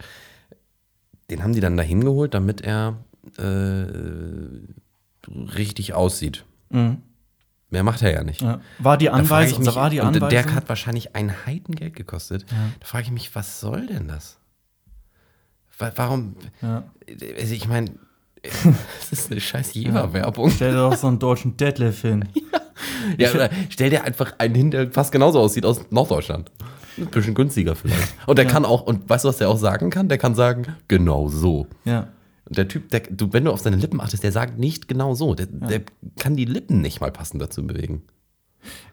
den 1.29 1.41
haben 1.43 1.53
die 1.53 1.59
dann 1.61 1.77
dahin 1.77 2.01
geholt, 2.01 2.33
damit 2.33 2.61
er 2.61 2.97
äh, 3.37 3.85
richtig 5.27 5.93
aussieht. 5.93 6.45
Mhm. 6.69 6.97
Mehr 7.69 7.83
macht 7.83 8.01
er 8.03 8.13
ja 8.13 8.23
nicht. 8.23 8.41
Ja. 8.41 8.59
War 8.79 8.97
die 8.97 9.05
Da 9.05 9.13
Anweisung, 9.13 9.61
ich 9.61 9.65
mich, 9.67 9.75
war 9.75 9.89
die 9.89 9.99
und 9.99 10.07
Anweisung. 10.07 10.29
der 10.29 10.53
hat 10.53 10.69
wahrscheinlich 10.69 11.15
ein 11.15 11.33
Heidengeld 11.45 11.95
gekostet. 11.95 12.45
Da 12.79 12.85
frage 12.85 13.05
ich 13.05 13.11
mich, 13.11 13.35
was 13.35 13.59
soll 13.59 13.87
denn 13.87 14.07
das? 14.07 14.37
Wa- 15.77 15.91
Warum? 15.95 16.35
Ja. 16.61 16.83
Also 17.39 17.53
ich 17.53 17.67
meine, 17.67 17.91
das 18.43 19.11
ist 19.11 19.31
eine 19.31 19.41
scheiß 19.41 19.73
Jever-Werbung. 19.73 20.51
Stell 20.51 20.71
dir 20.71 20.89
doch 20.89 20.95
so 20.95 21.07
einen 21.07 21.19
deutschen 21.19 21.57
Deadlift 21.57 22.01
hin. 22.01 22.27
Ja, 23.17 23.31
oder 23.31 23.49
stell 23.69 23.89
dir 23.89 24.03
einfach 24.03 24.33
einen 24.39 24.53
hin, 24.55 24.69
der 24.71 24.91
fast 24.91 25.11
genauso 25.11 25.39
aussieht 25.39 25.65
aus 25.65 25.79
Norddeutschland. 25.91 26.51
Ein 26.97 27.05
bisschen 27.07 27.33
günstiger 27.33 27.73
vielleicht. 27.75 28.15
Und 28.25 28.37
der 28.37 28.45
kann 28.47 28.65
auch, 28.65 28.81
und 28.81 29.07
weißt 29.09 29.23
du, 29.23 29.29
was 29.29 29.37
der 29.37 29.47
auch 29.47 29.57
sagen 29.57 29.89
kann? 29.91 30.09
Der 30.09 30.17
kann 30.17 30.35
sagen, 30.35 30.75
genau 30.89 31.29
so. 31.29 31.67
Ja. 31.85 32.07
Und 32.47 32.57
der 32.57 32.67
Typ, 32.67 32.89
der, 32.89 33.01
du, 33.01 33.33
wenn 33.33 33.45
du 33.45 33.51
auf 33.51 33.61
seine 33.61 33.75
Lippen 33.77 33.99
achtest, 33.99 34.23
der 34.23 34.31
sagt 34.31 34.57
nicht 34.59 34.87
genau 34.87 35.15
so. 35.15 35.33
Der, 35.33 35.47
der 35.47 35.81
kann 36.19 36.35
die 36.35 36.45
Lippen 36.45 36.81
nicht 36.81 37.01
mal 37.01 37.11
passend 37.11 37.41
dazu 37.41 37.65
bewegen. 37.65 38.03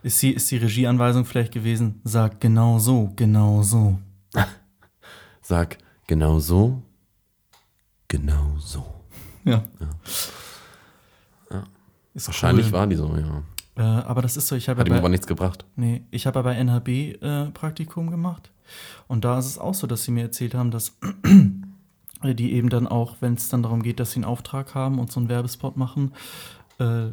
Ist 0.02 0.20
die, 0.22 0.32
ist 0.32 0.50
die 0.50 0.56
Regieanweisung 0.58 1.24
vielleicht 1.24 1.52
gewesen, 1.52 2.00
sag 2.04 2.40
genau 2.40 2.78
so, 2.78 3.12
genau 3.16 3.62
so. 3.62 3.98
Sag, 5.44 5.76
genau 6.06 6.38
so, 6.38 6.82
genau 8.08 8.56
so. 8.58 8.84
Ja. 9.44 9.64
Ist 12.14 12.28
Wahrscheinlich 12.28 12.66
cool. 12.66 12.72
war 12.72 12.86
die 12.86 12.96
so, 12.96 13.16
ja. 13.16 13.42
Äh, 13.74 13.80
aber 13.80 14.22
das 14.22 14.36
ist 14.36 14.46
so, 14.48 14.54
ich 14.54 14.68
habe 14.68 14.80
Hat 14.80 14.86
ihm 14.86 14.92
ja 14.92 14.98
aber 14.98 15.08
nichts 15.08 15.26
gebracht. 15.26 15.64
nee, 15.76 16.04
ich 16.10 16.26
habe 16.26 16.38
ja 16.38 16.42
bei 16.42 16.54
NHB 16.54 16.88
äh, 17.22 17.50
Praktikum 17.52 18.10
gemacht. 18.10 18.52
Und 19.08 19.24
da 19.24 19.38
ist 19.38 19.46
es 19.46 19.58
auch 19.58 19.74
so, 19.74 19.86
dass 19.86 20.04
sie 20.04 20.12
mir 20.12 20.22
erzählt 20.22 20.54
haben, 20.54 20.70
dass 20.70 20.96
die 22.22 22.52
eben 22.52 22.68
dann 22.68 22.86
auch, 22.86 23.16
wenn 23.20 23.34
es 23.34 23.48
dann 23.48 23.62
darum 23.62 23.82
geht, 23.82 24.00
dass 24.00 24.12
sie 24.12 24.16
einen 24.16 24.24
Auftrag 24.24 24.74
haben 24.74 24.98
und 24.98 25.10
so 25.12 25.20
einen 25.20 25.28
Werbespot 25.28 25.76
machen, 25.76 26.12
äh, 26.78 27.10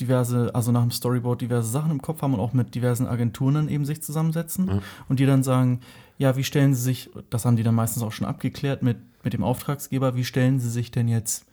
diverse, 0.00 0.54
also 0.54 0.70
nach 0.70 0.82
dem 0.82 0.92
Storyboard 0.92 1.40
diverse 1.40 1.68
Sachen 1.68 1.90
im 1.90 2.00
Kopf 2.00 2.22
haben 2.22 2.34
und 2.34 2.40
auch 2.40 2.52
mit 2.52 2.74
diversen 2.74 3.06
Agenturen 3.08 3.54
dann 3.54 3.68
eben 3.68 3.84
sich 3.84 4.00
zusammensetzen 4.02 4.68
Ja. 4.68 4.78
und 5.08 5.18
die 5.18 5.26
dann 5.26 5.42
sagen, 5.42 5.80
ja, 6.18 6.36
wie 6.36 6.44
stellen 6.44 6.74
sie 6.74 6.82
sich, 6.82 7.10
das 7.30 7.44
haben 7.44 7.56
die 7.56 7.64
dann 7.64 7.74
meistens 7.74 8.02
auch 8.02 8.12
schon 8.12 8.26
abgeklärt 8.26 8.82
mit, 8.82 8.98
mit 9.24 9.32
dem 9.32 9.42
Auftragsgeber, 9.42 10.14
wie 10.14 10.24
stellen 10.24 10.60
sie 10.60 10.70
sich 10.70 10.90
denn 10.92 11.08
jetzt 11.08 11.46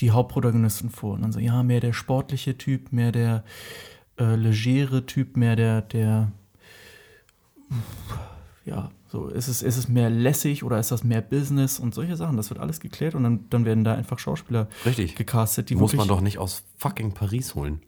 die 0.00 0.10
Hauptprotagonisten 0.10 0.90
vor? 0.90 1.14
Und 1.14 1.22
dann 1.22 1.32
so, 1.32 1.38
ja, 1.38 1.62
mehr 1.62 1.80
der 1.80 1.92
sportliche 1.92 2.58
Typ, 2.58 2.92
mehr 2.92 3.12
der 3.12 3.44
äh, 4.18 4.34
legere 4.34 5.06
Typ, 5.06 5.36
mehr 5.36 5.54
der, 5.54 5.80
der 5.82 6.32
ja, 8.64 8.90
so, 9.08 9.28
ist 9.28 9.48
es, 9.48 9.62
ist 9.62 9.76
es 9.76 9.88
mehr 9.88 10.10
lässig 10.10 10.64
oder 10.64 10.78
ist 10.78 10.90
das 10.90 11.04
mehr 11.04 11.20
Business 11.20 11.78
und 11.78 11.94
solche 11.94 12.16
Sachen, 12.16 12.36
das 12.36 12.50
wird 12.50 12.60
alles 12.60 12.80
geklärt 12.80 13.14
und 13.14 13.22
dann, 13.22 13.44
dann 13.50 13.64
werden 13.64 13.84
da 13.84 13.94
einfach 13.94 14.18
Schauspieler 14.18 14.68
Richtig. 14.86 15.14
gecastet, 15.16 15.70
die 15.70 15.76
muss 15.76 15.94
man 15.94 16.08
doch 16.08 16.20
nicht 16.20 16.38
aus 16.38 16.64
fucking 16.78 17.12
Paris 17.12 17.54
holen. 17.54 17.80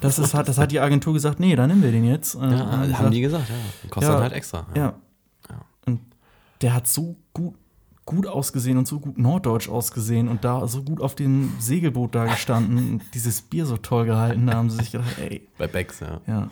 das, 0.00 0.18
ist, 0.18 0.34
hat, 0.34 0.48
das 0.48 0.58
hat 0.58 0.72
die 0.72 0.80
Agentur 0.80 1.12
gesagt, 1.12 1.40
nee, 1.40 1.54
dann 1.56 1.68
nehmen 1.68 1.82
wir 1.82 1.92
den 1.92 2.04
jetzt. 2.04 2.34
Äh, 2.34 2.38
Ja, 2.38 2.44
und 2.46 2.70
haben 2.70 2.88
gesagt, 2.88 3.14
die 3.14 3.20
gesagt, 3.20 3.48
ja. 3.48 3.88
Kostet 3.90 4.14
Ja, 4.14 4.20
halt 4.20 4.32
extra. 4.32 4.66
Ja. 4.74 4.94
Und 5.86 6.00
der 6.62 6.74
hat 6.74 6.86
so 6.86 7.16
gut, 7.32 7.54
gut 8.04 8.26
ausgesehen 8.26 8.78
und 8.78 8.86
so 8.88 9.00
gut 9.00 9.18
norddeutsch 9.18 9.68
ausgesehen 9.68 10.28
und 10.28 10.44
da 10.44 10.66
so 10.66 10.82
gut 10.82 11.00
auf 11.00 11.14
dem 11.14 11.52
Segelboot 11.58 12.14
da 12.14 12.24
gestanden 12.26 12.78
und 12.78 13.02
dieses 13.14 13.42
Bier 13.42 13.66
so 13.66 13.76
toll 13.76 14.06
gehalten. 14.06 14.46
Da 14.46 14.54
haben 14.54 14.70
sie 14.70 14.78
sich 14.78 14.92
gedacht, 14.92 15.18
ey, 15.18 15.46
Bei 15.58 15.66
Becks, 15.66 16.00
ja. 16.00 16.20
ja. 16.26 16.48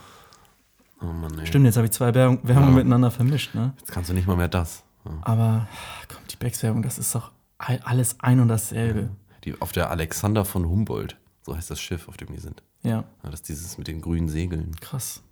Oh 1.03 1.07
Mann, 1.12 1.38
ey. 1.38 1.47
Stimmt, 1.47 1.65
jetzt 1.67 1.77
habe 1.77 1.87
ich 1.87 1.93
zwei 1.93 2.15
Werbung, 2.15 2.38
Werbungen 2.43 2.71
Ja. 2.71 2.77
miteinander 2.77 3.11
vermischt, 3.11 3.55
ne? 3.55 3.73
Jetzt 3.79 3.91
kannst 3.93 4.09
du 4.11 4.15
nicht 4.15 4.27
mal 4.27 4.37
mehr 4.37 4.49
das. 4.49 4.85
Ja. 5.05 5.11
Aber 5.23 5.69
komm, 6.09 6.23
die 6.31 6.37
Becks-Werbung, 6.37 6.83
das 6.83 6.99
ist 6.99 7.15
doch 7.15 7.33
all- 7.59 7.81
alles 7.85 8.21
ein 8.21 8.38
und 8.41 8.49
dasselbe. 8.49 9.11
Die, 9.45 9.61
auf 9.61 9.73
der 9.73 9.91
Alexander 9.91 10.45
von 10.45 10.65
Humboldt, 10.69 11.17
so 11.43 11.57
heißt 11.57 11.71
das 11.71 11.81
Schiff, 11.81 12.09
auf 12.09 12.17
dem 12.17 12.29
die 12.33 12.38
sind. 12.38 12.62
Ja, 12.85 12.91
Ja, 12.91 13.05
das 13.25 13.35
ist 13.35 13.49
dieses 13.49 13.79
mit 13.79 13.88
den 13.88 14.01
grünen 14.01 14.29
Segeln. 14.29 14.77
krass. 14.81 15.23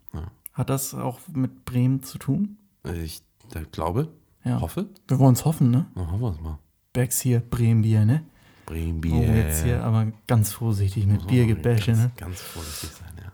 Hat 0.53 0.69
das 0.69 0.95
auch 0.95 1.21
mit 1.33 1.65
Bremen 1.65 2.03
zu 2.03 2.19
tun? 2.19 2.59
Ich 3.03 3.23
glaube, 3.71 4.09
Ja. 4.45 4.61
hoffe. 4.61 4.87
Wir 5.07 5.19
wollen 5.21 5.35
es 5.35 5.45
hoffen, 5.45 5.71
ne? 5.71 5.87
Na, 5.95 6.11
hoffen 6.11 6.21
wir 6.21 6.31
es 6.33 6.41
mal. 6.41 6.59
Becks 6.93 7.21
hier, 7.21 7.39
Bremen-Bier, 7.41 8.05
ne? 8.05 8.25
Bremenbier. 8.67 9.13
Oh, 9.15 9.23
jetzt 9.33 9.63
hier 9.65 9.83
aber 9.85 10.09
ganz 10.27 10.53
vorsichtig 10.53 11.07
mit 11.07 11.23
Oh, 11.25 11.27
Biergebäsche, 11.29 11.93
ne? 11.93 12.11
Ganz 12.17 12.41
vorsichtig 12.41 12.91
sein, 12.91 13.13
ja. 13.23 13.33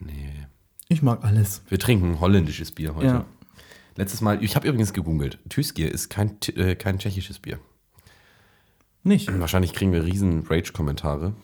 Nee. 0.00 0.43
Ich 0.88 1.02
mag 1.02 1.24
alles. 1.24 1.62
Wir 1.68 1.78
trinken 1.78 2.20
holländisches 2.20 2.72
Bier 2.72 2.94
heute. 2.94 3.06
Ja. 3.06 3.24
Letztes 3.96 4.20
Mal, 4.20 4.42
ich 4.42 4.56
habe 4.56 4.66
übrigens 4.68 4.92
gegoogelt. 4.92 5.38
Tüskier 5.48 5.90
ist 5.90 6.08
kein, 6.10 6.36
äh, 6.56 6.74
kein 6.74 6.98
tschechisches 6.98 7.38
Bier. 7.38 7.58
Nicht. 9.02 9.28
Wahrscheinlich 9.38 9.72
kriegen 9.72 9.92
wir 9.92 10.04
riesen 10.04 10.46
Rage-Kommentare 10.46 11.34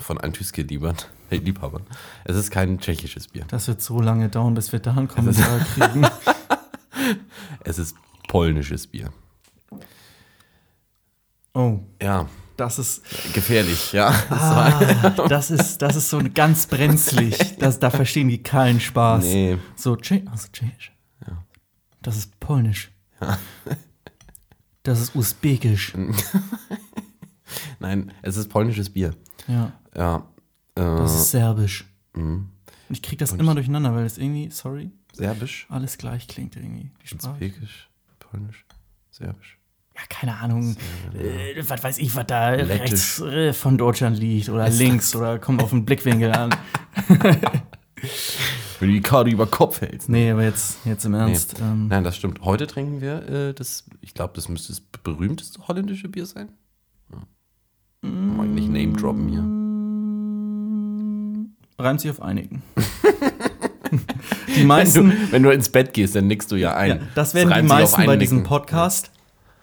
von 0.00 0.18
allen 0.18 0.32
Tüskier-Liebhabern. 0.32 0.96
Liebhabern. 1.30 1.82
Es 2.24 2.36
ist 2.36 2.50
kein 2.50 2.78
tschechisches 2.78 3.28
Bier. 3.28 3.44
Das 3.48 3.66
wird 3.68 3.80
so 3.80 4.00
lange 4.00 4.28
dauern, 4.28 4.54
bis 4.54 4.72
wir 4.72 4.78
da 4.78 4.92
einen 4.94 5.08
Kommentar 5.08 5.58
kriegen. 5.74 6.06
Es 7.64 7.78
ist 7.78 7.96
polnisches 8.28 8.86
Bier. 8.86 9.12
Oh, 11.54 11.80
Ja, 12.00 12.28
das 12.56 12.78
ist, 12.78 13.02
gefährlich, 13.34 13.92
ja. 13.92 14.08
ah, 14.30 15.10
das 15.28 15.50
ist, 15.56 15.78
das 15.82 15.96
ist 15.96 16.10
so 16.10 16.20
ganz 16.34 16.66
brenzlig. 16.66 17.36
Das, 17.58 17.78
da 17.78 17.90
verstehen 17.90 18.28
die 18.28 18.42
keinen 18.42 18.80
Spaß. 18.80 19.24
Nee. 19.24 19.58
So, 19.76 19.96
Tsche 19.96 20.22
also 20.30 20.48
Tschechisch. 20.52 20.92
Das 22.02 22.16
ist 22.16 22.38
polnisch. 22.40 22.90
Das 24.84 25.00
ist 25.00 25.14
usbekisch. 25.14 25.92
Nein, 27.78 28.12
es 28.22 28.36
ist 28.36 28.48
polnisches 28.48 28.90
Bier. 28.90 29.14
Ja, 29.46 29.72
Ja. 29.96 30.26
Äh, 30.74 30.80
das 30.80 31.14
ist 31.14 31.30
serbisch. 31.30 31.84
mhm. 32.14 32.48
Ich 32.88 33.00
krieg 33.00 33.18
das 33.20 33.32
immer 33.32 33.54
durcheinander, 33.54 33.94
weil 33.94 34.04
es 34.04 34.18
irgendwie, 34.18 34.50
sorry, 34.50 34.90
Serbisch, 35.12 35.66
alles 35.70 35.98
gleich 35.98 36.26
klingt 36.26 36.56
irgendwie. 36.56 36.90
Die 37.02 37.06
Sprache. 37.06 37.32
Usbekisch, 37.34 37.88
Polnisch, 38.18 38.66
Serbisch. 39.10 39.58
Ja, 39.94 40.02
keine 40.08 40.36
Ahnung. 40.38 40.76
Äh, 41.14 41.62
was 41.68 41.84
weiß 41.84 41.98
ich, 41.98 42.16
was 42.16 42.26
da 42.26 42.50
Lettisch. 42.50 42.80
rechts 42.80 43.20
äh, 43.20 43.52
von 43.52 43.76
Deutschland 43.76 44.18
liegt 44.18 44.48
oder 44.48 44.68
links 44.68 45.14
oder 45.14 45.38
kommt 45.38 45.62
auf 45.62 45.70
den 45.70 45.84
Blickwinkel 45.84 46.32
an. 46.32 46.54
Wenn 48.80 48.88
du 48.88 48.94
die 48.94 49.00
Karte 49.00 49.30
über 49.30 49.46
Kopf 49.46 49.80
hältst. 49.80 50.08
Nee, 50.08 50.32
aber 50.32 50.42
jetzt, 50.42 50.78
jetzt 50.84 51.04
im 51.04 51.14
Ernst. 51.14 51.54
Ähm, 51.60 51.86
Nein, 51.88 52.02
das 52.02 52.16
stimmt. 52.16 52.40
Heute 52.42 52.66
trinken 52.66 53.00
wir 53.00 53.28
äh, 53.28 53.54
das, 53.54 53.84
ich 54.00 54.12
glaube, 54.12 54.32
das 54.34 54.48
müsste 54.48 54.72
das 54.72 54.80
berühmteste 54.80 55.68
holländische 55.68 56.08
Bier 56.08 56.26
sein. 56.26 56.48
Ja. 57.12 57.18
Mag 58.08 58.48
nicht 58.48 58.68
Name 58.68 58.92
droppen 58.94 59.28
hier. 59.28 59.44
reimt 61.84 62.00
sich 62.00 62.10
auf 62.10 62.20
einigen. 62.20 62.62
die 64.48 64.60
Wenn 64.60 64.66
meisten, 64.66 65.10
du, 65.10 65.32
wenn 65.32 65.42
du 65.44 65.50
ins 65.50 65.68
Bett 65.68 65.94
gehst, 65.94 66.16
dann 66.16 66.26
nickst 66.26 66.50
du 66.50 66.56
ja 66.56 66.74
ein. 66.74 66.90
ja, 66.90 66.98
das 67.14 67.34
werden 67.34 67.50
die 67.50 67.54
sich 67.54 67.62
auf 67.62 67.68
meisten 67.68 68.06
bei 68.06 68.16
diesem 68.16 68.42
Podcast 68.42 69.12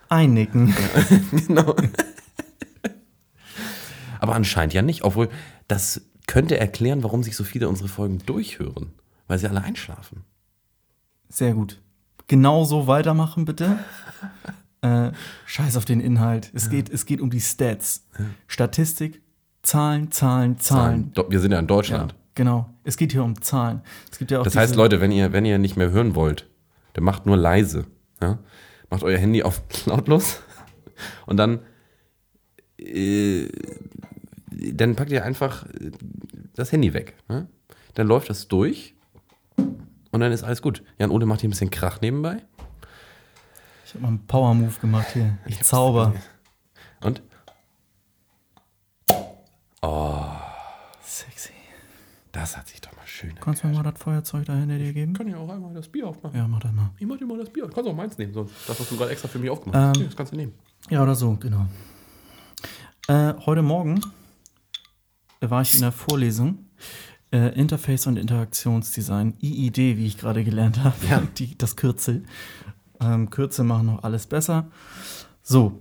einnicken. 0.09 0.73
Genau. 1.47 1.75
Aber 4.19 4.35
anscheinend 4.35 4.73
ja 4.73 4.81
nicht, 4.81 5.03
obwohl 5.03 5.29
das 5.67 6.01
könnte 6.27 6.59
erklären, 6.59 7.03
warum 7.03 7.23
sich 7.23 7.35
so 7.35 7.43
viele 7.43 7.69
unsere 7.69 7.87
Folgen 7.89 8.19
durchhören, 8.25 8.91
weil 9.27 9.39
sie 9.39 9.47
alle 9.47 9.61
einschlafen. 9.63 10.23
Sehr 11.29 11.53
gut. 11.53 11.79
Genau 12.27 12.65
so 12.65 12.87
weitermachen, 12.87 13.45
bitte. 13.45 13.77
Äh, 14.81 15.11
scheiß 15.45 15.75
auf 15.75 15.83
den 15.83 15.99
Inhalt. 15.99 16.51
Es, 16.53 16.69
geht, 16.69 16.89
es 16.89 17.05
geht 17.05 17.19
um 17.19 17.29
die 17.29 17.41
Stats. 17.41 18.07
Statistik, 18.47 19.21
Zahlen, 19.61 20.09
Zahlen, 20.09 20.57
Zahlen. 20.57 21.11
Do- 21.11 21.25
Wir 21.29 21.41
sind 21.41 21.51
ja 21.51 21.59
in 21.59 21.65
Ja, 21.65 21.67
Deutschland. 21.67 22.15
genau. 22.33 22.69
Es 22.85 22.95
geht 22.95 23.11
hier 23.11 23.25
um 23.25 23.41
Zahlen. 23.41 23.81
Es 24.09 24.17
gibt 24.19 24.31
ja 24.31 24.39
auch 24.39 24.45
Das 24.45 24.55
heißt, 24.55 24.77
Leute, 24.77 25.01
wenn 25.01 25.11
ihr, 25.11 25.33
wenn 25.33 25.43
ihr 25.43 25.57
nicht 25.57 25.75
mehr 25.75 25.91
hören 25.91 26.15
wollt, 26.15 26.47
dann 26.93 27.03
macht 27.03 27.25
nur 27.25 27.35
leise. 27.35 27.87
Ja? 28.21 28.39
Macht 28.89 29.03
euer 29.03 29.17
Handy 29.17 29.43
auf 29.43 29.61
lautlos 29.85 30.41
und 31.25 31.37
dann, 31.37 31.59
äh, 32.77 33.47
dann 34.51 34.95
packt 34.95 35.11
ihr 35.11 35.23
einfach 35.23 35.65
äh, 35.67 35.91
das 36.55 36.71
Handy 36.71 36.93
weg. 36.93 37.15
Ja? 37.29 37.47
Dann 37.93 38.07
läuft 38.07 38.29
das 38.29 38.47
durch 38.47 38.95
und 40.11 40.19
dann 40.19 40.31
ist 40.31 40.43
alles 40.43 40.61
gut. 40.61 40.83
Jan 40.97 41.11
Ole 41.11 41.25
macht 41.25 41.41
hier 41.41 41.49
ein 41.49 41.51
bisschen 41.51 41.69
Krach 41.69 42.01
nebenbei. 42.01 42.41
Ich 43.85 43.93
habe 43.93 44.03
mal 44.03 44.09
einen 44.09 44.27
Power-Move 44.27 44.79
gemacht 44.79 45.07
hier. 45.13 45.37
Ich 45.47 45.61
zauber. 45.63 46.13
Und 47.01 47.21
Sexy. 51.01 51.53
das 52.31 52.55
hat 52.55 52.67
sich 52.67 52.81
doch 52.81 52.88
schön. 53.19 53.35
Kannst 53.39 53.63
du 53.63 53.67
mir 53.67 53.73
mal 53.75 53.83
das 53.83 53.99
Feuerzeug 54.01 54.45
da 54.45 54.53
hinter 54.55 54.77
dir 54.77 54.93
geben? 54.93 55.13
kann 55.13 55.27
ja 55.27 55.37
auch 55.37 55.49
einmal 55.49 55.73
das 55.73 55.87
Bier 55.87 56.07
aufmachen. 56.07 56.37
Ja, 56.37 56.47
mach 56.47 56.59
das 56.59 56.71
mal. 56.71 56.89
Ich 56.97 57.05
mach 57.05 57.17
dir 57.17 57.25
mal 57.25 57.37
das 57.37 57.49
Bier. 57.49 57.65
Du 57.65 57.73
kannst 57.73 57.89
auch 57.89 57.95
meins 57.95 58.17
nehmen, 58.17 58.33
sonst 58.33 58.53
das, 58.67 58.79
was 58.79 58.89
du 58.89 58.97
gerade 58.97 59.11
extra 59.11 59.27
für 59.27 59.39
mich 59.39 59.49
aufgemacht 59.49 59.77
Ähm, 59.77 59.89
hast. 59.89 59.97
Nee, 59.97 60.05
das 60.05 60.15
kannst 60.15 60.31
du 60.33 60.37
nehmen. 60.37 60.53
Ja, 60.89 61.03
oder 61.03 61.15
so, 61.15 61.35
genau. 61.35 61.65
Äh, 63.07 63.33
heute 63.45 63.61
Morgen 63.61 64.01
war 65.41 65.61
ich 65.61 65.73
in 65.75 65.81
der 65.81 65.91
Vorlesung 65.91 66.65
äh, 67.31 67.53
Interface 67.59 68.07
und 68.07 68.17
Interaktionsdesign, 68.17 69.35
IID, 69.41 69.77
wie 69.77 70.05
ich 70.07 70.17
gerade 70.17 70.43
gelernt 70.43 70.83
habe, 70.83 70.95
Ja. 71.09 71.21
Die, 71.37 71.57
das 71.57 71.75
Kürzel. 71.75 72.23
Ähm, 73.01 73.29
Kürzel 73.29 73.65
machen 73.65 73.87
noch 73.87 74.03
alles 74.03 74.27
besser. 74.27 74.67
So, 75.41 75.79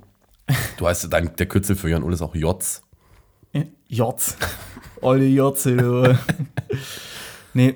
Du 0.78 0.86
heißt, 0.86 1.12
dein, 1.12 1.36
der 1.36 1.46
Kürzel 1.46 1.76
für 1.76 1.90
Jan 1.90 2.10
ist 2.10 2.22
auch 2.22 2.34
Jotz. 2.34 2.80
äh, 3.52 3.64
Jotz. 3.88 4.36
Olle 5.02 5.26
Jotze, 5.26 5.76
du. 5.76 6.18
Nee, 7.58 7.74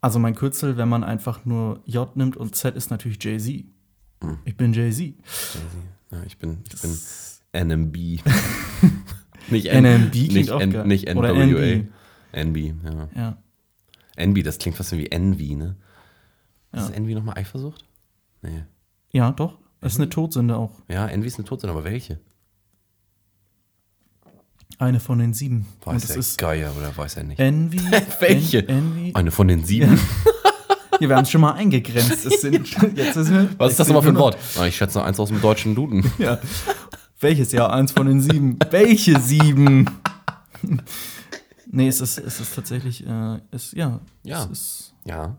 also 0.00 0.18
mein 0.18 0.34
Kürzel, 0.36 0.76
wenn 0.76 0.88
man 0.88 1.02
einfach 1.02 1.44
nur 1.44 1.80
J 1.84 2.16
nimmt 2.16 2.36
und 2.36 2.54
Z 2.54 2.76
ist 2.76 2.90
natürlich 2.90 3.22
Jay-Z. 3.22 3.64
Hm. 4.22 4.38
Ich 4.44 4.56
bin 4.56 4.72
Jay-Z. 4.72 5.14
Ja, 6.12 6.22
ich 6.24 6.38
bin, 6.38 6.58
ich 6.72 6.80
bin 6.80 7.68
NMB. 7.68 7.96
nicht 9.50 9.72
NMB 9.72 10.12
klingt 10.12 10.32
nicht, 10.32 10.50
auch 10.52 10.60
N, 10.60 10.70
geil. 10.70 10.86
nicht 10.86 11.08
Oder 11.08 11.34
NWA. 11.34 11.84
NB, 12.32 12.56
ja. 12.56 13.08
Ja. 13.16 13.38
NB, 14.16 14.44
das 14.44 14.58
klingt 14.58 14.76
fast 14.76 14.92
wie 14.92 15.06
Envy, 15.06 15.56
ne? 15.56 15.76
Ja. 16.72 16.84
Ist 16.84 16.90
Envy 16.90 17.14
nochmal 17.14 17.38
Eifersucht? 17.38 17.84
Nee. 18.42 18.64
ja, 19.10 19.32
doch. 19.32 19.58
Das 19.80 19.94
ist 19.94 19.98
eine 19.98 20.08
Todsünde 20.08 20.56
auch. 20.56 20.82
Ja, 20.88 21.06
Envy 21.08 21.26
ist 21.26 21.38
eine 21.38 21.44
Todsünde, 21.46 21.72
aber 21.72 21.84
welche? 21.84 22.20
Eine 24.78 25.00
von 25.00 25.18
den 25.18 25.32
sieben. 25.32 25.66
und 25.84 25.94
Weiß 25.94 26.02
es 26.04 26.08
der 26.08 26.16
ist 26.18 26.38
Geier 26.38 26.72
oder 26.76 26.94
weiß 26.96 27.16
er 27.16 27.24
nicht? 27.24 27.38
Envy. 27.40 27.80
Welche? 28.20 28.58
En 28.68 28.78
Envy. 28.78 29.12
Eine 29.14 29.30
von 29.30 29.48
den 29.48 29.64
sieben? 29.64 29.98
Hier, 30.98 31.08
wir 31.08 31.16
haben 31.16 31.22
es 31.24 31.30
schon 31.30 31.40
mal 31.40 31.52
eingegrenzt. 31.52 32.22
Sind, 32.40 32.52
mir, 32.94 33.48
Was 33.58 33.70
ist 33.72 33.80
das 33.80 33.88
nochmal 33.88 34.02
für 34.02 34.10
ein 34.10 34.18
Wort? 34.18 34.36
Ah, 34.58 34.66
ich 34.66 34.76
schätze 34.76 34.98
noch 34.98 35.06
eins 35.06 35.18
aus 35.18 35.28
dem 35.30 35.40
deutschen 35.40 35.74
Duden. 35.74 36.10
Ja. 36.18 36.38
Welches 37.20 37.52
Jahr? 37.52 37.72
Eins 37.72 37.92
von 37.92 38.06
den 38.06 38.20
sieben. 38.20 38.58
Welche 38.70 39.18
sieben? 39.18 39.88
nee, 41.66 41.88
es 41.88 42.02
ist, 42.02 42.18
es 42.18 42.40
ist 42.40 42.54
tatsächlich, 42.54 43.06
äh, 43.06 43.38
es, 43.50 43.72
ja, 43.72 44.00
Ja. 44.24 44.44
es 44.44 44.50
ist 44.50 44.94
Ja. 45.06 45.36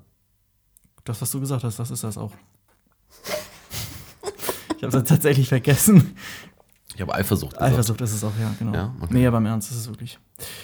das, 1.03 1.21
was 1.21 1.29
du 1.29 1.39
gesagt 1.39 1.63
hast, 1.63 1.77
das 1.77 1.91
ist 1.91 2.03
das 2.03 2.17
auch. 2.17 2.31
Ich 4.77 4.83
habe 4.83 4.97
es 4.97 5.03
tatsächlich 5.05 5.47
vergessen. 5.47 6.15
Ich 6.97 7.01
habe 7.01 7.13
Eifersucht 7.13 7.51
gesagt. 7.53 7.71
Eifersucht 7.73 8.01
ist 8.01 8.11
es 8.11 8.23
auch, 8.23 8.31
ja, 8.41 8.51
genau. 8.57 8.73
Ja, 8.73 8.95
okay. 8.99 9.13
Nee, 9.13 9.27
aber 9.27 9.37
im 9.37 9.45
Ernst 9.45 9.69
ist 9.69 9.77
es 9.77 9.87
wirklich. 9.87 10.17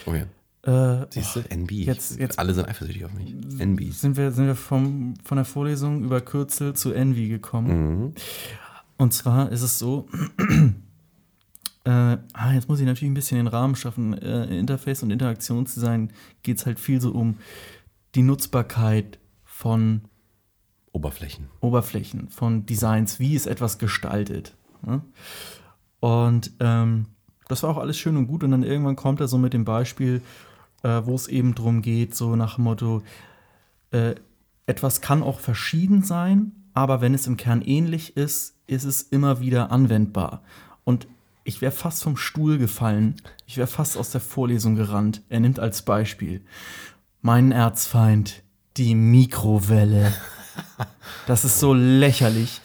Okay. 0.08 0.26
Äh, 0.64 1.06
Siehst 1.12 1.36
du? 1.36 1.42
NB. 1.48 1.72
jetzt- 1.72 2.18
jetzt- 2.18 2.40
Alle 2.40 2.56
sind 2.56 2.68
eifersüchtig 2.68 3.06
auf 3.06 3.14
mich. 3.14 3.36
NB. 3.60 3.92
sind 3.92 4.18
wir, 4.18 4.32
sind 4.32 4.48
wir 4.48 4.56
vom, 4.56 5.14
von 5.24 5.36
der 5.36 5.46
Vorlesung 5.46 6.04
über 6.04 6.22
Kürzel 6.22 6.74
zu 6.74 6.92
Envy 6.92 7.28
gekommen. 7.28 8.00
Mhm. 8.06 8.14
Und 8.98 9.14
zwar 9.14 9.52
ist 9.52 9.62
es 9.62 9.78
so, 9.78 10.08
äh, 11.86 11.90
ah, 11.92 12.54
jetzt 12.54 12.68
muss 12.68 12.80
ich 12.80 12.86
natürlich 12.88 13.12
ein 13.12 13.16
bisschen 13.16 13.38
den 13.38 13.48
Rahmen 13.48 13.76
schaffen. 13.76 14.14
Äh, 14.14 14.46
in 14.46 14.54
Interface 14.54 15.04
und 15.04 15.12
Interaktionsdesign 15.12 16.12
geht 16.42 16.58
es 16.58 16.66
halt 16.66 16.80
viel 16.80 17.00
so 17.00 17.12
um 17.12 17.38
die 18.16 18.24
Nutzbarkeit 18.24 19.20
von 19.44 20.02
Oberflächen. 20.94 21.50
Oberflächen, 21.60 22.30
von 22.30 22.66
Designs, 22.66 23.20
wie 23.20 23.36
ist 23.36 23.46
etwas 23.48 23.78
gestaltet. 23.78 24.56
Ne? 24.86 25.02
Und 26.04 26.52
ähm, 26.60 27.06
das 27.48 27.64
war 27.64 27.70
auch 27.70 27.78
alles 27.78 27.98
schön 27.98 28.18
und 28.18 28.28
gut. 28.28 28.44
Und 28.44 28.52
dann 28.52 28.64
irgendwann 28.64 28.98
kommt 28.98 29.22
er 29.22 29.30
so 29.30 29.38
mit 29.38 29.54
dem 29.54 29.64
Beispiel, 29.64 30.22
äh, 30.84 31.02
wo 31.06 31.16
es 31.16 31.30
eben 31.30 31.56
drum 31.56 31.82
geht, 31.82 32.14
so 32.14 32.36
nach 32.36 32.56
dem 32.56 32.66
Motto, 32.66 33.04
äh, 33.92 34.16
etwas 34.66 35.00
kann 35.00 35.24
auch 35.24 35.40
verschieden 35.40 36.04
sein, 36.04 36.52
aber 36.74 37.00
wenn 37.00 37.14
es 37.14 37.26
im 37.26 37.38
Kern 37.38 37.62
ähnlich 37.62 38.18
ist, 38.18 38.58
ist 38.68 38.84
es 38.84 39.02
immer 39.02 39.40
wieder 39.40 39.72
anwendbar. 39.72 40.42
Und 40.84 41.08
ich 41.46 41.62
wäre 41.62 41.72
fast 41.72 42.04
vom 42.04 42.18
Stuhl 42.18 42.58
gefallen. 42.58 43.16
Ich 43.46 43.56
wäre 43.56 43.68
fast 43.68 43.96
aus 43.96 44.12
der 44.12 44.20
Vorlesung 44.20 44.76
gerannt. 44.76 45.22
Er 45.30 45.40
nimmt 45.40 45.58
als 45.58 45.84
Beispiel 45.84 46.42
meinen 47.22 47.54
Erzfeind, 47.54 48.44
die 48.76 48.94
Mikrowelle. 48.94 50.12
Das 51.28 51.46
ist 51.46 51.62
so 51.62 51.74
lächerlich. 51.74 52.60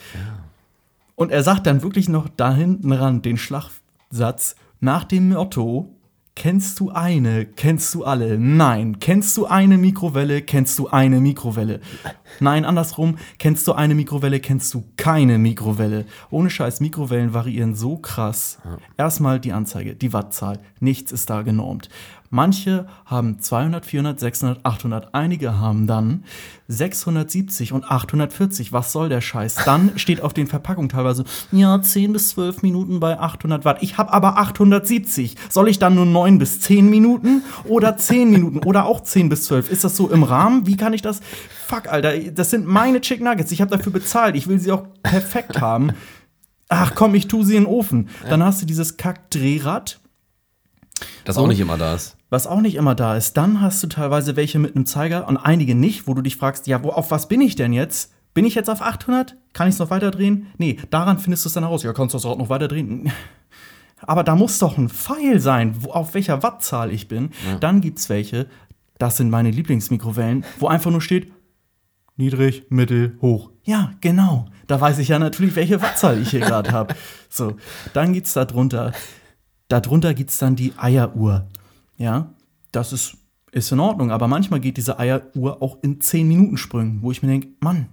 Und 1.19 1.33
er 1.33 1.43
sagt 1.43 1.67
dann 1.67 1.83
wirklich 1.83 2.09
noch 2.09 2.29
da 2.29 2.55
hinten 2.55 2.93
ran 2.93 3.23
den 3.23 3.39
Schlagsatz 3.39 4.55
nach 4.79 5.03
dem 5.03 5.31
Motto: 5.31 5.99
Kennst 6.37 6.79
du 6.79 6.91
eine, 6.93 7.45
kennst 7.45 7.93
du 7.97 8.05
alle? 8.05 8.39
Nein. 8.39 9.01
Kennst 9.01 9.37
du 9.37 9.47
eine 9.47 9.79
Mikrowelle, 9.79 10.43
kennst 10.43 10.79
du 10.79 10.87
eine 10.87 11.21
Mikrowelle? 11.21 11.81
Nein, 12.39 12.65
andersrum. 12.65 13.19
Kennst 13.41 13.67
du 13.67 13.73
eine 13.73 13.97
Mikrowelle, 13.97 14.39
kennst 14.39 14.73
du 14.75 14.85
keine 14.97 15.39
Mikrowelle? 15.39 16.07
Ohne 16.31 16.51
Scheiß, 16.51 16.79
Mikrowellen 16.79 17.35
variieren 17.35 17.75
so 17.75 17.97
krass. 17.97 18.61
Erstmal 18.97 19.41
die 19.41 19.53
Anzeige, 19.53 19.97
die 19.97 20.13
Wattzahl. 20.13 20.61
Nichts 20.79 21.11
ist 21.11 21.29
da 21.29 21.43
genormt. 21.43 21.89
Manche 22.31 22.87
haben 23.07 23.39
200, 23.41 23.87
400, 23.87 24.21
600, 24.21 24.65
800. 24.65 25.15
Einige 25.15 25.59
haben 25.59 25.87
dann 25.87 26.25
670 26.69 27.73
und 27.73 27.85
840. 27.85 28.73
Was 28.73 28.93
soll 28.93 29.09
der 29.09 29.21
Scheiß? 29.21 29.57
Dann 29.65 29.99
steht 29.99 30.21
auf 30.21 30.35
den 30.35 30.47
Verpackungen 30.47 30.91
teilweise, 30.91 31.25
ja, 31.53 31.81
10 31.81 32.13
bis 32.13 32.31
12 32.31 32.63
Minuten 32.63 33.01
bei 33.01 33.19
800 33.19 33.65
Watt. 33.65 33.79
Ich 33.83 33.97
habe 33.97 34.13
aber 34.13 34.37
870. 34.39 35.37
Soll 35.49 35.69
ich 35.69 35.79
dann 35.79 35.95
nur 35.95 36.07
9 36.07 36.39
bis 36.39 36.61
10 36.61 36.91
Minuten 36.91 37.43
oder 37.65 37.97
10 37.97 38.31
Minuten 38.31 38.59
oder 38.59 38.85
auch 38.85 39.01
10 39.01 39.29
bis 39.31 39.45
12? 39.45 39.71
Ist 39.71 39.85
das 39.85 39.97
so 39.97 40.11
im 40.11 40.23
Rahmen? 40.23 40.67
Wie 40.67 40.77
kann 40.77 40.93
ich 40.93 41.03
das? 41.03 41.21
Fuck, 41.67 41.89
Alter, 41.89 42.19
das 42.19 42.51
sind 42.51 42.67
meine 42.67 43.01
Chick 43.01 43.23
Nuggets. 43.23 43.53
Ich 43.53 43.61
habe 43.61 43.71
dafür 43.75 43.93
bezahlt. 43.93 44.37
Ich 44.37 44.49
will 44.49 44.59
sie 44.59 44.73
auch 44.73 44.85
perfekt 45.03 45.61
haben. 45.61 45.93
Ach 46.69 46.95
komm, 46.95 47.15
ich 47.15 47.29
tu 47.29 47.43
sie 47.43 47.57
in 47.57 47.65
den 47.65 47.73
Ofen. 47.73 48.11
Dann 48.29 48.43
hast 48.43 48.61
du 48.61 48.67
dieses 48.67 48.99
Kack-Drehrad 48.99 50.01
Das 51.25 51.39
auch 51.39 51.47
nicht 51.47 51.61
immer 51.61 51.79
da 51.79 51.95
ist. 51.95 52.18
Was 52.31 52.47
auch 52.47 52.61
nicht 52.61 52.75
immer 52.75 52.95
da 52.95 53.17
ist. 53.17 53.37
Dann 53.37 53.61
hast 53.61 53.83
du 53.83 53.87
teilweise 53.87 54.37
welche 54.37 54.59
mit 54.59 54.77
einem 54.77 54.87
Zeiger 54.87 55.29
und 55.29 55.37
einige 55.37 55.75
nicht, 55.75 56.07
wo 56.07 56.15
du 56.15 56.23
dich 56.23 56.37
fragst, 56.37 56.67
ja, 56.67 56.83
wo, 56.83 56.91
auf 56.91 57.11
was 57.11 57.29
bin 57.29 57.41
ich 57.41 57.57
denn 57.57 57.73
jetzt? 57.73 58.13
Bin 58.35 58.45
ich 58.45 58.55
jetzt 58.55 58.71
auf 58.71 58.83
800? 58.83 59.37
Kann 59.53 59.69
ich 59.69 59.75
es 59.75 59.79
noch 59.79 59.91
weiter 59.91 60.11
drehen? 60.11 60.47
Nee, 60.59 60.79
daran 60.91 61.19
findest 61.19 61.45
du 61.45 61.49
es 61.49 61.55
dann 61.55 61.65
heraus. 61.65 61.83
Ja, 61.83 61.93
kannst 61.93 62.15
du 62.15 62.19
es 62.19 62.27
auch 62.27 62.39
noch 62.39 62.51
weiter 62.51 62.69
drehen? 62.69 63.11
Aber 64.03 64.23
da 64.23 64.37
muss 64.37 64.61
doch 64.61 64.79
ein 64.79 64.89
Pfeil 64.89 65.41
sein, 65.41 65.75
wo, 65.81 65.91
auf 65.91 66.15
welcher 66.15 66.43
Wattzahl 66.43 66.93
ich 66.93 67.09
bin. 67.09 67.31
Dann 67.59 67.81
gibt 67.81 67.99
es 67.99 68.09
welche, 68.09 68.47
das 68.99 69.17
sind 69.17 69.29
meine 69.31 69.51
Lieblingsmikrowellen, 69.51 70.45
wo 70.61 70.69
einfach 70.69 70.93
nur 70.93 71.01
steht, 71.01 71.33
niedrig, 72.17 72.65
mittel, 72.69 73.17
hoch. 73.21 73.51
Ja, 73.65 73.93
genau. 74.01 74.47
Da 74.67 74.81
weiß 74.81 74.99
ich 74.99 75.09
ja 75.09 75.19
natürlich, 75.19 75.57
welche 75.57 75.81
Wattzahl 75.81 76.21
ich 76.21 76.31
hier 76.31 76.41
gerade 76.47 76.71
habe. 76.71 76.95
So, 77.29 77.57
dann 77.93 78.13
gibt 78.13 78.27
es 78.27 78.35
da 78.35 78.45
drunter, 78.45 78.93
darunter 79.69 80.15
gibt 80.15 80.31
es 80.31 80.39
dann 80.39 80.55
die 80.55 80.75
Eieruhr. 80.77 81.49
Ja, 81.99 82.33
das 82.73 82.93
ist, 82.93 83.17
ist 83.51 83.73
in 83.73 83.81
Ordnung, 83.81 84.11
aber 84.11 84.29
manchmal 84.29 84.61
geht 84.61 84.77
diese 84.77 84.99
Eieruhr 84.99 85.61
auch 85.63 85.79
in 85.83 86.01
10 86.01 86.27
Minuten 86.29 86.57
Sprüngen, 86.57 87.03
wo 87.03 87.11
ich 87.11 87.23
mir 87.23 87.29
denke, 87.29 87.49
Mann, 87.61 87.89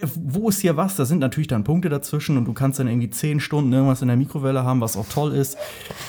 äh, 0.00 0.06
wo 0.14 0.48
ist 0.48 0.60
hier 0.60 0.76
was? 0.76 0.96
Da 0.96 1.04
sind 1.04 1.18
natürlich 1.18 1.48
dann 1.48 1.64
Punkte 1.64 1.88
dazwischen 1.88 2.36
und 2.36 2.44
du 2.44 2.52
kannst 2.52 2.78
dann 2.78 2.86
irgendwie 2.86 3.10
10 3.10 3.40
Stunden 3.40 3.72
irgendwas 3.72 4.00
in 4.00 4.08
der 4.08 4.16
Mikrowelle 4.16 4.62
haben, 4.62 4.80
was 4.80 4.96
auch 4.96 5.08
toll 5.08 5.34
ist, 5.34 5.56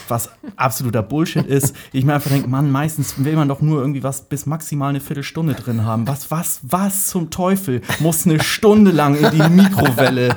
was 0.07 0.30
absoluter 0.57 1.01
Bullshit 1.01 1.45
ist. 1.45 1.76
Ich 1.91 2.05
mir 2.05 2.13
einfach 2.13 2.30
denke, 2.30 2.47
Mann, 2.47 2.72
meistens 2.72 3.24
will 3.24 3.36
man 3.36 3.47
doch 3.47 3.61
nur 3.61 3.82
irgendwie 3.82 4.03
was 4.03 4.30
bis 4.30 4.45
maximal 4.45 4.89
eine 4.89 4.99
Viertelstunde 4.99 5.55
drin 5.55 5.86
haben. 5.86 6.07
Was, 6.07 6.30
was, 6.30 6.59
was 6.63 7.07
zum 7.07 7.32
Teufel 7.32 7.82
muss 7.99 8.28
eine 8.28 8.41
Stunde 8.43 8.91
lang 8.91 9.15
in 9.15 9.32
die 9.32 9.49
Mikrowelle? 9.49 10.36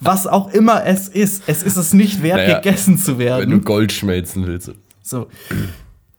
Was 0.00 0.26
auch 0.26 0.52
immer 0.52 0.84
es 0.86 1.08
ist, 1.08 1.42
es 1.46 1.62
ist 1.62 1.76
es 1.76 1.92
nicht 1.92 2.22
wert, 2.22 2.38
Naja, 2.38 2.60
gegessen 2.60 2.96
zu 2.96 3.18
werden. 3.18 3.42
Wenn 3.42 3.50
du 3.58 3.60
Gold 3.60 3.92
schmelzen 3.92 4.46
willst. 4.46 4.72
So. 5.06 5.28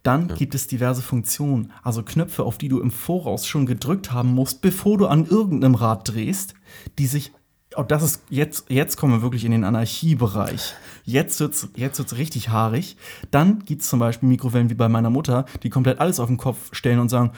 Dann 0.04 0.30
gibt 0.30 0.56
es 0.56 0.68
diverse 0.68 1.02
Funktionen, 1.02 1.74
also 1.84 2.02
Knöpfe, 2.02 2.44
auf 2.44 2.58
die 2.58 2.70
du 2.70 2.80
im 2.80 2.92
Voraus 2.92 3.46
schon 3.46 3.66
gedrückt 3.66 4.14
haben 4.14 4.34
musst, 4.34 4.62
bevor 4.62 4.98
du 4.98 5.08
an 5.08 5.26
irgendeinem 5.26 5.76
Rad 5.76 6.08
drehst, 6.08 6.54
die 6.98 7.08
sich. 7.08 7.34
Oh, 7.76 7.84
das 7.84 8.02
ist 8.02 8.22
jetzt, 8.30 8.70
jetzt 8.70 8.96
kommen 8.96 9.14
wir 9.14 9.22
wirklich 9.22 9.44
in 9.44 9.52
den 9.52 9.66
Anarchiebereich. 9.66 10.74
Jetzt 11.04 11.42
wird's, 11.42 11.68
jetzt 11.76 12.00
wird's 12.00 12.16
richtig 12.16 12.50
haarig. 12.50 12.96
Dann 13.30 13.60
gibt 13.60 13.82
es 13.82 13.90
zum 13.90 14.00
Beispiel 14.00 14.30
Mikrowellen 14.30 14.70
wie 14.70 14.76
bei 14.76 14.88
meiner 14.88 15.10
Mutter, 15.10 15.46
die 15.62 15.70
komplett 15.70 16.00
alles 16.00 16.22
auf 16.22 16.28
den 16.28 16.38
Kopf 16.38 16.70
stellen 16.72 17.00
und 17.00 17.10
sagen: 17.10 17.34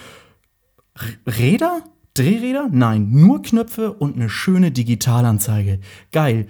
Räder? 1.25 1.81
Drehräder? 2.13 2.69
Nein, 2.71 3.09
nur 3.11 3.41
Knöpfe 3.41 3.93
und 3.93 4.15
eine 4.15 4.29
schöne 4.29 4.71
Digitalanzeige. 4.71 5.79
Geil. 6.11 6.47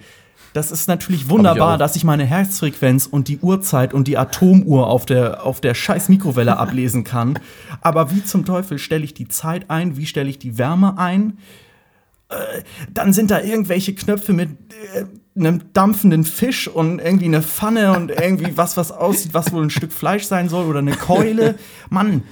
Das 0.52 0.72
ist 0.72 0.88
natürlich 0.88 1.28
wunderbar, 1.28 1.78
dass 1.78 1.94
ich 1.94 2.02
meine 2.02 2.24
Herzfrequenz 2.24 3.06
und 3.06 3.28
die 3.28 3.38
Uhrzeit 3.38 3.94
und 3.94 4.08
die 4.08 4.18
Atomuhr 4.18 4.88
auf 4.88 5.06
der, 5.06 5.46
auf 5.46 5.60
der 5.60 5.74
scheiß 5.74 6.08
Mikrowelle 6.08 6.56
ablesen 6.58 7.04
kann. 7.04 7.38
Aber 7.80 8.10
wie 8.10 8.24
zum 8.24 8.44
Teufel 8.44 8.78
stelle 8.78 9.04
ich 9.04 9.14
die 9.14 9.28
Zeit 9.28 9.70
ein? 9.70 9.96
Wie 9.96 10.06
stelle 10.06 10.28
ich 10.28 10.38
die 10.38 10.58
Wärme 10.58 10.98
ein? 10.98 11.38
Äh, 12.30 12.62
dann 12.92 13.12
sind 13.12 13.30
da 13.30 13.40
irgendwelche 13.40 13.94
Knöpfe 13.94 14.32
mit 14.32 14.50
äh, 14.94 15.04
einem 15.38 15.72
dampfenden 15.72 16.24
Fisch 16.24 16.66
und 16.66 16.98
irgendwie 16.98 17.26
eine 17.26 17.42
Pfanne 17.42 17.96
und 17.96 18.10
irgendwie 18.10 18.52
was, 18.56 18.76
was 18.76 18.90
aussieht, 18.90 19.34
was 19.34 19.52
wohl 19.52 19.62
ein 19.62 19.70
Stück 19.70 19.92
Fleisch 19.92 20.24
sein 20.24 20.48
soll 20.48 20.66
oder 20.66 20.80
eine 20.80 20.96
Keule. 20.96 21.56
Mann, 21.90 22.24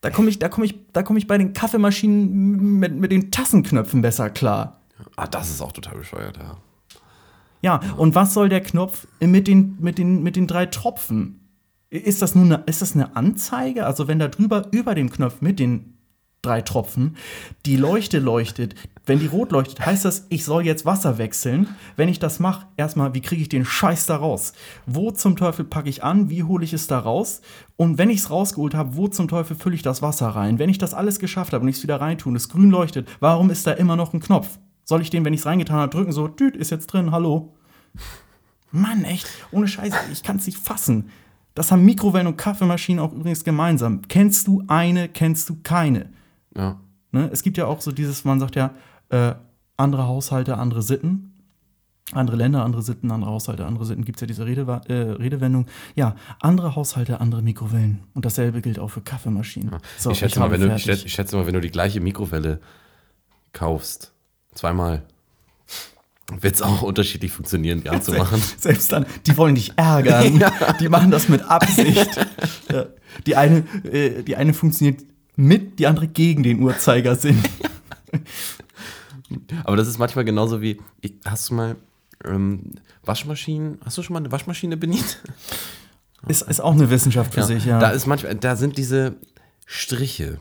da 0.00 0.10
komme 0.10 0.30
ich, 0.30 0.40
da 0.40 0.48
komme 0.48 0.66
ich, 0.66 0.74
da 0.92 1.04
komme 1.04 1.20
ich 1.20 1.28
bei 1.28 1.38
den 1.38 1.52
Kaffeemaschinen 1.52 2.78
mit, 2.78 2.96
mit 2.96 3.12
den 3.12 3.30
Tassenknöpfen 3.30 4.02
besser 4.02 4.30
klar. 4.30 4.80
Ah, 5.14 5.28
das 5.28 5.50
ist 5.50 5.62
auch 5.62 5.72
total 5.72 5.98
bescheuert, 5.98 6.36
ja. 6.38 6.56
Ja, 7.62 7.80
und 7.96 8.14
was 8.14 8.34
soll 8.34 8.48
der 8.48 8.60
Knopf 8.60 9.06
mit 9.20 9.48
den, 9.48 9.76
mit 9.80 9.98
den, 9.98 10.22
mit 10.22 10.36
den 10.36 10.46
drei 10.46 10.66
Tropfen? 10.66 11.40
Ist 11.90 12.22
das 12.22 12.34
nun 12.34 12.52
eine, 12.52 12.64
ist 12.66 12.82
das 12.82 12.94
eine 12.94 13.16
Anzeige? 13.16 13.86
Also 13.86 14.08
wenn 14.08 14.18
da 14.18 14.28
drüber 14.28 14.66
über 14.72 14.94
dem 14.94 15.10
Knopf 15.10 15.40
mit 15.40 15.58
den 15.58 15.96
drei 16.46 16.62
Tropfen. 16.62 17.16
Die 17.66 17.76
Leuchte 17.76 18.18
leuchtet. 18.18 18.74
Wenn 19.04 19.18
die 19.18 19.26
rot 19.26 19.52
leuchtet, 19.52 19.84
heißt 19.84 20.04
das, 20.04 20.26
ich 20.30 20.44
soll 20.44 20.64
jetzt 20.64 20.86
Wasser 20.86 21.18
wechseln. 21.18 21.68
Wenn 21.96 22.08
ich 22.08 22.18
das 22.18 22.40
mache, 22.40 22.66
erstmal, 22.76 23.14
wie 23.14 23.20
kriege 23.20 23.42
ich 23.42 23.48
den 23.48 23.64
Scheiß 23.64 24.06
da 24.06 24.16
raus? 24.16 24.52
Wo 24.86 25.10
zum 25.10 25.36
Teufel 25.36 25.64
packe 25.64 25.88
ich 25.88 26.02
an? 26.02 26.30
Wie 26.30 26.44
hole 26.44 26.64
ich 26.64 26.72
es 26.72 26.86
da 26.86 26.98
raus? 26.98 27.40
Und 27.76 27.98
wenn 27.98 28.10
ich 28.10 28.18
es 28.18 28.30
rausgeholt 28.30 28.74
habe, 28.74 28.96
wo 28.96 29.08
zum 29.08 29.28
Teufel 29.28 29.56
fülle 29.56 29.74
ich 29.74 29.82
das 29.82 30.02
Wasser 30.02 30.28
rein? 30.28 30.58
Wenn 30.58 30.70
ich 30.70 30.78
das 30.78 30.94
alles 30.94 31.18
geschafft 31.18 31.52
habe 31.52 31.62
und 31.62 31.68
ich 31.68 31.76
es 31.76 31.82
wieder 31.82 32.00
reintun, 32.00 32.36
es 32.36 32.48
grün 32.48 32.70
leuchtet, 32.70 33.08
warum 33.20 33.50
ist 33.50 33.66
da 33.66 33.72
immer 33.72 33.96
noch 33.96 34.14
ein 34.14 34.20
Knopf? 34.20 34.58
Soll 34.88 35.02
ich 35.02 35.10
den, 35.10 35.24
wenn 35.24 35.34
ich 35.34 35.40
es 35.40 35.46
reingetan 35.46 35.78
habe, 35.78 35.90
drücken, 35.90 36.12
so, 36.12 36.28
düt, 36.28 36.56
ist 36.56 36.70
jetzt 36.70 36.86
drin, 36.86 37.10
hallo? 37.10 37.52
Mann, 38.70 39.02
echt, 39.04 39.28
ohne 39.50 39.66
Scheiße, 39.66 39.96
ich 40.12 40.22
kann 40.22 40.36
es 40.36 40.46
nicht 40.46 40.58
fassen. 40.58 41.10
Das 41.54 41.72
haben 41.72 41.84
Mikrowellen 41.84 42.28
und 42.28 42.36
Kaffeemaschinen 42.36 43.00
auch 43.00 43.12
übrigens 43.12 43.42
gemeinsam. 43.42 44.02
Kennst 44.08 44.46
du 44.46 44.62
eine, 44.68 45.08
kennst 45.08 45.48
du 45.48 45.56
keine? 45.62 46.10
Ja. 46.54 46.78
Ne? 47.10 47.28
Es 47.32 47.42
gibt 47.42 47.56
ja 47.56 47.66
auch 47.66 47.80
so 47.80 47.90
dieses, 47.90 48.24
man 48.24 48.38
sagt 48.38 48.54
ja, 48.54 48.74
äh, 49.08 49.34
andere 49.76 50.06
Haushalte, 50.06 50.56
andere 50.56 50.82
Sitten. 50.82 51.32
Andere 52.12 52.36
Länder, 52.36 52.64
andere 52.64 52.82
Sitten, 52.82 53.10
andere 53.10 53.32
Haushalte, 53.32 53.66
andere 53.66 53.84
Sitten. 53.84 54.04
Gibt 54.04 54.18
es 54.18 54.20
ja 54.20 54.28
diese 54.28 54.46
Rede, 54.46 54.62
äh, 54.86 54.92
Redewendung. 54.92 55.66
Ja, 55.96 56.14
andere 56.38 56.76
Haushalte, 56.76 57.20
andere 57.20 57.42
Mikrowellen. 57.42 58.04
Und 58.14 58.24
dasselbe 58.24 58.62
gilt 58.62 58.78
auch 58.78 58.90
für 58.90 59.00
Kaffeemaschinen. 59.00 59.74
So, 59.98 60.12
ich, 60.12 60.18
schätze 60.18 60.38
mal, 60.38 60.44
habe 60.44 60.60
wenn 60.60 60.68
du, 60.68 60.76
ich, 60.76 60.84
schätze, 60.84 61.06
ich 61.06 61.12
schätze 61.12 61.36
mal, 61.36 61.46
wenn 61.46 61.54
du 61.54 61.60
die 61.60 61.72
gleiche 61.72 62.00
Mikrowelle 62.00 62.60
kaufst, 63.52 64.12
zweimal, 64.56 65.02
wird 66.40 66.56
es 66.56 66.62
auch 66.62 66.82
unterschiedlich 66.82 67.30
funktionieren, 67.30 67.82
die 67.82 67.90
anzumachen. 67.90 68.42
Selbst 68.58 68.90
dann, 68.90 69.06
die 69.26 69.36
wollen 69.36 69.54
dich 69.54 69.72
ärgern. 69.76 70.42
Die 70.80 70.88
machen 70.88 71.10
das 71.12 71.28
mit 71.28 71.42
Absicht. 71.42 72.18
ja. 72.70 72.86
Die, 73.26 73.36
eine, 73.36 73.58
äh, 73.84 74.22
die 74.22 74.36
eine 74.36 74.52
funktioniert 74.52 75.02
mit, 75.36 75.78
die 75.78 75.86
andere 75.86 76.08
gegen 76.08 76.42
den 76.42 76.60
Uhrzeigersinn. 76.60 77.42
Aber 79.64 79.76
das 79.76 79.88
ist 79.88 79.98
manchmal 79.98 80.24
genauso 80.24 80.60
wie, 80.60 80.80
hast 81.24 81.50
du 81.50 81.54
mal 81.54 81.76
ähm, 82.24 82.72
Waschmaschinen, 83.04 83.78
hast 83.84 83.96
du 83.98 84.02
schon 84.02 84.14
mal 84.14 84.20
eine 84.20 84.32
Waschmaschine 84.32 84.76
bedient? 84.76 85.22
Ist, 86.28 86.42
ist 86.42 86.60
auch 86.60 86.72
eine 86.72 86.90
Wissenschaft 86.90 87.34
für 87.34 87.44
sich, 87.44 87.64
ja. 87.66 87.78
Da 87.78 87.90
ist 87.90 88.06
manchmal, 88.06 88.34
da 88.34 88.56
sind 88.56 88.78
diese 88.78 89.14
Striche. 89.64 90.40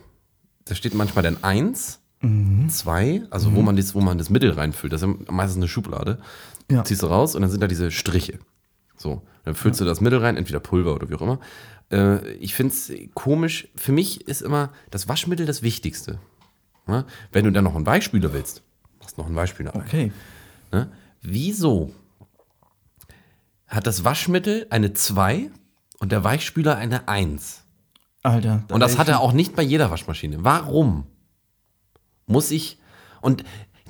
Da 0.65 0.73
steht 0.73 0.95
manchmal 0.95 1.23
dann 1.23 1.43
eins, 1.43 1.99
Mhm. 2.25 2.69
zwei, 2.69 3.23
also 3.29 3.53
wo 3.53 3.61
man 3.61 3.75
das, 3.75 3.93
wo 3.93 4.01
man 4.01 4.17
das 4.17 4.29
Mittel 4.29 4.51
reinfüllt. 4.51 4.91
Das 4.91 5.03
ist 5.03 5.31
meistens 5.31 5.57
eine 5.57 5.67
Schublade. 5.67 6.19
Ja. 6.69 6.83
Ziehst 6.83 7.03
du 7.03 7.07
raus 7.07 7.35
und 7.35 7.41
dann 7.41 7.51
sind 7.51 7.61
da 7.61 7.67
diese 7.67 7.91
Striche. 7.91 8.39
So, 8.97 9.21
dann 9.43 9.55
füllst 9.55 9.79
du 9.79 9.85
das 9.85 10.01
Mittel 10.01 10.19
rein, 10.19 10.37
entweder 10.37 10.59
Pulver 10.59 10.95
oder 10.95 11.09
wie 11.09 11.15
auch 11.15 11.21
immer. 11.21 11.39
Äh, 11.91 12.27
ich 12.35 12.55
finde 12.55 12.73
es 12.73 12.91
komisch. 13.13 13.67
Für 13.75 13.91
mich 13.91 14.27
ist 14.27 14.41
immer 14.41 14.71
das 14.89 15.07
Waschmittel 15.07 15.45
das 15.45 15.61
Wichtigste. 15.61 16.19
Ja? 16.87 17.05
Wenn 17.31 17.45
du 17.45 17.51
dann 17.51 17.63
noch 17.63 17.75
einen 17.75 17.85
Weichspüler 17.85 18.33
willst, 18.33 18.63
machst 18.99 19.17
noch 19.17 19.27
einen 19.27 19.35
Weichspüler 19.35 19.75
rein. 19.75 19.81
okay. 19.85 20.11
Ne? 20.71 20.89
Wieso 21.21 21.93
hat 23.67 23.85
das 23.85 24.03
Waschmittel 24.03 24.65
eine 24.69 24.93
2 24.93 25.51
und 25.99 26.11
der 26.11 26.23
Weichspüler 26.23 26.75
eine 26.75 27.07
1? 27.07 27.63
Alter. 28.23 28.63
Und 28.71 28.79
das 28.79 28.97
hat 28.97 29.07
er 29.07 29.19
auch 29.19 29.33
nicht 29.33 29.55
bei 29.55 29.61
jeder 29.61 29.91
Waschmaschine. 29.91 30.43
Warum? 30.43 31.05
Muss 32.27 32.51
ich. 32.51 32.79
Und 33.21 33.43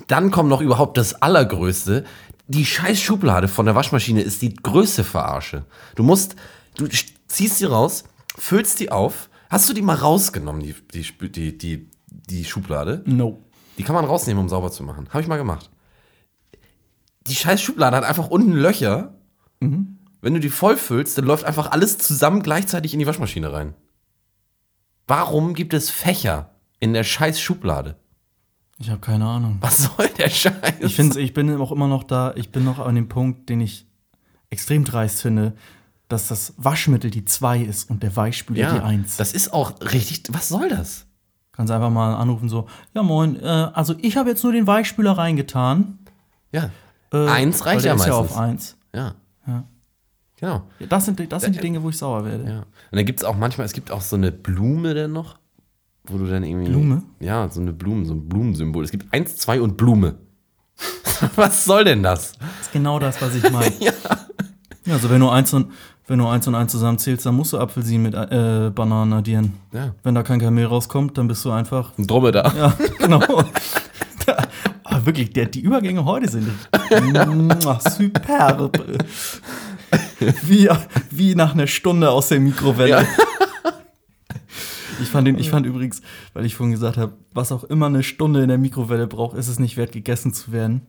dann 0.08 0.30
kommt 0.30 0.48
noch 0.48 0.60
überhaupt 0.60 0.96
das 0.96 1.20
Allergrößte. 1.20 2.04
Die 2.48 2.64
scheiß 2.64 3.00
Schublade 3.00 3.48
von 3.48 3.66
der 3.66 3.74
Waschmaschine 3.74 4.22
ist 4.22 4.42
die 4.42 4.54
größte 4.54 5.04
Verarsche. 5.04 5.64
Du 5.94 6.02
musst, 6.02 6.36
du 6.76 6.86
ziehst 7.26 7.58
sie 7.58 7.64
raus, 7.64 8.04
füllst 8.36 8.80
die 8.80 8.92
auf. 8.92 9.28
Hast 9.50 9.68
du 9.68 9.72
die 9.72 9.82
mal 9.82 9.96
rausgenommen, 9.96 10.62
die, 10.62 10.74
die, 10.92 11.30
die, 11.30 11.58
die, 11.58 11.90
die 12.06 12.44
Schublade? 12.44 13.02
No. 13.06 13.42
Die 13.78 13.82
kann 13.82 13.94
man 13.94 14.04
rausnehmen, 14.04 14.42
um 14.42 14.48
sauber 14.48 14.70
zu 14.70 14.82
machen. 14.82 15.08
Habe 15.10 15.22
ich 15.22 15.28
mal 15.28 15.36
gemacht. 15.36 15.70
Die 17.26 17.34
scheiß 17.34 17.60
Schublade 17.60 17.96
hat 17.96 18.04
einfach 18.04 18.28
unten 18.28 18.52
Löcher. 18.52 19.14
Wenn 20.20 20.34
du 20.34 20.40
die 20.40 20.50
voll 20.50 20.76
füllst, 20.76 21.18
dann 21.18 21.24
läuft 21.24 21.44
einfach 21.44 21.70
alles 21.72 21.98
zusammen 21.98 22.42
gleichzeitig 22.42 22.92
in 22.92 22.98
die 22.98 23.06
Waschmaschine 23.06 23.52
rein. 23.52 23.74
Warum 25.06 25.54
gibt 25.54 25.74
es 25.74 25.90
Fächer 25.90 26.54
in 26.80 26.92
der 26.92 27.04
scheiß 27.04 27.40
Schublade? 27.40 27.96
Ich 28.78 28.90
habe 28.90 29.00
keine 29.00 29.24
Ahnung. 29.26 29.56
Was 29.60 29.84
soll 29.84 30.08
der 30.18 30.28
Scheiß? 30.28 30.74
Ich 30.80 30.94
finde, 30.96 31.20
ich 31.20 31.32
bin 31.32 31.54
auch 31.60 31.72
immer 31.72 31.88
noch 31.88 32.04
da, 32.04 32.32
ich 32.36 32.50
bin 32.50 32.64
noch 32.64 32.78
an 32.78 32.94
dem 32.94 33.08
Punkt, 33.08 33.48
den 33.48 33.60
ich 33.60 33.86
extrem 34.50 34.84
dreist 34.84 35.22
finde, 35.22 35.54
dass 36.08 36.28
das 36.28 36.54
Waschmittel 36.56 37.10
die 37.10 37.24
2 37.24 37.60
ist 37.60 37.90
und 37.90 38.02
der 38.02 38.14
Weichspüler 38.16 38.70
die 38.70 38.76
ja, 38.76 38.84
1. 38.84 39.16
das 39.16 39.32
ist 39.32 39.52
auch 39.52 39.72
richtig. 39.80 40.22
Was 40.32 40.48
soll 40.48 40.68
das? 40.68 41.06
Kannst 41.52 41.72
einfach 41.72 41.90
mal 41.90 42.14
anrufen, 42.14 42.48
so, 42.50 42.68
ja 42.94 43.02
moin, 43.02 43.40
äh, 43.42 43.46
also 43.46 43.94
ich 44.02 44.16
habe 44.18 44.28
jetzt 44.28 44.44
nur 44.44 44.52
den 44.52 44.66
Weichspüler 44.66 45.12
reingetan. 45.12 45.98
Ja. 46.52 46.70
Äh, 47.12 47.26
Eins 47.28 47.64
reicht 47.64 47.84
ja 47.86 47.94
ist 47.94 48.06
ja 48.06 48.12
meistens. 48.12 48.32
auf 48.32 48.36
1. 48.36 48.76
Ja. 48.94 49.14
Ja. 49.46 49.64
Genau. 50.38 50.62
Ja, 50.78 50.86
Das 50.86 51.06
sind, 51.06 51.18
die- 51.18 51.26
das 51.28 51.42
sind 51.44 51.56
die 51.56 51.60
Dinge, 51.60 51.82
wo 51.82 51.88
ich 51.88 51.96
sauer 51.96 52.24
werde. 52.26 52.44
Ja. 52.44 52.58
Und 52.58 52.66
dann 52.92 53.06
gibt 53.06 53.20
es 53.20 53.24
auch 53.24 53.36
manchmal, 53.36 53.64
es 53.64 53.72
gibt 53.72 53.90
auch 53.90 54.02
so 54.02 54.16
eine 54.16 54.30
Blume 54.32 54.92
dann 54.92 55.12
noch, 55.12 55.38
wo 56.08 56.18
du 56.18 56.26
dann 56.26 56.44
irgendwie. 56.44 56.70
Blume? 56.70 57.02
Ja, 57.20 57.48
so 57.48 57.60
eine 57.60 57.72
Blume, 57.72 58.04
so 58.04 58.14
ein 58.14 58.28
Blumensymbol. 58.28 58.84
Es 58.84 58.90
gibt 58.90 59.12
eins, 59.12 59.36
zwei 59.36 59.60
und 59.60 59.76
Blume. 59.76 60.16
Was 61.36 61.64
soll 61.64 61.84
denn 61.84 62.02
das? 62.02 62.32
Das 62.38 62.48
ist 62.62 62.72
genau 62.72 62.98
das, 62.98 63.20
was 63.22 63.34
ich 63.34 63.50
meine. 63.50 63.74
ja. 63.80 63.92
Also 64.90 65.08
wenn 65.08 65.20
du 65.20 65.30
eins 65.30 65.52
und 65.54 65.72
wenn 66.06 66.18
du 66.18 66.26
eins 66.26 66.46
und 66.46 66.54
eins 66.54 66.70
zusammenzählst, 66.72 67.26
dann 67.26 67.34
musst 67.34 67.52
du 67.52 67.58
Apfelsinen 67.58 68.02
mit 68.02 68.14
äh, 68.14 68.70
Bananen 68.72 69.12
addieren. 69.12 69.54
Ja. 69.72 69.94
Wenn 70.02 70.14
da 70.14 70.22
kein 70.22 70.38
Kamel 70.40 70.66
rauskommt, 70.66 71.18
dann 71.18 71.26
bist 71.26 71.44
du 71.44 71.50
einfach 71.50 71.96
Ein 71.98 72.06
Dromedar. 72.06 72.54
Ja, 72.54 72.74
genau. 72.98 73.20
Aber 74.84 75.06
wirklich, 75.06 75.32
der, 75.32 75.46
die 75.46 75.60
Übergänge 75.60 76.04
heute 76.04 76.28
sind 76.30 76.48
Mua, 77.12 77.80
superb. 77.80 78.78
Wie, 80.42 80.68
wie 81.10 81.34
nach 81.34 81.54
einer 81.54 81.66
Stunde 81.66 82.10
aus 82.10 82.28
der 82.28 82.40
Mikrowelle. 82.40 82.90
Ja. 82.90 83.04
Ich 85.00 85.08
fand, 85.08 85.26
den, 85.26 85.38
ich 85.38 85.50
fand 85.50 85.66
übrigens, 85.66 86.02
weil 86.32 86.44
ich 86.44 86.54
vorhin 86.54 86.72
gesagt 86.72 86.96
habe, 86.96 87.14
was 87.32 87.52
auch 87.52 87.64
immer 87.64 87.86
eine 87.86 88.02
Stunde 88.02 88.42
in 88.42 88.48
der 88.48 88.58
Mikrowelle 88.58 89.06
braucht, 89.06 89.36
ist 89.36 89.48
es 89.48 89.58
nicht 89.58 89.76
wert, 89.76 89.92
gegessen 89.92 90.32
zu 90.32 90.52
werden. 90.52 90.82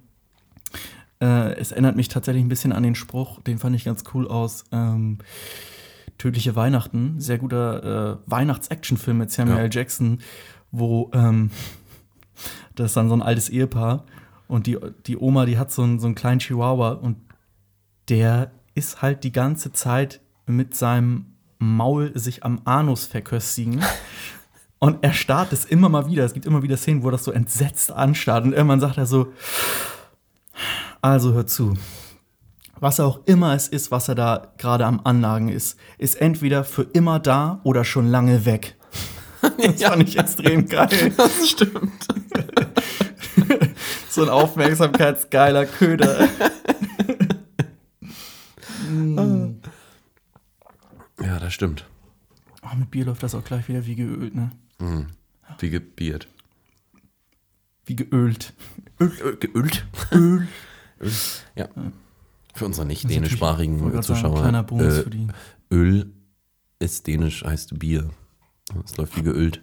Äh, 1.20 1.56
es 1.56 1.72
erinnert 1.72 1.96
mich 1.96 2.08
tatsächlich 2.08 2.44
ein 2.44 2.50
bisschen 2.50 2.72
an 2.74 2.84
den 2.84 2.96
Spruch, 2.96 3.42
den 3.42 3.58
fand 3.58 3.76
ich 3.76 3.86
ganz 3.86 4.04
cool 4.14 4.28
aus. 4.28 4.66
Ähm, 4.72 5.20
Tödliche 6.18 6.56
Weihnachten, 6.56 7.20
sehr 7.20 7.38
guter 7.38 8.14
äh, 8.14 8.18
Weihnachts-Action-Film 8.26 9.20
mit 9.20 9.32
Samuel 9.32 9.58
Ja. 9.58 9.64
L. 9.64 9.70
Jackson, 9.72 10.20
wo 10.72 11.12
ähm, 11.14 11.52
das 12.76 12.88
ist 12.88 12.98
dann 12.98 13.08
so 13.10 13.16
ein 13.16 13.22
altes 13.22 13.50
Ehepaar 13.50 14.06
und 14.48 14.66
die, 14.66 14.78
die 15.06 15.18
Oma, 15.18 15.46
die 15.46 15.58
hat 15.60 15.72
so 15.72 15.84
einen, 15.84 16.00
so 16.00 16.08
einen 16.08 16.16
kleinen 16.16 16.40
Chihuahua 16.40 16.94
und 16.94 17.18
der 18.10 18.52
ist 18.74 19.02
halt 19.02 19.24
die 19.24 19.32
ganze 19.32 19.74
Zeit 19.74 20.22
mit 20.48 20.76
seinem 20.76 21.37
Maul 21.60 22.12
sich 22.18 22.44
am 22.44 22.62
Anus 22.66 23.06
verköstigen. 23.06 23.84
Und 24.80 25.04
er 25.04 25.14
starrt 25.14 25.54
es 25.54 25.66
immer 25.66 25.90
mal 25.90 26.08
wieder. 26.08 26.24
Es 26.24 26.34
gibt 26.34 26.46
immer 26.46 26.62
wieder 26.62 26.78
Szenen, 26.78 27.04
wo 27.04 27.08
er 27.10 27.14
das 27.14 27.24
so 27.24 27.32
entsetzt 27.32 27.92
anstarrt. 27.92 28.46
Und 28.46 28.54
irgendwann 28.54 28.80
sagt 28.80 28.98
er 28.98 29.06
so: 29.06 29.34
Also 31.02 31.34
hör 31.34 31.48
zu. 31.48 31.76
Was 32.80 33.00
auch 33.00 33.22
immer 33.26 33.56
es 33.56 33.68
ist, 33.68 33.90
was 33.90 34.08
er 34.08 34.16
da 34.16 34.54
gerade 34.58 34.86
am 34.86 35.02
Anlagen 35.04 35.50
ist, 35.50 35.80
ist 35.98 36.22
entweder 36.22 36.64
für 36.64 36.84
immer 36.84 37.20
da 37.20 37.60
oder 37.64 37.84
schon 37.84 38.08
lange 38.08 38.46
weg. 38.46 38.76
Das 39.58 39.82
fand 39.82 40.08
ich 40.08 40.18
extrem 40.18 40.68
geil. 40.68 41.14
Das 41.18 41.50
stimmt. 41.50 42.08
So 44.10 44.24
ein 44.24 44.30
aufmerksamkeitsgeiler 44.30 45.66
Köder. 45.68 46.28
Ja, 48.90 49.37
das 51.48 51.54
stimmt. 51.54 51.86
Oh, 52.62 52.76
mit 52.76 52.92
Bier 52.92 53.06
läuft 53.06 53.24
das 53.24 53.34
auch 53.34 53.44
gleich 53.44 53.70
wieder 53.70 53.86
wie 53.86 53.96
geölt, 53.96 54.36
ne? 54.36 54.52
Wie 55.60 55.70
gebiert. 55.70 56.28
Wie 57.86 57.96
geölt. 57.96 58.54
Öl, 59.00 59.12
Öl, 59.22 59.38
geölt. 59.38 59.88
Öl. 60.12 60.48
Ja. 61.56 61.70
Für 62.56 62.66
unsere 62.66 62.88
nicht 62.88 63.08
dänischsprachigen 63.08 63.80
sagen, 63.80 64.02
Zuschauer. 64.02 64.42
Kleiner 64.42 64.64
Bonus 64.64 64.96
äh, 64.96 65.04
für 65.04 65.10
die. 65.12 65.28
Öl 65.72 66.12
ist 66.80 67.06
dänisch, 67.06 67.44
heißt 67.44 67.78
Bier. 67.78 68.10
Es 68.84 68.98
läuft 68.98 69.16
wie 69.16 69.22
geölt. 69.22 69.62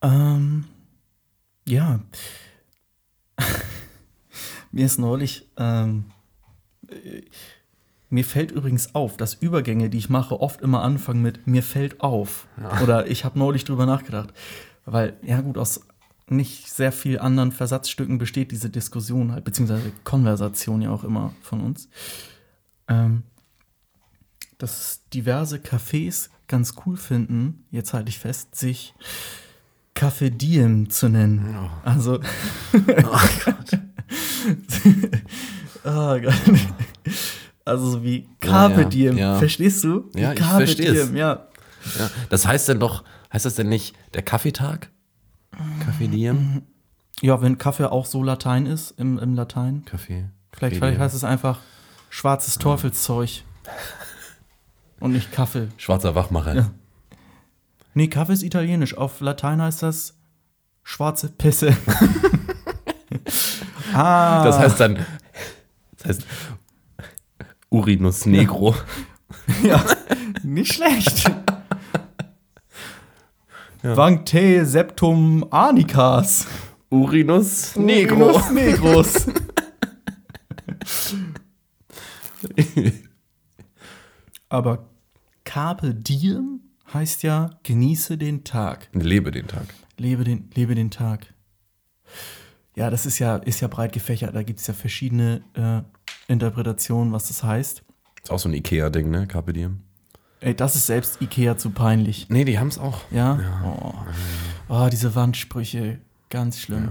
Ähm, 0.00 0.64
ja. 1.66 2.00
mir 4.72 4.86
ist 4.86 4.98
neulich, 4.98 5.48
ähm, 5.56 6.06
äh, 6.88 7.22
mir 8.12 8.24
fällt 8.24 8.52
übrigens 8.52 8.94
auf, 8.94 9.16
dass 9.16 9.34
Übergänge, 9.34 9.88
die 9.88 9.98
ich 9.98 10.10
mache, 10.10 10.40
oft 10.40 10.60
immer 10.60 10.82
anfangen 10.82 11.22
mit 11.22 11.46
mir 11.46 11.62
fällt 11.62 12.00
auf. 12.00 12.46
Oder 12.82 13.06
ich 13.06 13.24
habe 13.24 13.38
neulich 13.38 13.64
drüber 13.64 13.86
nachgedacht. 13.86 14.32
Weil, 14.84 15.16
ja 15.22 15.40
gut, 15.40 15.56
aus 15.56 15.80
nicht 16.28 16.70
sehr 16.70 16.92
viel 16.92 17.18
anderen 17.18 17.52
Versatzstücken 17.52 18.18
besteht 18.18 18.52
diese 18.52 18.70
Diskussion 18.70 19.32
halt, 19.32 19.44
beziehungsweise 19.44 19.92
Konversation 20.04 20.82
ja 20.82 20.90
auch 20.90 21.04
immer 21.04 21.34
von 21.42 21.60
uns. 21.60 21.88
Ähm, 22.88 23.22
dass 24.58 25.00
diverse 25.12 25.56
Cafés, 25.56 26.28
ganz 26.48 26.74
cool 26.84 26.96
finden, 26.96 27.64
jetzt 27.70 27.94
halte 27.94 28.10
ich 28.10 28.18
fest, 28.18 28.54
sich 28.54 28.94
Café 29.96 30.30
Diem 30.30 30.90
zu 30.90 31.08
nennen. 31.08 31.70
Also. 31.82 32.20
oh 32.74 32.78
Gott. 33.44 33.78
oh 35.84 36.18
Gott. 36.20 36.34
Also 37.64 37.90
so 37.90 38.02
wie 38.02 38.28
Carpe 38.40 38.82
ja, 38.82 38.88
Diem. 38.88 39.18
ja. 39.18 39.38
Verstehst 39.38 39.84
du? 39.84 40.10
Wie 40.12 40.20
Ja, 40.20 40.32
ich 40.32 40.38
Carpe 40.38 40.66
versteh's. 40.66 41.06
Diem, 41.06 41.16
ja. 41.16 41.46
Ja. 41.98 42.10
Das 42.28 42.46
heißt 42.46 42.68
denn 42.68 42.80
doch, 42.80 43.04
heißt 43.32 43.44
das 43.44 43.54
denn 43.54 43.68
nicht 43.68 43.94
der 44.14 44.22
Kaffeetag? 44.22 44.90
Kaffee 45.84 46.08
Diem? 46.08 46.62
Ja, 47.20 47.40
wenn 47.40 47.58
Kaffee 47.58 47.90
auch 47.90 48.06
so 48.06 48.22
Latein 48.22 48.66
ist, 48.66 48.92
im, 48.98 49.18
im 49.18 49.34
Latein. 49.34 49.84
Kaffee. 49.84 50.28
Vielleicht, 50.52 50.74
Kaffee 50.74 50.76
vielleicht 50.76 51.00
heißt 51.00 51.14
es 51.14 51.24
einfach 51.24 51.60
schwarzes 52.10 52.58
Teufelszeug. 52.58 53.42
Und 55.00 55.12
nicht 55.12 55.32
Kaffee. 55.32 55.68
Schwarzer 55.76 56.14
Wachmacher. 56.14 56.54
Ja. 56.54 56.70
Nee, 57.94 58.08
Kaffee 58.08 58.32
ist 58.32 58.42
italienisch. 58.42 58.96
Auf 58.96 59.20
Latein 59.20 59.60
heißt 59.60 59.82
das 59.82 60.14
schwarze 60.82 61.28
Pisse. 61.28 61.76
ah. 63.94 64.44
Das 64.44 64.58
heißt 64.58 64.80
dann, 64.80 65.04
das 65.98 66.08
heißt 66.08 66.26
Urinus 67.72 68.26
Negro. 68.26 68.74
ja, 69.62 69.82
nicht 70.42 70.74
schlecht. 70.74 71.30
Vancte 73.82 74.66
septum 74.66 75.46
arnicas. 75.50 76.46
Urinus 76.90 77.74
Negro. 77.76 78.26
Urinus 78.26 78.50
negros. 78.50 79.26
Aber 84.50 84.86
Carpe 85.44 85.94
Diem 85.94 86.60
heißt 86.92 87.22
ja, 87.22 87.50
genieße 87.62 88.18
den 88.18 88.44
Tag. 88.44 88.90
Lebe 88.92 89.30
den 89.30 89.46
Tag. 89.48 89.74
Lebe 89.96 90.24
den, 90.24 90.50
lebe 90.54 90.74
den 90.74 90.90
Tag. 90.90 91.32
Ja, 92.76 92.90
das 92.90 93.06
ist 93.06 93.18
ja, 93.18 93.36
ist 93.36 93.60
ja 93.60 93.68
breit 93.68 93.92
gefächert. 93.92 94.34
Da 94.34 94.42
gibt 94.42 94.60
es 94.60 94.66
ja 94.66 94.74
verschiedene 94.74 95.42
äh, 95.54 95.82
Interpretationen, 96.32 97.12
was 97.12 97.28
das 97.28 97.42
heißt. 97.42 97.82
Ist 98.22 98.30
auch 98.30 98.38
so 98.38 98.48
ein 98.48 98.54
Ikea-Ding, 98.54 99.10
ne? 99.10 99.26
Carpe 99.26 99.52
Diem. 99.52 99.80
Ey, 100.40 100.54
das 100.56 100.74
ist 100.74 100.86
selbst 100.86 101.22
Ikea 101.22 101.56
zu 101.56 101.70
peinlich. 101.70 102.26
Nee, 102.28 102.44
die 102.44 102.58
haben 102.58 102.68
es 102.68 102.78
auch. 102.78 103.00
Ja? 103.10 103.38
Oh. 103.64 103.94
oh, 104.68 104.88
diese 104.90 105.14
Wandsprüche, 105.14 105.98
ganz 106.30 106.58
schlimm. 106.58 106.88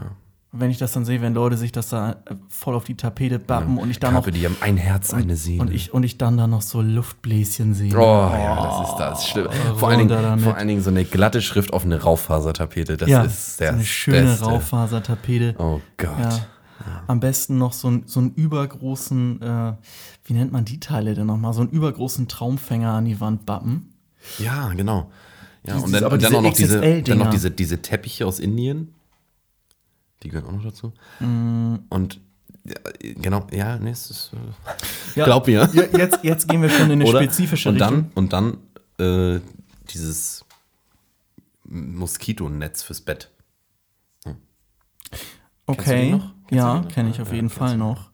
Und 0.53 0.59
wenn 0.59 0.69
ich 0.69 0.77
das 0.77 0.91
dann 0.91 1.05
sehe, 1.05 1.21
wenn 1.21 1.33
Leute 1.33 1.55
sich 1.55 1.71
das 1.71 1.89
da 1.89 2.11
äh, 2.11 2.35
voll 2.49 2.75
auf 2.75 2.83
die 2.83 2.95
Tapete 2.95 3.39
bappen 3.39 3.77
und 3.77 3.89
ich 3.89 3.99
dann 3.99 4.13
noch 4.13 4.23
Carpe 4.23 4.37
Diem, 4.37 4.55
ein 4.59 4.75
Herz, 4.75 5.13
eine 5.13 5.37
Seele. 5.37 5.61
und 5.61 5.73
ich, 5.73 5.93
und 5.93 6.03
ich 6.03 6.17
dann 6.17 6.37
da 6.37 6.47
noch 6.47 6.61
so 6.61 6.81
Luftbläschen 6.81 7.73
sehe. 7.73 7.93
Oh, 7.93 8.29
ja, 8.33 8.79
das 8.79 8.89
ist 8.89 8.97
das. 8.97 9.27
Schlimm. 9.27 9.47
Vor, 9.77 9.89
allen 9.89 10.07
Dingen, 10.07 10.39
vor 10.39 10.55
allen 10.55 10.67
Dingen 10.67 10.81
so 10.81 10.89
eine 10.89 11.05
glatte 11.05 11.41
Schrift 11.41 11.71
auf 11.71 11.85
eine 11.85 12.01
Raufasertapete. 12.01 12.97
Das 12.97 13.09
ja, 13.09 13.23
ist 13.23 13.57
so 13.57 13.63
der 13.63 13.73
eine 13.73 13.85
schöne 13.85 14.23
Beste. 14.23 14.45
Raufasertapete. 14.45 15.55
Oh 15.57 15.79
Gott. 15.95 16.47
Ja. 16.85 17.03
Am 17.07 17.19
besten 17.19 17.57
noch 17.57 17.73
so, 17.73 17.89
ein, 17.89 18.03
so 18.05 18.19
einen 18.19 18.33
übergroßen, 18.33 19.41
äh, 19.41 19.73
wie 20.25 20.33
nennt 20.33 20.51
man 20.51 20.65
die 20.65 20.79
Teile 20.79 21.13
denn 21.13 21.27
nochmal? 21.27 21.53
So 21.53 21.61
einen 21.61 21.69
übergroßen 21.69 22.27
Traumfänger 22.27 22.91
an 22.91 23.05
die 23.05 23.19
Wand 23.19 23.45
bappen. 23.45 23.93
Ja, 24.39 24.69
genau. 24.69 25.11
Ja, 25.63 25.75
Dieses- 25.75 25.83
und 25.85 25.91
dann, 25.93 26.11
und 26.11 26.23
dann 26.23 26.35
auch 26.35 26.41
noch 26.41 26.53
diese, 26.53 27.01
dann 27.03 27.17
noch 27.17 27.29
diese, 27.29 27.51
diese 27.51 27.81
Teppiche 27.81 28.25
aus 28.25 28.39
Indien. 28.39 28.93
Die 30.23 30.29
gehören 30.29 30.47
auch 30.47 30.53
noch 30.53 30.63
dazu. 30.63 30.93
Mm. 31.19 31.75
Und 31.89 32.19
ja, 32.63 32.75
genau, 33.01 33.47
ja, 33.51 33.77
nee, 33.77 33.89
es 33.89 34.09
ist, 34.11 34.31
äh, 34.33 35.19
Ja, 35.19 35.25
glaub 35.25 35.47
mir. 35.47 35.69
Jetzt, 35.73 36.19
jetzt 36.23 36.47
gehen 36.47 36.61
wir 36.61 36.69
schon 36.69 36.85
in 36.91 37.01
eine 37.01 37.05
Oder? 37.09 37.19
spezifische 37.21 37.69
und 37.69 37.75
Richtung. 37.75 38.11
dann 38.11 38.11
Und 38.13 38.33
dann 38.33 38.57
äh, 39.35 39.39
dieses 39.91 40.45
Moskitonetz 41.65 42.83
fürs 42.83 43.01
Bett. 43.01 43.31
Du 44.23 44.35
Okay? 45.67 46.19
Kennst 46.51 46.65
ja, 46.65 46.81
kenne 46.93 47.09
ich 47.09 47.21
auf 47.21 47.29
ja, 47.29 47.35
jeden 47.35 47.49
Fall 47.49 47.77
noch. 47.77 48.09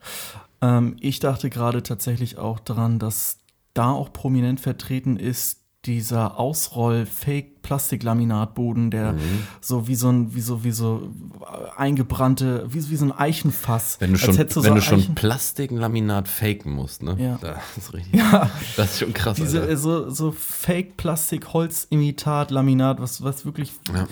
Ähm, 0.62 0.96
ich 1.00 1.20
dachte 1.20 1.50
gerade 1.50 1.82
tatsächlich 1.84 2.38
auch 2.38 2.60
daran, 2.60 3.00
dass 3.00 3.40
da 3.74 3.92
auch 3.92 4.12
prominent 4.14 4.60
vertreten 4.60 5.18
ist 5.18 5.62
dieser 5.86 6.38
Ausroll-Fake-Plastiklaminatboden, 6.40 8.90
der 8.92 9.14
Mhm. 9.14 9.20
so 9.62 9.88
wie 9.88 9.96
so 9.96 10.10
ein, 10.10 10.34
wie 10.36 10.42
so, 10.42 10.64
wie 10.64 10.72
so 10.72 11.10
äh, 11.42 11.80
eingebrannte, 11.80 12.66
wie, 12.70 12.90
wie 12.90 12.96
so 12.96 13.06
ein 13.06 13.12
Eichenfass. 13.12 13.98
Wenn 14.02 14.12
du 14.14 14.16
Als 14.16 14.24
schon, 14.26 14.38
wenn 14.38 14.50
so 14.50 14.62
du 14.74 14.82
schon 14.82 15.00
Eichen- 15.00 15.16
Plastiklaminat 15.16 16.28
faken 16.28 16.74
musst, 16.74 17.04
ne? 17.04 17.16
Ja. 17.20 17.38
Das 17.42 17.58
ist 17.78 17.94
richtig. 17.94 18.20
Ja, 18.20 18.50
Das 18.76 18.94
ist 18.94 19.00
schon 19.00 19.14
krass. 19.14 19.38
diese, 19.38 19.62
Alter. 19.62 19.78
so, 19.78 20.10
so 20.10 20.32
Fake-Plastik-Holz-Imitat-Laminat, 20.32 23.00
was, 23.00 23.24
was 23.24 23.46
wirklich, 23.46 23.72
Ja. 23.94 24.08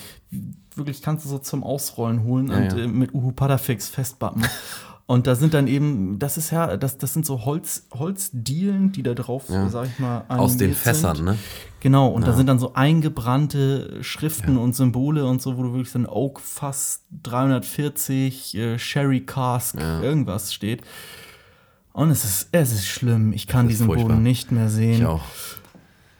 Wirklich 0.78 1.02
kannst 1.02 1.26
du 1.26 1.30
so 1.30 1.38
zum 1.40 1.64
Ausrollen 1.64 2.24
holen 2.24 2.48
Ja, 2.50 2.58
und 2.58 2.64
ja. 2.78 2.84
Äh, 2.84 2.88
mit 2.88 3.14
Uhu 3.14 3.32
Padafix 3.32 3.90
festbappen. 3.90 4.44
Und 5.08 5.28
da 5.28 5.36
sind 5.36 5.54
dann 5.54 5.68
eben, 5.68 6.18
das 6.18 6.36
ist 6.36 6.50
ja, 6.50 6.78
das, 6.78 6.98
das 6.98 7.14
sind 7.14 7.28
so 7.28 7.46
Holz, 7.46 7.86
Holzdielen, 7.94 8.92
die 8.92 9.04
da 9.04 9.14
drauf, 9.14 9.44
Ja. 9.50 9.70
sag 9.70 9.86
ich 9.86 10.00
mal, 10.00 10.26
Aus 10.30 10.58
den 10.58 10.74
Fässern, 10.74 11.18
sind. 11.18 11.26
ne? 11.26 11.38
Genau, 11.80 12.08
und 12.08 12.26
da 12.26 12.34
sind 12.34 12.48
dann 12.48 12.58
so 12.58 12.74
eingebrannte 12.74 14.02
Schriften 14.02 14.58
und 14.58 14.74
Symbole 14.76 15.28
und 15.28 15.44
so, 15.44 15.58
wo 15.58 15.62
du 15.62 15.74
wirklich 15.74 15.92
so 15.92 16.00
ein 16.00 16.08
Oak 16.08 16.40
Fass 16.42 17.04
340, 17.22 18.56
äh, 18.58 18.80
Sherry 18.80 19.22
Cask, 19.22 19.76
irgendwas 19.80 20.52
steht. 20.52 20.82
Und 21.94 22.10
es 22.10 22.24
ist, 22.26 22.50
es 22.52 22.74
ist 22.74 22.88
schlimm. 22.88 23.32
Ich 23.32 23.46
kann 23.46 23.68
diesen 23.68 23.86
furchtbar. 23.86 24.10
Boden 24.10 24.24
nicht 24.24 24.52
mehr 24.52 24.70
sehen. 24.70 25.02
Ich 25.02 25.06
auch. 25.06 25.22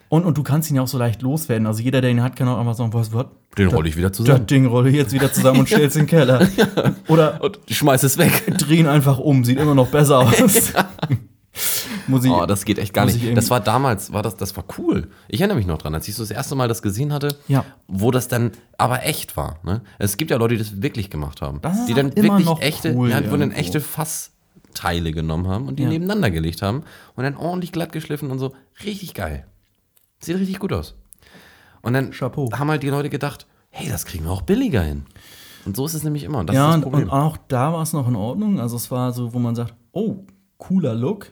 Und, 0.10 0.26
und 0.26 0.38
du 0.38 0.44
kannst 0.44 0.70
ihn 0.70 0.76
ja 0.76 0.84
auch 0.84 0.88
so 0.88 1.00
leicht 1.00 1.24
loswerden. 1.24 1.66
Also 1.66 1.82
jeder, 1.82 2.00
der 2.02 2.12
ihn 2.12 2.22
hat, 2.22 2.36
kann 2.36 2.48
auch 2.48 2.60
einfach 2.60 2.76
sagen, 2.76 2.94
was, 2.94 3.12
was? 3.12 3.26
Den 3.58 3.68
rolle 3.70 3.88
ich 3.90 3.96
wieder 3.98 4.10
Das 4.10 4.18
zusammen. 4.18 4.48
Ding 4.48 4.66
rolle 4.66 4.90
ich 4.90 4.96
jetzt 4.96 5.14
wieder 5.14 5.32
zusammen 5.32 5.60
und 5.62 5.68
stell's 5.70 5.96
in 5.96 6.02
den 6.04 6.08
Keller. 6.08 6.48
Oder 7.08 7.42
Und 7.42 7.60
ich 7.68 7.78
schmeiß 7.78 8.04
es 8.04 8.18
weg. 8.18 8.44
dreh 8.58 8.76
ihn 8.78 8.88
einfach 8.88 9.18
um, 9.18 9.44
sieht 9.46 9.60
immer 9.60 9.76
noch 9.76 9.88
besser 9.88 10.20
aus. 10.44 10.74
Muss 12.08 12.26
ich, 12.26 12.32
Oh, 12.32 12.46
das 12.46 12.66
geht 12.66 12.78
echt 12.80 12.94
gar 12.94 13.06
nicht. 13.06 13.36
Das 13.38 13.50
war 13.50 13.62
damals, 13.62 14.12
war 14.12 14.22
das, 14.22 14.36
das 14.36 14.56
war 14.58 14.66
cool. 14.78 15.08
Ich 15.30 15.40
erinnere 15.40 15.58
mich 15.58 15.66
noch 15.68 15.78
dran, 15.78 15.96
als 15.96 16.08
ich 16.08 16.16
so 16.16 16.22
das 16.24 16.32
erste 16.32 16.54
Mal 16.56 16.68
das 16.68 16.82
gesehen 16.82 17.14
hatte, 17.14 17.36
Ja. 17.48 17.64
wo 17.88 18.12
das 18.12 18.28
dann 18.28 18.52
aber 18.78 19.04
echt 19.06 19.38
war. 19.38 19.60
Ne? 19.64 19.82
Es 19.98 20.18
gibt 20.18 20.32
ja 20.32 20.38
Leute, 20.38 20.56
die 20.56 20.64
das 20.64 20.82
wirklich 20.82 21.10
gemacht 21.10 21.42
haben. 21.42 21.60
Das 21.62 21.80
ist 21.80 21.86
die 21.88 21.94
dann 21.94 22.16
wirklich 22.16 22.48
echte, 22.60 22.94
cool 22.94 23.10
ja, 23.10 23.32
wo 23.32 23.38
dann 23.38 23.52
echte 23.52 23.80
Fassteile 23.80 25.14
genommen 25.14 25.48
haben 25.48 25.68
und 25.68 25.78
die 25.80 25.84
Ja. 25.84 25.90
nebeneinander 25.90 26.30
gelegt 26.30 26.62
haben 26.62 26.84
und 27.16 27.24
dann 27.24 27.38
ordentlich 27.38 27.72
glatt 27.72 27.94
geschliffen 27.94 28.30
und 28.32 28.40
so. 28.40 28.54
Richtig 28.84 29.14
geil. 29.14 29.46
Sieht 30.20 30.36
richtig 30.38 30.60
gut 30.60 30.74
aus. 30.74 30.96
Und 31.86 31.94
dann 31.94 32.12
Chapeau. 32.12 32.50
haben 32.52 32.70
halt 32.70 32.84
die 32.84 32.90
Leute 32.90 33.10
gedacht, 33.10 33.48
hey, 33.70 33.88
das 33.90 34.06
kriegen 34.06 34.26
wir 34.26 34.32
auch 34.32 34.42
billiger 34.42 34.82
hin. 34.82 35.06
Und 35.66 35.76
so 35.76 35.86
ist 35.86 35.94
es 35.94 36.04
nämlich 36.04 36.24
immer. 36.24 36.40
Und 36.40 36.48
das 36.48 36.56
ja, 36.56 36.70
ist 36.70 36.76
das 36.76 36.82
Problem. 36.84 37.04
und 37.04 37.10
auch 37.10 37.38
da 37.48 37.74
war 37.74 37.82
es 37.82 37.94
noch 37.94 38.08
in 38.08 38.16
Ordnung. 38.16 38.60
Also 38.60 38.76
es 38.76 38.92
war 38.92 39.12
so, 39.14 39.34
wo 39.34 39.40
man 39.40 39.56
sagt, 39.56 39.74
oh, 39.92 40.26
cooler 40.58 40.94
Look. 40.94 41.32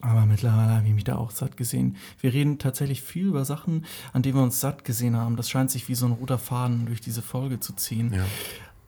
Aber 0.00 0.26
mittlerweile 0.26 0.74
habe 0.74 0.86
ich 0.86 0.94
mich 0.94 1.04
da 1.04 1.16
auch 1.16 1.30
satt 1.30 1.56
gesehen. 1.56 1.96
Wir 2.20 2.32
reden 2.32 2.58
tatsächlich 2.58 3.02
viel 3.02 3.26
über 3.26 3.44
Sachen, 3.44 3.86
an 4.12 4.22
denen 4.22 4.36
wir 4.36 4.42
uns 4.42 4.60
satt 4.60 4.84
gesehen 4.84 5.16
haben. 5.16 5.36
Das 5.36 5.48
scheint 5.48 5.70
sich 5.70 5.88
wie 5.88 5.94
so 5.94 6.04
ein 6.06 6.12
roter 6.12 6.38
Faden 6.38 6.86
durch 6.86 7.00
diese 7.00 7.22
Folge 7.22 7.58
zu 7.58 7.72
ziehen. 7.72 8.12
Ja. 8.12 8.24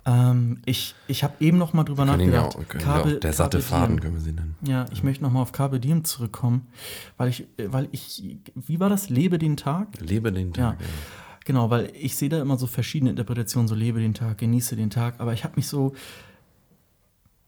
Ähm, 0.08 0.60
ich 0.66 0.94
ich 1.08 1.24
habe 1.24 1.34
eben 1.40 1.58
noch 1.58 1.72
mal 1.72 1.82
drüber 1.82 2.06
ja 2.06 2.16
nachgedacht. 2.16 2.56
auch, 2.86 3.04
auch, 3.06 3.18
der 3.18 3.32
satte 3.32 3.60
Faden 3.60 3.98
können 4.00 4.14
wir 4.14 4.20
sie 4.20 4.32
nennen. 4.32 4.54
Ja, 4.62 4.86
ich 4.92 5.02
möchte 5.02 5.24
noch 5.24 5.32
mal 5.32 5.42
auf 5.42 5.50
Carpe 5.50 5.80
Diem 5.80 6.04
zurückkommen, 6.04 6.68
weil 7.16 7.28
ich, 7.28 7.48
weil 7.58 7.88
ich, 7.90 8.38
wie 8.54 8.78
war 8.78 8.88
das? 8.88 9.10
Lebe 9.10 9.38
den 9.38 9.56
Tag? 9.56 9.88
Lebe 10.00 10.30
den 10.32 10.52
Ja, 10.52 10.70
Tag. 10.72 10.78
genau, 11.44 11.70
weil 11.70 11.90
ich 11.92 12.14
sehe 12.16 12.28
da 12.28 12.40
immer 12.40 12.56
so 12.56 12.68
verschiedene 12.68 13.10
Interpretationen, 13.10 13.66
so 13.66 13.74
lebe 13.74 13.98
den 14.00 14.14
Tag, 14.14 14.38
genieße 14.38 14.76
den 14.76 14.90
Tag, 14.90 15.16
aber 15.18 15.32
ich 15.32 15.42
habe 15.42 15.54
mich 15.56 15.66
so, 15.66 15.92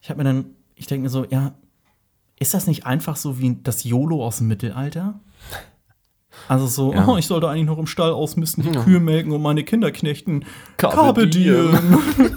ich 0.00 0.10
habe 0.10 0.18
mir 0.18 0.24
dann, 0.24 0.46
ich 0.74 0.86
denke 0.88 1.04
mir 1.04 1.10
so, 1.10 1.26
ja, 1.26 1.54
ist 2.40 2.54
das 2.54 2.66
nicht 2.66 2.86
einfach 2.86 3.16
so 3.16 3.38
wie 3.38 3.56
das 3.62 3.84
YOLO 3.84 4.24
aus 4.26 4.38
dem 4.38 4.48
Mittelalter? 4.48 5.20
Also 6.46 6.68
so, 6.68 6.94
Ja. 6.94 7.04
oh, 7.08 7.16
ich 7.16 7.26
sollte 7.26 7.48
eigentlich 7.48 7.66
noch 7.66 7.78
im 7.78 7.86
Stall 7.88 8.12
ausmisten, 8.12 8.62
die 8.62 8.70
Ja. 8.70 8.84
Kühe 8.84 9.00
melken 9.00 9.32
und 9.32 9.42
meine 9.42 9.64
Kinder 9.64 9.90
knechten. 9.90 10.44
Diem. 10.78 11.30
diem. 11.30 11.78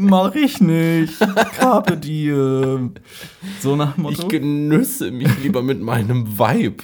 Mach 0.00 0.34
ich 0.34 0.60
nicht. 0.60 1.18
Carpe 1.58 1.96
diem. 1.96 2.94
So 3.60 3.76
nach 3.76 3.94
dem 3.94 4.02
Motto. 4.02 4.22
Ich 4.22 4.28
genüsse 4.28 5.10
mich 5.10 5.38
lieber 5.42 5.62
mit 5.62 5.80
meinem 5.80 6.38
Vibe. 6.38 6.82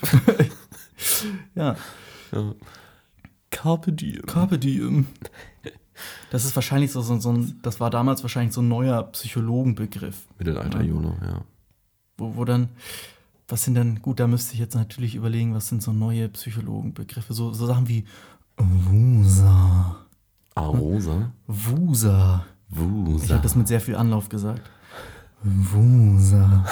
ja. 1.55 1.77
Carpe 3.51 3.93
diem. 3.93 4.27
Carpe 4.27 4.59
diem. 4.59 5.07
Das 6.31 6.45
ist 6.45 6.55
wahrscheinlich 6.55 6.93
so, 6.93 7.01
so, 7.01 7.19
so 7.19 7.33
ein, 7.33 7.59
das 7.63 7.81
war 7.81 7.89
damals 7.89 8.23
wahrscheinlich 8.23 8.53
so 8.53 8.61
ein 8.61 8.69
neuer 8.69 9.03
Psychologenbegriff, 9.05 10.27
Mittelalter 10.39 10.83
Juno, 10.83 11.17
ja. 11.23 11.41
wo, 12.19 12.37
wo 12.37 12.45
dann, 12.45 12.69
was 13.49 13.65
sind 13.65 13.77
denn, 13.77 14.03
gut, 14.03 14.21
da 14.21 14.27
müsste 14.27 14.53
ich 14.53 14.61
jetzt 14.61 14.75
natürlich 14.75 15.15
überlegen, 15.15 15.55
was 15.55 15.69
sind 15.69 15.83
so 15.83 15.95
neue 15.95 16.29
Psychologenbegriffe, 16.29 17.33
so, 17.33 17.55
so 17.55 17.65
Sachen 17.65 17.89
wie 17.89 18.05
Wusa, 18.59 20.05
Arosa. 20.55 21.33
Wusa. 21.47 22.45
Ich 22.71 22.77
Wusa. 22.79 23.35
habe 23.35 23.43
das 23.43 23.55
mit 23.55 23.69
sehr 23.69 23.81
viel 23.81 23.97
Anlauf 23.97 24.29
gesagt. 24.29 24.63
Wusa. 25.43 26.65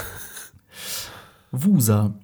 Wusa 1.53 2.15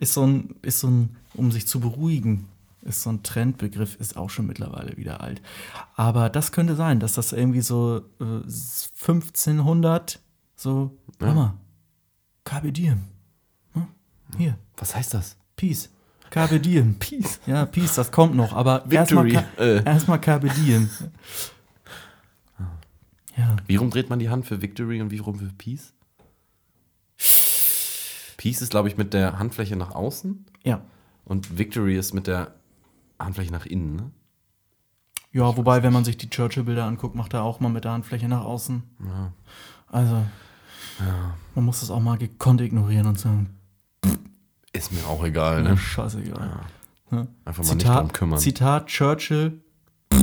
ist 0.00 0.12
so 0.14 0.26
ein, 0.26 0.54
ist 0.62 0.80
so 0.80 0.88
ein, 0.88 1.16
um 1.34 1.50
sich 1.50 1.66
zu 1.66 1.80
beruhigen, 1.80 2.48
ist 2.82 3.02
so 3.02 3.10
ein 3.10 3.22
Trendbegriff, 3.22 3.94
ist 3.96 4.16
auch 4.16 4.28
schon 4.28 4.46
mittlerweile 4.46 4.96
wieder 4.96 5.20
alt. 5.22 5.40
Aber 5.96 6.28
das 6.28 6.52
könnte 6.52 6.76
sein, 6.76 7.00
dass 7.00 7.14
das 7.14 7.32
irgendwie 7.32 7.62
so 7.62 8.02
äh, 8.20 8.24
1500 8.24 10.20
so, 10.56 10.96
Ja. 11.20 11.26
Mama, 11.28 11.54
Carpe 12.44 12.72
Diem. 12.72 13.04
Hm? 13.72 13.86
Hier, 14.36 14.58
Was 14.76 14.94
heißt 14.94 15.14
das? 15.14 15.36
Peace. 15.56 15.88
Carpe 16.30 16.60
Diem. 16.60 16.96
Peace. 16.98 17.40
Ja, 17.46 17.64
Peace, 17.64 17.94
das 17.94 18.10
kommt 18.12 18.34
noch. 18.34 18.52
Aber 18.52 18.84
erstmal. 18.90 19.28
Ka 19.30 19.44
Äh. 19.56 19.82
erstmal 19.84 20.20
Carpe 20.20 20.48
Diem. 20.48 20.90
Ja, 23.36 23.56
Wie 23.66 23.76
rum 23.76 23.90
dreht 23.90 24.10
man 24.10 24.18
die 24.18 24.30
Hand 24.30 24.46
für 24.46 24.62
Victory 24.62 25.00
und 25.00 25.10
wie 25.10 25.18
rum 25.18 25.36
für 25.36 25.46
Peace? 25.46 25.92
Peace 28.36 28.62
ist, 28.62 28.70
glaube 28.70 28.88
ich, 28.88 28.96
mit 28.96 29.14
der 29.14 29.38
Handfläche 29.38 29.76
nach 29.76 29.94
außen 29.94 30.44
ja. 30.64 30.82
und 31.24 31.56
Victory 31.58 31.96
ist 31.96 32.12
mit 32.12 32.26
der 32.26 32.54
Handfläche 33.18 33.52
nach 33.52 33.66
innen, 33.66 33.96
ne? 33.96 34.10
Ja, 35.32 35.56
wobei, 35.56 35.82
wenn 35.82 35.92
man 35.92 36.04
sich 36.04 36.16
die 36.16 36.30
Churchill-Bilder 36.30 36.84
anguckt, 36.84 37.16
macht 37.16 37.34
er 37.34 37.42
auch 37.42 37.58
mal 37.58 37.68
mit 37.68 37.82
der 37.84 37.90
Handfläche 37.90 38.28
nach 38.28 38.44
außen. 38.44 38.84
Ja. 39.04 39.32
Also, 39.88 40.24
man 41.56 41.64
muss 41.64 41.80
das 41.80 41.90
auch 41.90 41.98
mal 42.00 42.18
gekonnt 42.18 42.60
ignorieren 42.60 43.06
und 43.06 43.18
sagen, 43.18 43.50
Ist 44.72 44.92
mir 44.92 45.04
auch 45.08 45.24
egal, 45.24 45.64
ja. 45.64 45.70
ne? 45.70 45.76
scheißegal. 45.76 46.60
Einfach 47.44 47.64
mal 47.64 47.74
nicht 47.74 47.76
drum 47.78 47.78
Zitat, 47.78 48.14
kümmern. 48.14 48.38
Zitat 48.38 48.86
Churchill, 48.86 49.60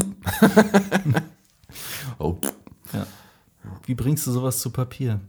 oh, 2.20 2.38
ja. 2.43 2.51
Wie 3.92 3.96
bringst 3.96 4.26
du 4.26 4.32
sowas 4.32 4.62
zu 4.62 4.70
Papier? 4.70 5.20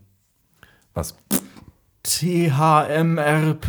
was? 0.94 1.16
THMRPF. 2.04 3.66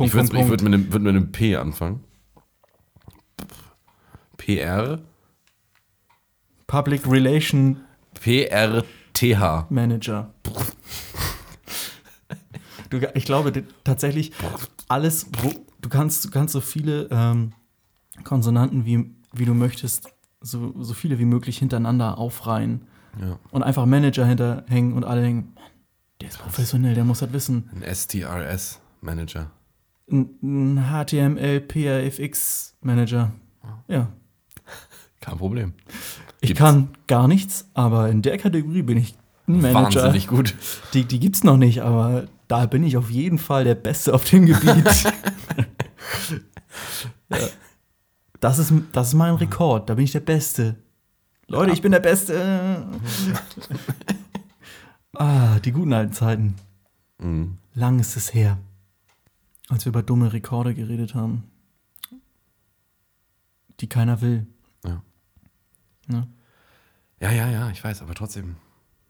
Ich 0.00 0.14
würde 0.14 0.38
ich 0.38 0.48
würd 0.48 0.62
mit, 0.62 0.72
einem- 0.72 0.92
würd 0.92 1.02
mit 1.02 1.10
einem 1.16 1.32
P 1.32 1.56
anfangen. 1.56 2.04
PR? 4.36 5.00
Public 6.68 7.08
Relation 7.08 7.80
PRTH. 8.20 9.66
Manager. 9.68 10.32
Du, 12.90 13.00
ich 13.14 13.24
glaube 13.24 13.64
tatsächlich, 13.82 14.30
alles, 14.86 15.26
wo, 15.42 15.50
du 15.80 15.88
kannst, 15.88 16.24
du 16.24 16.30
kannst 16.30 16.52
so 16.52 16.60
viele 16.60 17.08
ähm, 17.10 17.52
Konsonanten, 18.22 18.84
wie, 18.84 19.10
wie 19.32 19.44
du 19.44 19.54
möchtest, 19.54 20.08
so, 20.40 20.72
so 20.80 20.94
viele 20.94 21.18
wie 21.18 21.24
möglich 21.24 21.58
hintereinander 21.58 22.16
aufreihen 22.16 22.86
Ja. 23.20 23.38
und 23.50 23.62
einfach 23.62 23.86
Manager 23.86 24.26
hinterhängen 24.26 24.92
und 24.94 25.04
alle 25.04 25.22
denken, 25.22 25.52
Mann, 25.54 25.64
der 26.20 26.28
ist 26.28 26.38
professionell, 26.38 26.94
der 26.94 27.04
muss 27.04 27.20
das 27.20 27.32
wissen. 27.32 27.70
Ein 27.74 27.82
STRS-Manager. 27.94 29.50
Ein, 30.10 30.30
ein 30.42 30.84
HTML, 31.06 31.60
PRFX 31.60 32.76
Manager. 32.80 33.32
Ja, 33.88 34.08
Kein 35.20 35.38
Problem. 35.38 35.72
ich 36.40 36.48
Gibt's. 36.48 36.58
kann 36.58 36.88
gar 37.06 37.28
nichts, 37.28 37.68
aber 37.74 38.08
in 38.10 38.22
der 38.22 38.36
Kategorie 38.38 38.82
bin 38.82 38.98
ich 38.98 39.14
ein 39.46 39.60
Manager. 39.60 40.02
Wahnsinnig 40.02 40.26
gut. 40.26 40.54
Die, 40.92 41.04
die 41.04 41.20
gibt's 41.20 41.44
noch 41.44 41.56
nicht, 41.56 41.82
aber 41.82 42.26
da 42.48 42.66
bin 42.66 42.82
ich 42.84 42.96
auf 42.96 43.10
jeden 43.10 43.38
Fall 43.38 43.64
der 43.64 43.74
Beste 43.74 44.12
auf 44.14 44.28
dem 44.28 44.46
Gebiet. 44.46 44.84
ja. 47.30 47.38
das, 48.40 48.58
ist, 48.58 48.72
das 48.92 49.08
ist 49.08 49.14
mein 49.14 49.34
Rekord, 49.34 49.88
da 49.88 49.94
bin 49.94 50.04
ich 50.04 50.12
der 50.12 50.20
Beste. 50.20 50.76
Leute, 51.46 51.72
ich 51.72 51.82
bin 51.82 51.92
der 51.92 52.00
Beste. 52.00 52.86
ah, 55.14 55.58
die 55.60 55.72
guten 55.72 55.92
alten 55.92 56.12
Zeiten. 56.12 56.56
Mhm. 57.18 57.58
Lang 57.74 57.98
ist 58.00 58.16
es 58.16 58.32
her, 58.34 58.58
als 59.68 59.84
wir 59.84 59.90
über 59.90 60.02
dumme 60.02 60.32
Rekorde 60.32 60.74
geredet 60.74 61.14
haben, 61.14 61.44
die 63.80 63.88
keiner 63.88 64.20
will. 64.20 64.46
Ja. 64.84 65.02
Ne? 66.06 66.28
ja, 67.20 67.30
ja, 67.32 67.50
ja, 67.50 67.70
ich 67.70 67.82
weiß, 67.82 68.02
aber 68.02 68.14
trotzdem 68.14 68.56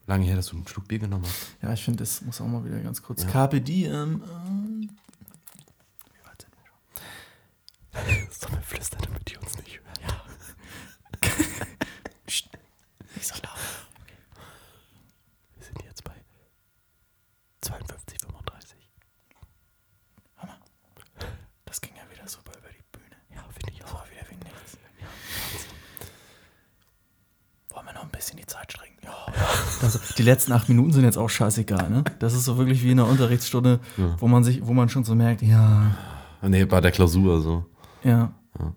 lange 0.06 0.24
her, 0.26 0.36
dass 0.36 0.46
du 0.46 0.56
einen 0.56 0.66
Schluck 0.66 0.88
Bier 0.88 0.98
genommen 0.98 1.24
hast. 1.24 1.56
Ja, 1.62 1.72
ich 1.72 1.84
finde, 1.84 1.98
das 1.98 2.22
muss 2.22 2.40
auch 2.40 2.46
mal 2.46 2.64
wieder 2.64 2.80
ganz 2.80 3.02
kurz. 3.02 3.22
Ja. 3.24 3.30
Carpe 3.30 3.60
diem. 3.60 4.22
äh, 4.22 4.88
Wie 6.12 6.24
weit 6.24 6.42
sind 6.42 6.54
wir 6.56 8.48
schon? 8.48 8.62
Flüstern, 8.62 9.00
damit 9.04 9.30
die 9.30 9.36
uns 9.36 9.56
nicht 9.58 9.78
hören? 9.80 9.84
Psst, 12.26 12.48
nicht 13.14 13.26
so 13.26 13.34
laut. 13.42 13.58
Wir 15.56 15.64
sind 15.66 15.82
jetzt 15.84 16.04
bei 16.04 16.12
52, 17.62 18.18
35. 18.20 18.78
Das 21.64 21.80
ging 21.80 21.92
ja 21.96 22.02
wieder 22.24 22.28
super 22.30 22.52
über 22.58 22.68
die 22.68 22.82
Bühne. 22.92 23.16
Ja, 23.34 23.42
finde 23.52 23.72
ich 23.72 23.78
Das 23.80 23.92
war 23.92 24.04
wieder 24.10 24.26
wie 24.30 24.34
nichts. 24.36 24.78
Wollen 27.70 27.86
wir 27.86 27.92
noch 27.94 28.04
ein 28.04 28.10
bisschen 28.10 28.38
die 28.38 28.46
Zeit 28.46 28.72
strecken? 28.72 28.94
Ja. 29.02 29.14
Also, 29.82 29.98
die 30.16 30.22
letzten 30.22 30.52
acht 30.52 30.68
Minuten 30.68 30.92
sind 30.92 31.04
jetzt 31.04 31.18
auch 31.18 31.28
scheißegal, 31.28 31.90
ne? 31.90 32.04
Das 32.20 32.32
ist 32.34 32.44
so 32.44 32.56
wirklich 32.56 32.82
wie 32.82 32.90
in 32.92 33.00
einer 33.00 33.08
Unterrichtsstunde, 33.08 33.80
Ja. 33.96 34.16
wo 34.18 34.28
man 34.28 34.44
sich, 34.44 34.64
wo 34.66 34.72
man 34.72 34.88
schon 34.88 35.04
so 35.04 35.14
merkt, 35.14 35.42
ja, 35.42 35.94
Ah, 36.40 36.48
Nee, 36.48 36.64
bei 36.66 36.80
der 36.80 36.90
Klausur 36.92 37.40
so. 37.40 37.64
ja. 38.02 38.32
Ja. 38.58 38.72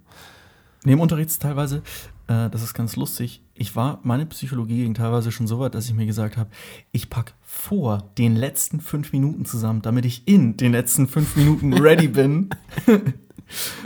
Neben 0.84 1.02
Unterrichts 1.02 1.38
teilweise, 1.38 1.84
äh, 2.28 2.50
das 2.50 2.64
ist 2.64 2.74
ganz 2.74 2.96
lustig. 2.96 3.44
Ich 3.54 3.76
war, 3.76 4.00
meine 4.04 4.26
Psychologie 4.26 4.84
ging 4.84 4.94
teilweise 4.94 5.32
schon 5.32 5.48
so 5.48 5.60
weit, 5.60 5.76
dass 5.76 5.86
ich 5.86 5.94
mir 5.94 6.06
gesagt 6.06 6.38
habe, 6.38 6.50
ich 6.92 7.10
pack 7.10 7.34
vor 7.42 8.10
den 8.18 8.36
letzten 8.36 8.80
fünf 8.80 9.12
Minuten 9.12 9.46
zusammen, 9.46 9.82
damit 9.82 10.06
ich 10.06 10.28
in 10.28 10.56
den 10.58 10.72
letzten 10.72 11.08
fünf 11.08 11.36
Minuten 11.36 11.74
ready 11.74 12.08
bin. 12.08 12.50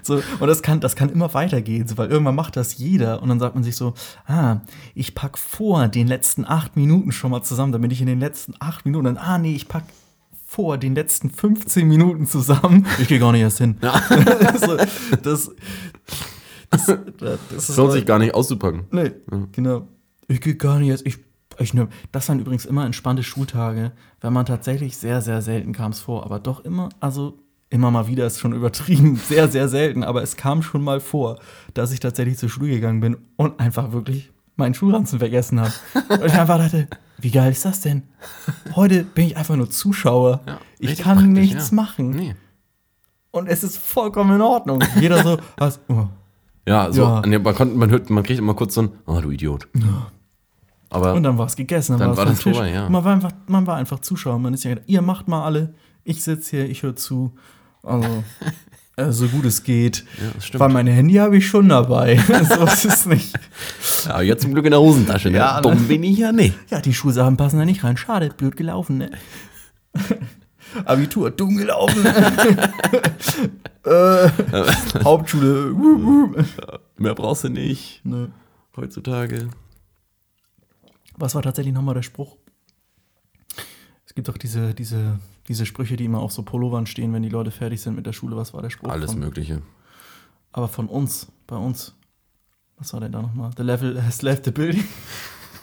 so, 0.03 0.22
und 0.39 0.47
das 0.47 0.62
kann, 0.62 0.80
das 0.80 0.95
kann 0.95 1.09
immer 1.09 1.34
weitergehen, 1.34 1.88
so, 1.88 1.97
weil 1.97 2.09
irgendwann 2.09 2.36
macht 2.36 2.55
das 2.55 2.78
jeder 2.78 3.22
und 3.22 3.30
dann 3.30 3.39
sagt 3.39 3.55
man 3.55 3.64
sich 3.64 3.76
so, 3.76 3.93
ah, 4.26 4.57
ich 4.95 5.16
pack 5.16 5.38
vor 5.38 5.88
den 5.88 6.07
letzten 6.07 6.45
acht 6.45 6.76
Minuten 6.76 7.12
schon 7.12 7.32
mal 7.32 7.43
zusammen, 7.43 7.72
damit 7.72 7.91
ich 7.91 8.01
in 8.01 8.07
den 8.07 8.20
letzten 8.20 8.53
acht 8.59 8.86
Minuten, 8.86 9.05
dann, 9.05 9.18
ah 9.18 9.38
nee, 9.38 9.55
ich 9.55 9.68
pack 9.68 9.84
vor 10.51 10.78
den 10.78 10.95
letzten 10.95 11.30
15 11.30 11.88
Minuten 11.88 12.28
zusammen. 12.28 12.86
Ich 12.99 13.07
gehe 13.07 13.20
gar 13.20 13.32
nicht 13.32 13.39
erst 13.39 13.59
hin. 13.59 13.78
so, 14.59 14.76
das, 14.76 14.89
das, 15.24 15.51
das, 16.70 16.86
das 17.18 17.68
Das 17.68 17.78
lohnt 17.78 17.93
sich 17.93 18.05
gar 18.05 18.20
nicht 18.20 18.36
auszupacken. 18.36 18.84
Nee, 18.91 19.12
genau. 19.53 19.88
Ich 20.28 20.41
gehe 20.41 20.55
gar 20.55 20.80
nicht 20.80 20.89
jetzt. 20.89 21.05
Ich, 21.07 21.20
ich 21.57 21.74
ne, 21.74 21.88
das 22.12 22.28
waren 22.28 22.39
übrigens 22.39 22.66
immer 22.66 22.86
entspannte 22.86 23.24
Schultage, 23.24 23.93
wenn 24.20 24.34
man 24.34 24.45
tatsächlich 24.45 24.97
sehr, 24.97 25.22
sehr 25.22 25.41
selten 25.41 25.72
kam 25.72 25.91
es 25.91 26.01
vor. 26.01 26.26
Aber 26.26 26.39
doch 26.39 26.66
immer, 26.66 26.89
also 26.99 27.39
immer 27.72 27.89
mal 27.89 28.07
wieder 28.07 28.28
ist 28.28 28.39
schon 28.39 28.53
übertrieben, 28.53 29.15
sehr, 29.28 29.47
sehr 29.47 29.67
selten. 29.67 30.03
Aber 30.03 30.22
es 30.22 30.36
kam 30.36 30.61
schon 30.61 30.84
mal 30.84 30.99
vor, 30.99 31.39
dass 31.74 31.91
ich 31.91 31.99
tatsächlich 31.99 32.38
zur 32.38 32.49
Schule 32.49 32.69
gegangen 32.69 32.99
bin 32.99 33.17
und 33.38 33.59
einfach 33.59 33.91
wirklich 33.91 34.32
meinen 34.57 34.76
Schulranzen 34.76 35.17
vergessen 35.17 35.59
habe. 35.59 35.74
und 36.09 36.26
ich 36.26 36.34
einfach 36.34 36.59
dachte, 36.59 36.88
wie 37.19 37.32
geil 37.32 37.51
ist 37.51 37.65
das 37.65 37.82
denn? 37.82 38.03
Heute 38.76 39.03
bin 39.03 39.26
ich 39.26 39.38
einfach 39.38 39.55
nur 39.55 39.69
Zuschauer. 39.69 40.41
Ja, 40.45 40.59
ich 40.80 40.99
kann 40.99 41.32
nichts 41.32 41.72
ja. 41.72 41.76
machen. 41.76 42.11
Nee. 42.11 42.36
Und 43.32 43.47
es 43.47 43.63
ist 43.63 43.78
vollkommen 43.78 44.36
in 44.36 44.41
Ordnung. 44.41 44.84
Jeder 44.99 45.24
so, 45.24 45.38
was? 45.57 45.80
Oh. 45.88 46.07
Ja, 46.67 46.91
so, 46.91 47.01
Ja. 47.01 47.22
Man, 47.22 47.55
konnte, 47.55 47.76
man, 47.76 47.89
hört, 47.89 48.09
man 48.09 48.24
kriegt 48.24 48.39
immer 48.39 48.53
kurz 48.53 48.76
so 48.76 48.84
ein, 48.84 48.91
oh 49.07 49.19
du 49.22 49.32
Idiot. 49.32 49.67
Aber 50.89 51.13
Und 51.13 51.24
dann 51.24 51.38
war 51.38 51.45
es 51.45 51.55
gegessen. 51.55 51.97
Dann 51.97 52.11
es 52.11 52.17
war 52.17 52.26
das 52.26 52.41
vorbei, 52.41 52.72
ja. 52.72 52.89
Man 52.89 53.03
war, 53.03 53.13
einfach, 53.13 53.32
man 53.47 53.65
war 53.65 53.78
einfach 53.78 53.99
Zuschauer. 53.99 54.38
Man 54.39 54.53
ist 54.53 54.65
ja 54.65 54.76
ihr 54.86 55.01
macht 55.01 55.30
mal 55.30 55.45
alle, 55.45 55.74
ich 56.03 56.22
sitze 56.22 56.57
hier, 56.57 56.69
ich 56.69 56.84
höre 56.84 56.95
zu. 56.95 57.34
Also, 57.84 58.24
äh, 58.98 59.12
so 59.12 59.28
gut 59.28 59.46
es 59.46 59.64
geht. 59.64 60.06
ja. 60.52 60.60
Weil 60.60 60.70
mein 60.70 60.88
Handy 60.88 61.16
habe 61.16 61.38
ich 61.38 61.48
schon 61.48 61.70
dabei. 61.70 62.18
so 62.50 62.66
ist 62.66 62.86
es 62.86 63.06
nicht. 63.06 63.34
ja, 64.06 64.22
jetzt 64.22 64.44
zum 64.44 64.54
Glück 64.54 64.66
in 64.66 64.72
der 64.72 64.82
Hosentasche. 64.82 65.32
Ne? 65.32 65.38
Ja, 65.38 65.56
ne? 65.56 65.62
Dumm 65.62 65.88
bin 65.88 66.04
ich 66.04 66.18
ja 66.18 66.32
nicht. 66.32 66.56
Ja, 66.70 66.82
die 66.82 66.94
Schulsachen 66.94 67.38
passen 67.38 67.58
da 67.58 67.66
nicht 67.66 67.84
rein. 67.84 67.98
Schade, 67.98 68.30
blöd 68.36 68.56
gelaufen, 68.56 68.98
ne? 69.00 69.12
Abitur, 70.86 71.32
dumm 71.32 71.58
gelaufen. 71.58 72.06
äh, 73.86 74.30
Hauptschule. 75.04 75.76
Mehr 76.98 77.16
brauchst 77.16 77.44
du 77.44 77.50
nicht. 77.50 78.06
Ne. 78.06 78.32
Heutzutage. 78.78 79.50
Was 81.18 81.36
war 81.36 81.42
tatsächlich 81.42 81.74
nochmal 81.74 81.96
der 81.96 82.04
Spruch? 82.04 82.38
Es 84.06 84.16
gibt 84.16 84.30
doch 84.30 84.38
diese, 84.38 84.74
diese, 84.74 85.20
diese 85.52 85.66
Sprüche, 85.66 85.97
die 85.97 86.06
immer 86.06 86.20
auf 86.20 86.32
so 86.32 86.43
Pullovern 86.43 86.86
stehen, 86.86 87.12
wenn 87.14 87.24
die 87.24 87.30
Leute 87.30 87.52
fertig 87.52 87.82
sind 87.82 87.95
mit 87.95 88.06
der 88.06 88.14
Schule. 88.14 88.38
Was 88.38 88.54
war 88.54 88.62
der 88.62 88.70
Spruch? 88.70 88.89
Alles 88.89 89.12
von, 89.12 89.20
Mögliche. 89.20 89.62
Aber 90.54 90.70
von 90.70 90.88
uns, 90.88 91.28
bei 91.45 91.58
uns. 91.58 91.93
Was 92.78 92.93
war 92.93 93.02
denn 93.02 93.12
da 93.12 93.22
nochmal? 93.22 93.52
The 93.58 93.64
level 93.64 94.02
has 94.06 94.22
left 94.22 94.45
the 94.45 94.52
building. 94.52 94.86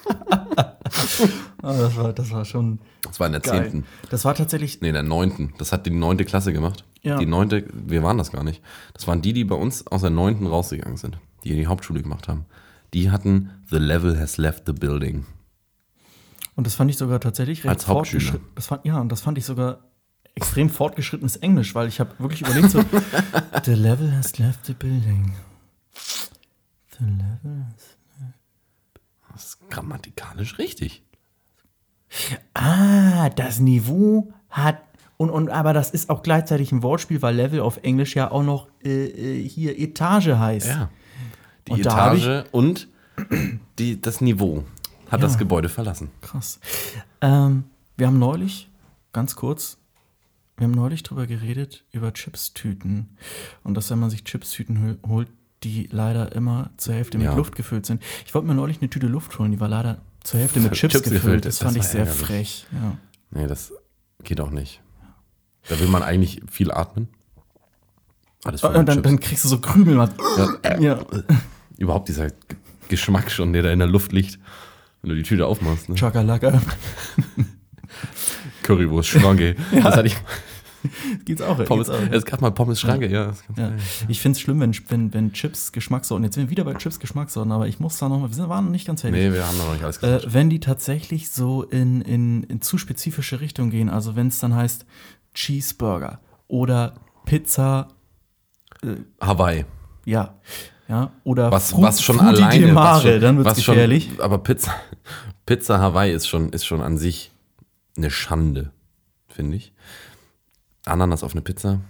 ah, 0.30 0.76
das, 1.62 1.96
war, 1.96 2.12
das 2.12 2.30
war 2.30 2.44
schon 2.44 2.80
Das 3.02 3.18
war 3.18 3.26
in 3.26 3.32
der 3.32 3.40
geil. 3.40 3.62
zehnten. 3.62 3.86
Das 4.10 4.26
war 4.26 4.34
tatsächlich, 4.34 4.80
Nee, 4.82 4.88
in 4.88 4.94
der 4.94 5.02
neunten. 5.02 5.54
Das 5.56 5.72
hat 5.72 5.86
die 5.86 5.90
neunte 5.90 6.26
Klasse 6.26 6.52
gemacht. 6.52 6.84
Ja. 7.02 7.16
Die 7.16 7.26
neunte, 7.26 7.66
wir 7.72 8.02
waren 8.02 8.18
das 8.18 8.30
gar 8.30 8.44
nicht. 8.44 8.62
Das 8.92 9.06
waren 9.06 9.22
die, 9.22 9.32
die 9.32 9.44
bei 9.44 9.56
uns 9.56 9.86
aus 9.86 10.02
der 10.02 10.10
neunten 10.10 10.46
rausgegangen 10.46 10.98
sind, 10.98 11.18
die 11.44 11.54
die 11.54 11.66
Hauptschule 11.66 12.02
gemacht 12.02 12.28
haben. 12.28 12.44
Die 12.92 13.10
hatten 13.10 13.50
The 13.70 13.78
Level 13.78 14.18
has 14.18 14.36
left 14.36 14.64
the 14.66 14.72
building. 14.72 15.24
Und 16.58 16.66
das 16.66 16.74
fand 16.74 16.90
ich 16.90 16.96
sogar 16.96 17.20
tatsächlich 17.20 17.58
recht 17.60 17.68
Als 17.68 17.84
fortgeschritten. 17.84 18.48
Das 18.56 18.66
fand, 18.66 18.84
ja, 18.84 19.00
und 19.00 19.12
das 19.12 19.20
fand 19.20 19.38
ich 19.38 19.44
sogar 19.44 19.78
extrem 20.34 20.68
fortgeschrittenes 20.68 21.36
Englisch, 21.36 21.76
weil 21.76 21.86
ich 21.86 22.00
habe 22.00 22.10
wirklich 22.18 22.40
überlegt 22.40 22.70
so, 22.70 22.82
the 23.64 23.74
level 23.74 24.12
has 24.12 24.38
left 24.38 24.66
the 24.66 24.74
building. 24.74 25.34
The 26.98 27.04
level 27.04 27.64
has 27.64 27.96
Das 29.32 29.44
ist 29.44 29.70
grammatikalisch 29.70 30.58
richtig. 30.58 31.04
Ah, 32.54 33.28
das 33.30 33.60
Niveau 33.60 34.32
hat. 34.48 34.82
Und, 35.16 35.30
und 35.30 35.50
aber 35.50 35.72
das 35.72 35.92
ist 35.92 36.10
auch 36.10 36.24
gleichzeitig 36.24 36.72
ein 36.72 36.82
Wortspiel, 36.82 37.22
weil 37.22 37.36
Level 37.36 37.60
auf 37.60 37.76
Englisch 37.84 38.16
ja 38.16 38.32
auch 38.32 38.42
noch 38.42 38.66
äh, 38.82 39.06
äh, 39.06 39.48
hier 39.48 39.78
Etage 39.78 40.30
heißt. 40.30 40.66
Ja. 40.66 40.90
Die 41.68 41.72
Und 41.74 41.80
Etage 41.82 42.48
und 42.50 42.88
die, 43.78 44.00
das 44.00 44.20
Niveau 44.20 44.64
hat 45.10 45.20
Ja. 45.20 45.26
das 45.26 45.38
Gebäude 45.38 45.68
verlassen. 45.68 46.10
Krass. 46.20 46.60
Ähm, 47.20 47.64
wir 47.96 48.06
haben 48.06 48.18
neulich, 48.18 48.68
ganz 49.12 49.36
kurz, 49.36 49.78
wir 50.56 50.64
haben 50.66 50.74
neulich 50.74 51.02
drüber 51.02 51.26
geredet, 51.26 51.84
über 51.92 52.12
Chipstüten. 52.12 53.16
Und 53.64 53.74
dass, 53.74 53.90
wenn 53.90 53.98
man 53.98 54.10
sich 54.10 54.24
Chipstüten 54.24 54.78
hol- 54.82 54.98
holt, 55.08 55.28
die 55.64 55.88
leider 55.90 56.32
immer 56.32 56.70
zur 56.76 56.94
Hälfte 56.94 57.18
mit 57.18 57.24
Ja. 57.26 57.34
Luft 57.34 57.56
gefüllt 57.56 57.86
sind. 57.86 58.02
Ich 58.26 58.34
wollte 58.34 58.46
mir 58.48 58.54
neulich 58.54 58.80
eine 58.80 58.90
Tüte 58.90 59.06
Luft 59.08 59.38
holen, 59.38 59.50
die 59.52 59.60
war 59.60 59.68
leider 59.68 60.00
zur 60.22 60.40
Hälfte 60.40 60.60
mit 60.60 60.72
Chips, 60.74 60.92
Chips 60.94 61.04
gefüllt. 61.04 61.22
gefüllt. 61.22 61.44
Das 61.46 61.58
Das 61.58 61.64
fand 61.66 61.76
ich 61.76 61.84
sehr 61.84 62.00
ärgerlich. 62.00 62.26
frech. 62.26 62.66
Ja. 62.72 62.96
Nee, 63.30 63.46
das 63.46 63.72
geht 64.22 64.40
auch 64.40 64.50
nicht. 64.50 64.80
Da 65.68 65.78
will 65.80 65.88
man 65.88 66.02
eigentlich 66.02 66.42
viel 66.50 66.70
atmen. 66.70 67.08
Alles 68.44 68.60
voll 68.60 68.74
Und 68.76 68.86
dann, 68.88 69.02
dann 69.02 69.18
kriegst 69.20 69.44
du 69.44 69.48
so 69.48 69.58
Krümel. 69.60 69.96
Ja. 70.64 70.78
Ja. 70.80 71.04
Überhaupt 71.76 72.08
dieser 72.08 72.28
Geschmack 72.88 73.30
schon, 73.30 73.52
der 73.52 73.62
da 73.62 73.70
in 73.70 73.80
der 73.80 73.88
Luft 73.88 74.12
liegt, 74.12 74.38
wenn 75.02 75.10
du 75.10 75.16
die 75.16 75.22
Tüte 75.22 75.46
aufmachst. 75.46 75.88
Ne? 75.88 75.94
Chakalaka. 75.94 76.60
Currywurst, 78.62 79.08
Schranke. 79.08 79.56
Das 79.72 79.96
hatte 79.96 80.08
ich. 80.08 80.16
Geht's 81.24 81.42
auch. 81.42 81.62
Pommes, 81.64 81.88
geht's 81.88 81.98
auch. 82.00 82.12
es 82.12 82.24
gab 82.24 82.40
mal 82.40 82.50
Pommes 82.52 82.78
Schranke, 82.80 83.08
ja. 83.10 83.26
das 83.26 83.42
du- 83.54 83.60
Ja. 83.60 83.72
Ich 84.06 84.20
finde 84.20 84.36
es 84.36 84.40
schlimm, 84.40 84.60
wenn, 84.60 84.72
wenn, 84.88 85.12
wenn 85.12 85.32
Chips 85.32 85.72
Geschmackssorten, 85.72 86.24
jetzt 86.24 86.34
sind 86.34 86.44
wir 86.44 86.50
wieder 86.50 86.64
bei 86.64 86.74
Chips 86.74 87.00
Geschmackssorten, 87.00 87.50
aber 87.50 87.66
ich 87.66 87.80
muss 87.80 87.98
da 87.98 88.08
noch 88.08 88.20
mal, 88.20 88.34
wir 88.34 88.48
waren 88.48 88.66
noch 88.66 88.70
nicht 88.70 88.86
ganz 88.86 89.00
fertig. 89.00 89.18
Nee, 89.20 89.32
wir 89.32 89.46
haben 89.46 89.58
noch 89.58 89.72
nicht 89.72 89.82
alles 89.82 89.96
Äh, 89.98 90.00
gesagt. 90.02 90.34
wenn 90.34 90.50
die 90.50 90.60
tatsächlich 90.60 91.30
so 91.30 91.64
in, 91.64 92.00
in, 92.02 92.44
in 92.44 92.60
zu 92.60 92.78
spezifische 92.78 93.40
Richtung 93.40 93.70
gehen, 93.70 93.88
also 93.88 94.14
wenn 94.14 94.28
es 94.28 94.38
dann 94.38 94.54
heißt 94.54 94.86
Cheeseburger 95.34 96.20
oder 96.46 96.94
Pizza, 97.26 97.88
Hawaii. 99.20 99.64
ja, 100.04 100.34
ja, 100.88 101.12
oder 101.24 101.50
Was, 101.52 101.70
Fru- 101.70 101.82
was 101.82 102.02
schon 102.02 102.18
Frutti 102.18 102.42
alleine. 102.42 102.72
Mare, 102.72 102.96
was 102.96 103.02
schon, 103.02 103.20
dann 103.20 103.36
wird 103.36 103.46
was 103.46 103.58
es 103.58 103.66
gefährlich. 103.66 104.08
Schon, 104.08 104.20
aber 104.20 104.38
Pizza, 104.38 104.74
Pizza 105.46 105.78
Hawaii 105.78 106.12
ist 106.12 106.26
schon, 106.26 106.50
ist 106.50 106.64
schon 106.66 106.80
an 106.80 106.98
sich 106.98 107.30
eine 107.96 108.10
Schande, 108.10 108.72
finde 109.28 109.56
ich. 109.56 109.72
Ananas 110.84 111.22
auf 111.22 111.32
eine 111.32 111.42
Pizza, 111.42 111.80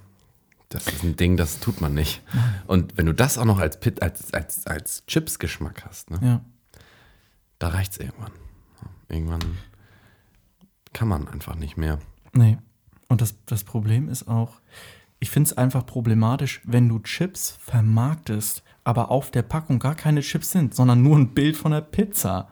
das 0.68 0.86
ist 0.86 1.02
ein 1.04 1.16
Ding, 1.16 1.36
das 1.36 1.60
tut 1.60 1.80
man 1.80 1.94
nicht. 1.94 2.22
Und 2.66 2.96
wenn 2.98 3.06
du 3.06 3.14
das 3.14 3.38
auch 3.38 3.44
noch 3.44 3.58
als, 3.58 3.80
Pit, 3.80 4.02
als, 4.02 4.34
als, 4.34 4.66
als 4.66 5.06
Chips-Geschmack 5.06 5.84
hast, 5.86 6.10
ne, 6.10 6.18
ja. 6.20 6.40
da 7.58 7.68
reicht 7.68 7.92
es 7.92 7.98
irgendwann. 7.98 8.32
Irgendwann 9.08 9.40
kann 10.92 11.08
man 11.08 11.28
einfach 11.28 11.54
nicht 11.54 11.76
mehr. 11.76 11.98
Nee. 12.32 12.58
Und 13.08 13.20
das, 13.22 13.36
das 13.46 13.64
Problem 13.64 14.08
ist 14.08 14.28
auch, 14.28 14.60
ich 15.20 15.30
finde 15.30 15.48
es 15.50 15.56
einfach 15.56 15.86
problematisch, 15.86 16.60
wenn 16.64 16.88
du 16.88 16.98
Chips 16.98 17.56
vermarktest, 17.60 18.62
aber 18.88 19.10
auf 19.10 19.30
der 19.30 19.42
Packung 19.42 19.78
gar 19.78 19.94
keine 19.94 20.22
Chips 20.22 20.50
sind, 20.50 20.74
sondern 20.74 21.02
nur 21.02 21.14
ein 21.18 21.34
Bild 21.34 21.58
von 21.58 21.72
der 21.72 21.82
Pizza. 21.82 22.48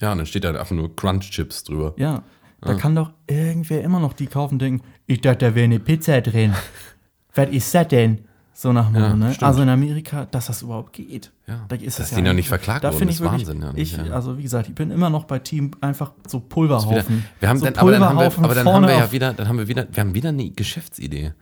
Ja, 0.00 0.12
und 0.12 0.18
dann 0.18 0.26
steht 0.26 0.44
da 0.44 0.48
einfach 0.50 0.70
nur 0.74 0.96
Crunch-Chips 0.96 1.64
drüber. 1.64 1.92
Ja, 1.98 2.22
da 2.62 2.72
kann 2.74 2.94
doch 2.94 3.10
irgendwer 3.26 3.82
immer 3.82 4.00
noch 4.00 4.14
die 4.14 4.26
kaufen 4.28 4.54
und 4.54 4.58
denken, 4.62 4.82
ich 5.06 5.20
dachte, 5.20 5.44
da 5.46 5.54
wäre 5.54 5.64
eine 5.64 5.78
Pizza 5.78 6.22
drin. 6.22 6.54
Was 7.34 7.50
ist 7.50 7.74
das 7.74 7.88
denn? 7.88 8.24
So 8.54 8.72
nach 8.72 8.90
Motto, 8.90 9.04
Ja, 9.04 9.14
ne? 9.14 9.26
stimmt. 9.34 9.42
Also 9.42 9.60
in 9.62 9.68
Amerika, 9.68 10.24
dass 10.24 10.46
das 10.46 10.62
überhaupt 10.62 10.94
geht. 10.94 11.32
Ja, 11.46 11.66
da 11.68 11.76
ist 11.76 11.84
dass 11.86 11.96
das 11.96 12.08
die 12.08 12.14
noch 12.22 12.30
eigentlich- 12.30 12.36
nicht 12.36 12.48
verklagt 12.48 12.82
da 12.82 12.88
wurden, 12.88 12.98
finde 12.98 13.12
ist 13.12 13.18
ich 13.20 13.24
wirklich, 13.24 13.46
Wahnsinn, 13.46 13.62
ja, 13.62 13.72
nicht, 13.74 13.92
ich, 13.92 14.06
ja. 14.06 14.12
Also 14.14 14.38
wie 14.38 14.42
gesagt, 14.42 14.68
ich 14.70 14.74
bin 14.74 14.90
immer 14.90 15.10
noch 15.10 15.24
bei 15.24 15.38
Team 15.38 15.72
einfach 15.82 16.12
so 16.26 16.40
Pulverhaufen. 16.40 17.24
Wir 17.40 17.48
haben 17.50 17.58
so 17.58 17.66
dann, 17.66 17.76
aber 17.76 17.92
dann 17.92 18.04
haben 18.04 18.18
wir, 18.18 18.44
aber 18.44 18.54
dann 18.54 18.66
haben 18.66 18.86
wir 18.86 18.96
ja 18.96 19.12
wieder, 19.12 19.34
dann 19.34 19.46
haben 19.48 19.58
wir 19.58 19.68
wieder, 19.68 19.86
wir 19.92 20.00
haben 20.00 20.14
wieder 20.14 20.30
eine 20.30 20.50
Geschäftsidee. 20.50 21.34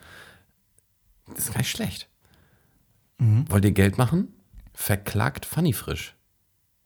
Das 1.29 1.45
ist 1.47 1.53
gar 1.53 1.59
nicht 1.59 1.71
schlecht. 1.71 2.09
Mhm. 3.19 3.45
Wollt 3.49 3.65
ihr 3.65 3.73
Geld 3.73 3.99
machen? 3.99 4.29
Verklagt 4.73 5.47
Funny 5.47 5.73
Frisch. 5.73 6.15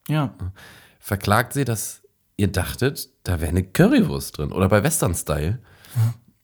Ja, 0.09 0.35
Verklagt 0.99 1.55
sie, 1.55 1.65
dass 1.65 2.03
ihr 2.37 2.49
dachtet, 2.49 3.09
da 3.25 3.41
wäre 3.41 3.51
eine 3.51 3.65
Currywurst 3.65 4.37
drin. 4.39 4.53
Oder 4.53 4.69
bei 4.69 4.83
Western 4.83 5.15
Style, 5.15 5.61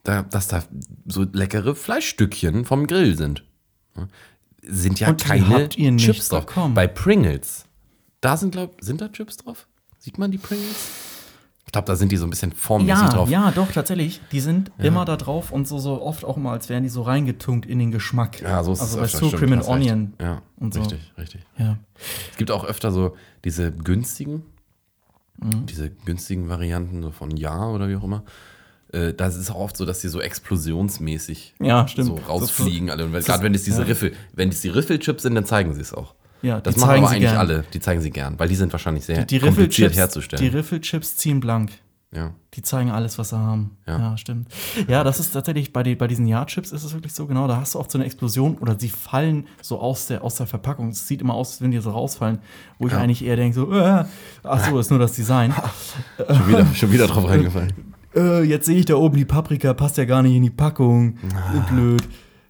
da, 0.03 0.23
dass 0.23 0.49
da 0.49 0.63
so 1.07 1.25
leckere 1.33 1.75
Fleischstückchen 1.75 2.65
vom 2.65 2.87
Grill 2.87 3.17
sind. 3.17 3.45
Sind 4.63 4.99
ja 4.99 5.09
Und 5.09 5.23
keine 5.23 5.69
Chips 5.69 6.29
drauf. 6.31 6.47
bekommen. 6.47 6.75
Bei 6.75 6.87
Pringles, 6.87 7.65
da 8.21 8.37
sind, 8.37 8.53
glaub, 8.53 8.83
sind 8.83 9.01
da 9.01 9.09
Chips 9.09 9.37
drauf? 9.37 9.69
Sieht 9.99 10.19
man 10.19 10.31
die 10.31 10.39
Pringles? 10.39 10.77
Ich 11.67 11.73
glaube, 11.73 11.87
da 11.87 11.97
sind 11.97 12.13
die 12.13 12.17
so 12.17 12.25
ein 12.27 12.31
bisschen 12.31 12.53
formmäßig 12.53 13.03
ja, 13.03 13.09
drauf. 13.09 13.29
ja, 13.29 13.51
doch, 13.51 13.71
tatsächlich. 13.73 14.21
Die 14.31 14.39
sind 14.41 14.71
immer 14.79 15.05
da 15.05 15.17
drauf 15.17 15.51
und 15.51 15.67
so, 15.67 15.79
so 15.81 16.01
oft 16.01 16.25
auch 16.25 16.37
immer, 16.37 16.53
als 16.53 16.69
wären 16.69 16.85
die 16.85 16.89
so 16.89 17.03
reingetunkt 17.03 17.67
in 17.67 17.81
den 17.81 17.91
Geschmack. 17.91 18.41
Ja, 18.41 18.63
so 18.63 18.73
ist 18.73 18.81
also 18.81 19.01
es 19.01 19.13
bei 19.13 19.19
Sour 19.19 19.29
stimmt, 19.31 19.41
Cream 19.43 19.53
and 19.55 19.63
recht. 19.63 19.71
Onion. 19.71 20.13
Ja, 20.21 20.43
und 20.59 20.73
so. 20.75 20.81
richtig, 20.81 21.13
richtig. 21.19 21.41
Ja. 21.59 21.77
Es 22.31 22.37
gibt 22.37 22.53
auch 22.53 22.65
öfter 22.65 22.93
so 22.93 23.17
diese 23.45 23.73
günstigen, 23.73 24.45
Mhm. 25.39 25.67
diese 25.67 25.91
günstigen 25.91 26.49
Varianten 26.49 27.03
so 27.03 27.11
von 27.11 27.37
Ja 27.37 27.69
oder 27.69 27.89
wie 27.91 27.97
auch 27.97 28.05
immer. 28.05 28.23
Äh, 28.93 29.13
da 29.13 29.27
ist 29.27 29.35
es 29.37 29.51
auch 29.51 29.57
oft 29.57 29.77
so, 29.77 29.85
dass 29.85 30.01
die 30.01 30.09
so 30.09 30.21
explosionsmäßig 30.21 31.55
Ja, 31.61 31.85
so 31.99 32.15
rausfliegen. 32.29 32.89
wenn, 32.89 33.13
das 33.13 33.25
gerade 33.27 33.43
wenn 33.43 33.55
es 33.55 33.65
diese 33.65 33.83
ja. 33.83 33.87
Riffel, 33.89 34.13
wenn 34.33 34.49
es 34.51 34.61
die 34.63 34.69
Riffelchips 34.69 35.25
sind, 35.25 35.35
dann 35.35 35.45
zeigen 35.45 35.75
sie 35.75 35.81
es 35.81 35.93
auch. 35.93 36.15
Ja, 36.43 36.61
das 36.61 36.75
die 36.75 36.81
machen 36.81 36.91
zeigen 36.91 37.05
aber 37.05 37.13
eigentlich 37.15 37.29
gern. 37.31 37.37
alle. 37.39 37.65
Die 37.73 37.81
zeigen 37.81 38.01
sie 38.01 38.11
gern, 38.11 38.39
weil 38.39 38.49
die 38.49 38.55
sind 38.57 38.73
wahrscheinlich 38.73 39.05
sehr 39.05 39.25
Die 39.25 39.39
kompliziert 39.39 39.91
Riffelchips, 39.91 39.93
die 39.95 39.99
herzustellen. 40.01 40.55
Riffelchips 40.55 41.17
ziehen 41.17 41.41
blank. 41.41 41.71
ja. 42.13 42.33
Die 42.55 42.63
zeigen 42.63 42.91
alles, 42.91 43.19
was 43.19 43.29
sie 43.29 43.37
haben. 43.39 43.77
Ja. 43.87 43.99
Ja, 43.99 44.17
stimmt. 44.17 44.49
Ja, 44.89 45.05
das 45.05 45.21
ist 45.21 45.33
tatsächlich 45.33 45.75
bei, 45.75 45.83
die, 45.83 45.95
bei 45.95 46.07
diesen 46.07 46.27
Ja-Chips 46.27 46.73
ist 46.73 46.85
es 46.85 46.95
wirklich 46.95 47.13
so, 47.13 47.27
genau. 47.27 47.47
Da 47.49 47.59
hast 47.59 47.75
du 47.75 47.79
auch 47.79 47.91
so 47.91 47.99
eine 47.99 48.07
Explosion 48.07 48.57
oder 48.57 48.79
sie 48.79 48.89
fallen 48.89 49.47
so 49.61 49.79
aus 49.79 50.07
der, 50.07 50.25
aus 50.25 50.37
der 50.37 50.47
Verpackung. 50.47 50.89
Es 50.89 51.07
sieht 51.07 51.21
immer 51.21 51.35
aus, 51.35 51.51
als 51.53 51.61
wenn 51.61 51.71
die 51.71 51.79
so 51.81 51.91
rausfallen, 51.91 52.39
wo 52.79 52.87
ich 52.87 52.95
Ja. 52.95 52.99
eigentlich 53.01 53.23
eher 53.23 53.37
denke, 53.37 53.55
so, 53.57 53.71
äh, 53.73 54.05
ach 54.43 54.69
so, 54.71 54.79
ist 54.79 54.89
nur 54.89 54.99
das 54.99 55.13
Design. 55.13 55.53
Schon 56.27 56.49
wieder, 56.49 56.67
schon 56.75 56.93
wieder 56.93 57.07
drauf 57.09 57.29
reingefallen. 57.29 57.75
äh, 58.15 58.43
jetzt 58.45 58.65
sehe 58.65 58.79
ich 58.79 58.87
da 58.87 58.95
oben 58.95 59.17
die 59.19 59.27
Paprika, 59.27 59.75
passt 59.75 59.99
ja 59.99 60.07
gar 60.07 60.23
nicht 60.23 60.35
in 60.35 60.43
die 60.43 60.49
Packung. 60.51 61.19
Ah. 61.35 61.59
Blöd. 61.71 62.03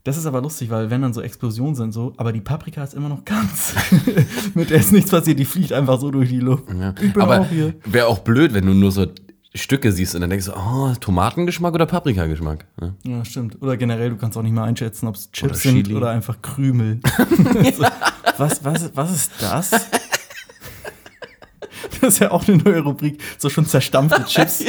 Das 0.07 0.17
ist 0.17 0.25
aber 0.25 0.41
lustig, 0.41 0.71
weil 0.71 0.89
wenn 0.89 1.03
dann 1.03 1.13
so 1.13 1.21
Explosionen 1.21 1.75
sind, 1.75 1.91
so, 1.91 2.13
aber 2.17 2.33
die 2.33 2.41
Paprika 2.41 2.85
ist 2.85 2.95
immer 2.95 3.09
noch 3.09 3.25
ganz. 3.25 3.75
Mit 4.55 4.71
der 4.71 4.79
ist 4.79 4.93
nichts 4.93 5.11
passiert, 5.11 5.37
die 5.37 5.45
fliegt 5.45 5.73
einfach 5.73 5.99
so 5.99 6.13
durch 6.13 6.29
die 6.29 6.39
Luft. 6.39 6.67
Ja. 6.73 6.95
Ich 7.01 7.13
bin 7.13 7.21
Aber 7.21 7.41
auch 7.41 7.49
hier. 7.49 7.75
wäre 7.85 8.07
auch 8.07 8.21
blöd, 8.21 8.55
wenn 8.55 8.67
du 8.67 8.73
nur 8.73 8.93
so 8.93 9.09
Stücke 9.53 9.91
siehst 9.91 10.15
und 10.15 10.21
dann 10.21 10.31
denkst 10.31 10.47
du, 10.47 10.53
oh, 10.53 10.95
Tomatengeschmack 11.01 11.75
oder 11.75 11.87
Paprikageschmack? 11.87 12.67
Ja. 12.81 12.95
Ja, 13.03 13.25
stimmt. 13.25 13.61
Oder 13.61 13.77
generell, 13.77 14.11
du 14.11 14.17
kannst 14.17 14.39
auch 14.39 14.43
nicht 14.43 14.53
mehr 14.53 14.63
einschätzen, 14.63 15.09
ob 15.09 15.17
es 15.17 15.33
Chips 15.33 15.67
Oder 15.67 15.73
sind 15.73 15.93
oder 15.93 16.11
einfach 16.11 16.41
Krümel. 16.41 17.01
so, 17.77 17.85
was, 18.39 18.65
was, 18.65 18.91
was 18.95 19.13
ist 19.13 19.33
das? 19.41 19.73
Das 22.01 22.15
ist 22.15 22.19
ja 22.21 22.31
auch 22.31 22.47
eine 22.47 22.59
neue 22.59 22.81
Rubrik. 22.81 23.21
So 23.39 23.49
schon 23.49 23.67
zerstampfte 23.67 24.25
Chips. 24.27 24.65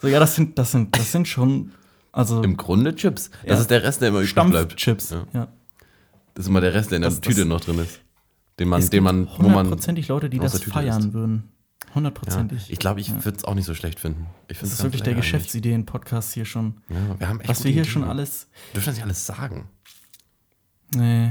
So, 0.00 0.08
ja, 0.08 0.20
das 0.20 0.36
sind, 0.36 0.58
das 0.58 0.72
sind, 0.72 0.96
das 0.96 1.12
sind 1.12 1.26
schon, 1.28 1.72
also 2.18 2.42
Im 2.42 2.56
Grunde 2.56 2.94
Chips. 2.94 3.30
Das 3.46 3.56
Ja. 3.56 3.60
ist 3.60 3.70
der 3.70 3.82
Rest, 3.82 4.00
der 4.02 4.08
immer 4.08 4.18
übrig 4.20 4.34
bleibt. 4.34 4.80
Stampfchips. 4.80 5.10
Ja. 5.10 5.24
Ja. 5.32 5.48
Das 6.34 6.44
ist 6.44 6.48
immer 6.48 6.60
der 6.60 6.74
Rest, 6.74 6.90
der 6.90 6.96
in 6.96 7.02
der 7.02 7.10
Das- 7.10 7.20
Tüte 7.20 7.40
das- 7.40 7.46
noch 7.48 7.60
drin 7.60 7.78
ist. 7.78 8.00
Den 8.58 8.68
man, 8.68 8.88
den 8.90 9.02
man, 9.04 9.26
wo 9.26 9.42
man. 9.44 9.54
hundertprozentig 9.66 10.08
Leute, 10.08 10.28
die 10.28 10.38
das 10.40 10.60
feiern 10.62 10.98
isst. 11.00 11.12
würden. 11.12 11.44
Ja, 11.88 11.94
Hundertprozentig. 11.94 12.70
ich 12.70 12.78
glaube, 12.78 13.00
ich 13.00 13.10
würde 13.24 13.38
es 13.38 13.44
auch 13.44 13.54
nicht 13.54 13.64
so 13.66 13.74
schlecht 13.74 13.98
finden. 14.00 14.26
Das 14.48 14.62
ist 14.62 14.82
wirklich 14.82 15.02
der. 15.02 15.14
Geschäftsideen-Podcast 15.14 16.32
hier 16.34 16.44
schon. 16.44 16.74
Ja, 16.90 16.96
wir 17.20 17.28
haben 17.28 17.40
echt 17.40 17.48
Was 17.48 17.64
wir 17.64 17.70
hier 17.70 17.82
Ideen. 17.82 17.92
schon 17.92 18.04
alles. 18.04 18.48
Wir 18.72 18.74
dürfen 18.74 18.86
das 18.86 18.94
nicht 18.96 19.04
alles 19.04 19.26
sagen. 19.26 19.68
Nee. 20.94 21.26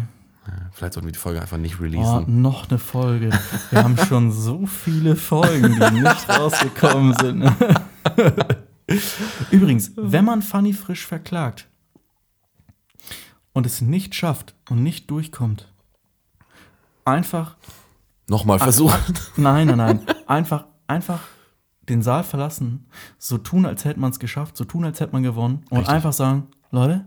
Ja, 0.47 0.53
vielleicht 0.71 0.93
sollten 0.93 1.07
wir 1.07 1.11
die 1.11 1.19
Folge 1.19 1.41
einfach 1.41 1.57
nicht 1.57 1.75
Oh, 1.79 1.83
releasen. 1.83 2.41
noch 2.41 2.69
eine 2.69 2.79
Folge. 2.79 3.29
Wir 3.71 3.83
haben 3.83 3.97
schon 3.97 4.31
so 4.31 4.65
viele 4.65 5.15
Folgen, 5.17 5.77
die 5.79 5.99
nicht 6.01 6.29
rausgekommen 6.29 7.13
sind. 7.19 7.51
Übrigens, 9.51 9.91
wenn 9.95 10.25
man 10.25 10.41
Funny 10.41 10.73
frisch 10.73 11.05
verklagt 11.05 11.67
und 13.53 13.65
es 13.65 13.81
nicht 13.81 14.15
schafft 14.15 14.55
und 14.69 14.83
nicht 14.83 15.11
durchkommt, 15.11 15.71
einfach 17.05 17.57
Nochmal 18.29 18.59
versuchen. 18.59 18.99
Nein, 19.37 19.67
nein, 19.67 19.77
nein. 19.77 20.05
Einfach, 20.25 20.65
einfach 20.87 21.21
den 21.87 22.01
Saal 22.01 22.23
verlassen, 22.23 22.89
so 23.17 23.37
tun, 23.37 23.65
als 23.65 23.85
hätte 23.85 23.99
man 23.99 24.11
es 24.11 24.19
geschafft, 24.19 24.57
so 24.57 24.65
tun, 24.65 24.83
als 24.83 24.99
hätte 24.99 25.13
man 25.13 25.23
gewonnen 25.23 25.63
und 25.69 25.77
Richtig. 25.77 25.95
einfach 25.95 26.11
sagen, 26.11 26.47
Leute, 26.69 27.05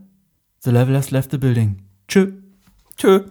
the 0.60 0.70
level 0.70 0.96
has 0.96 1.10
left 1.10 1.30
the 1.30 1.38
building. 1.38 1.82
Tschö. 2.08 2.32
Tschö. 2.96 3.30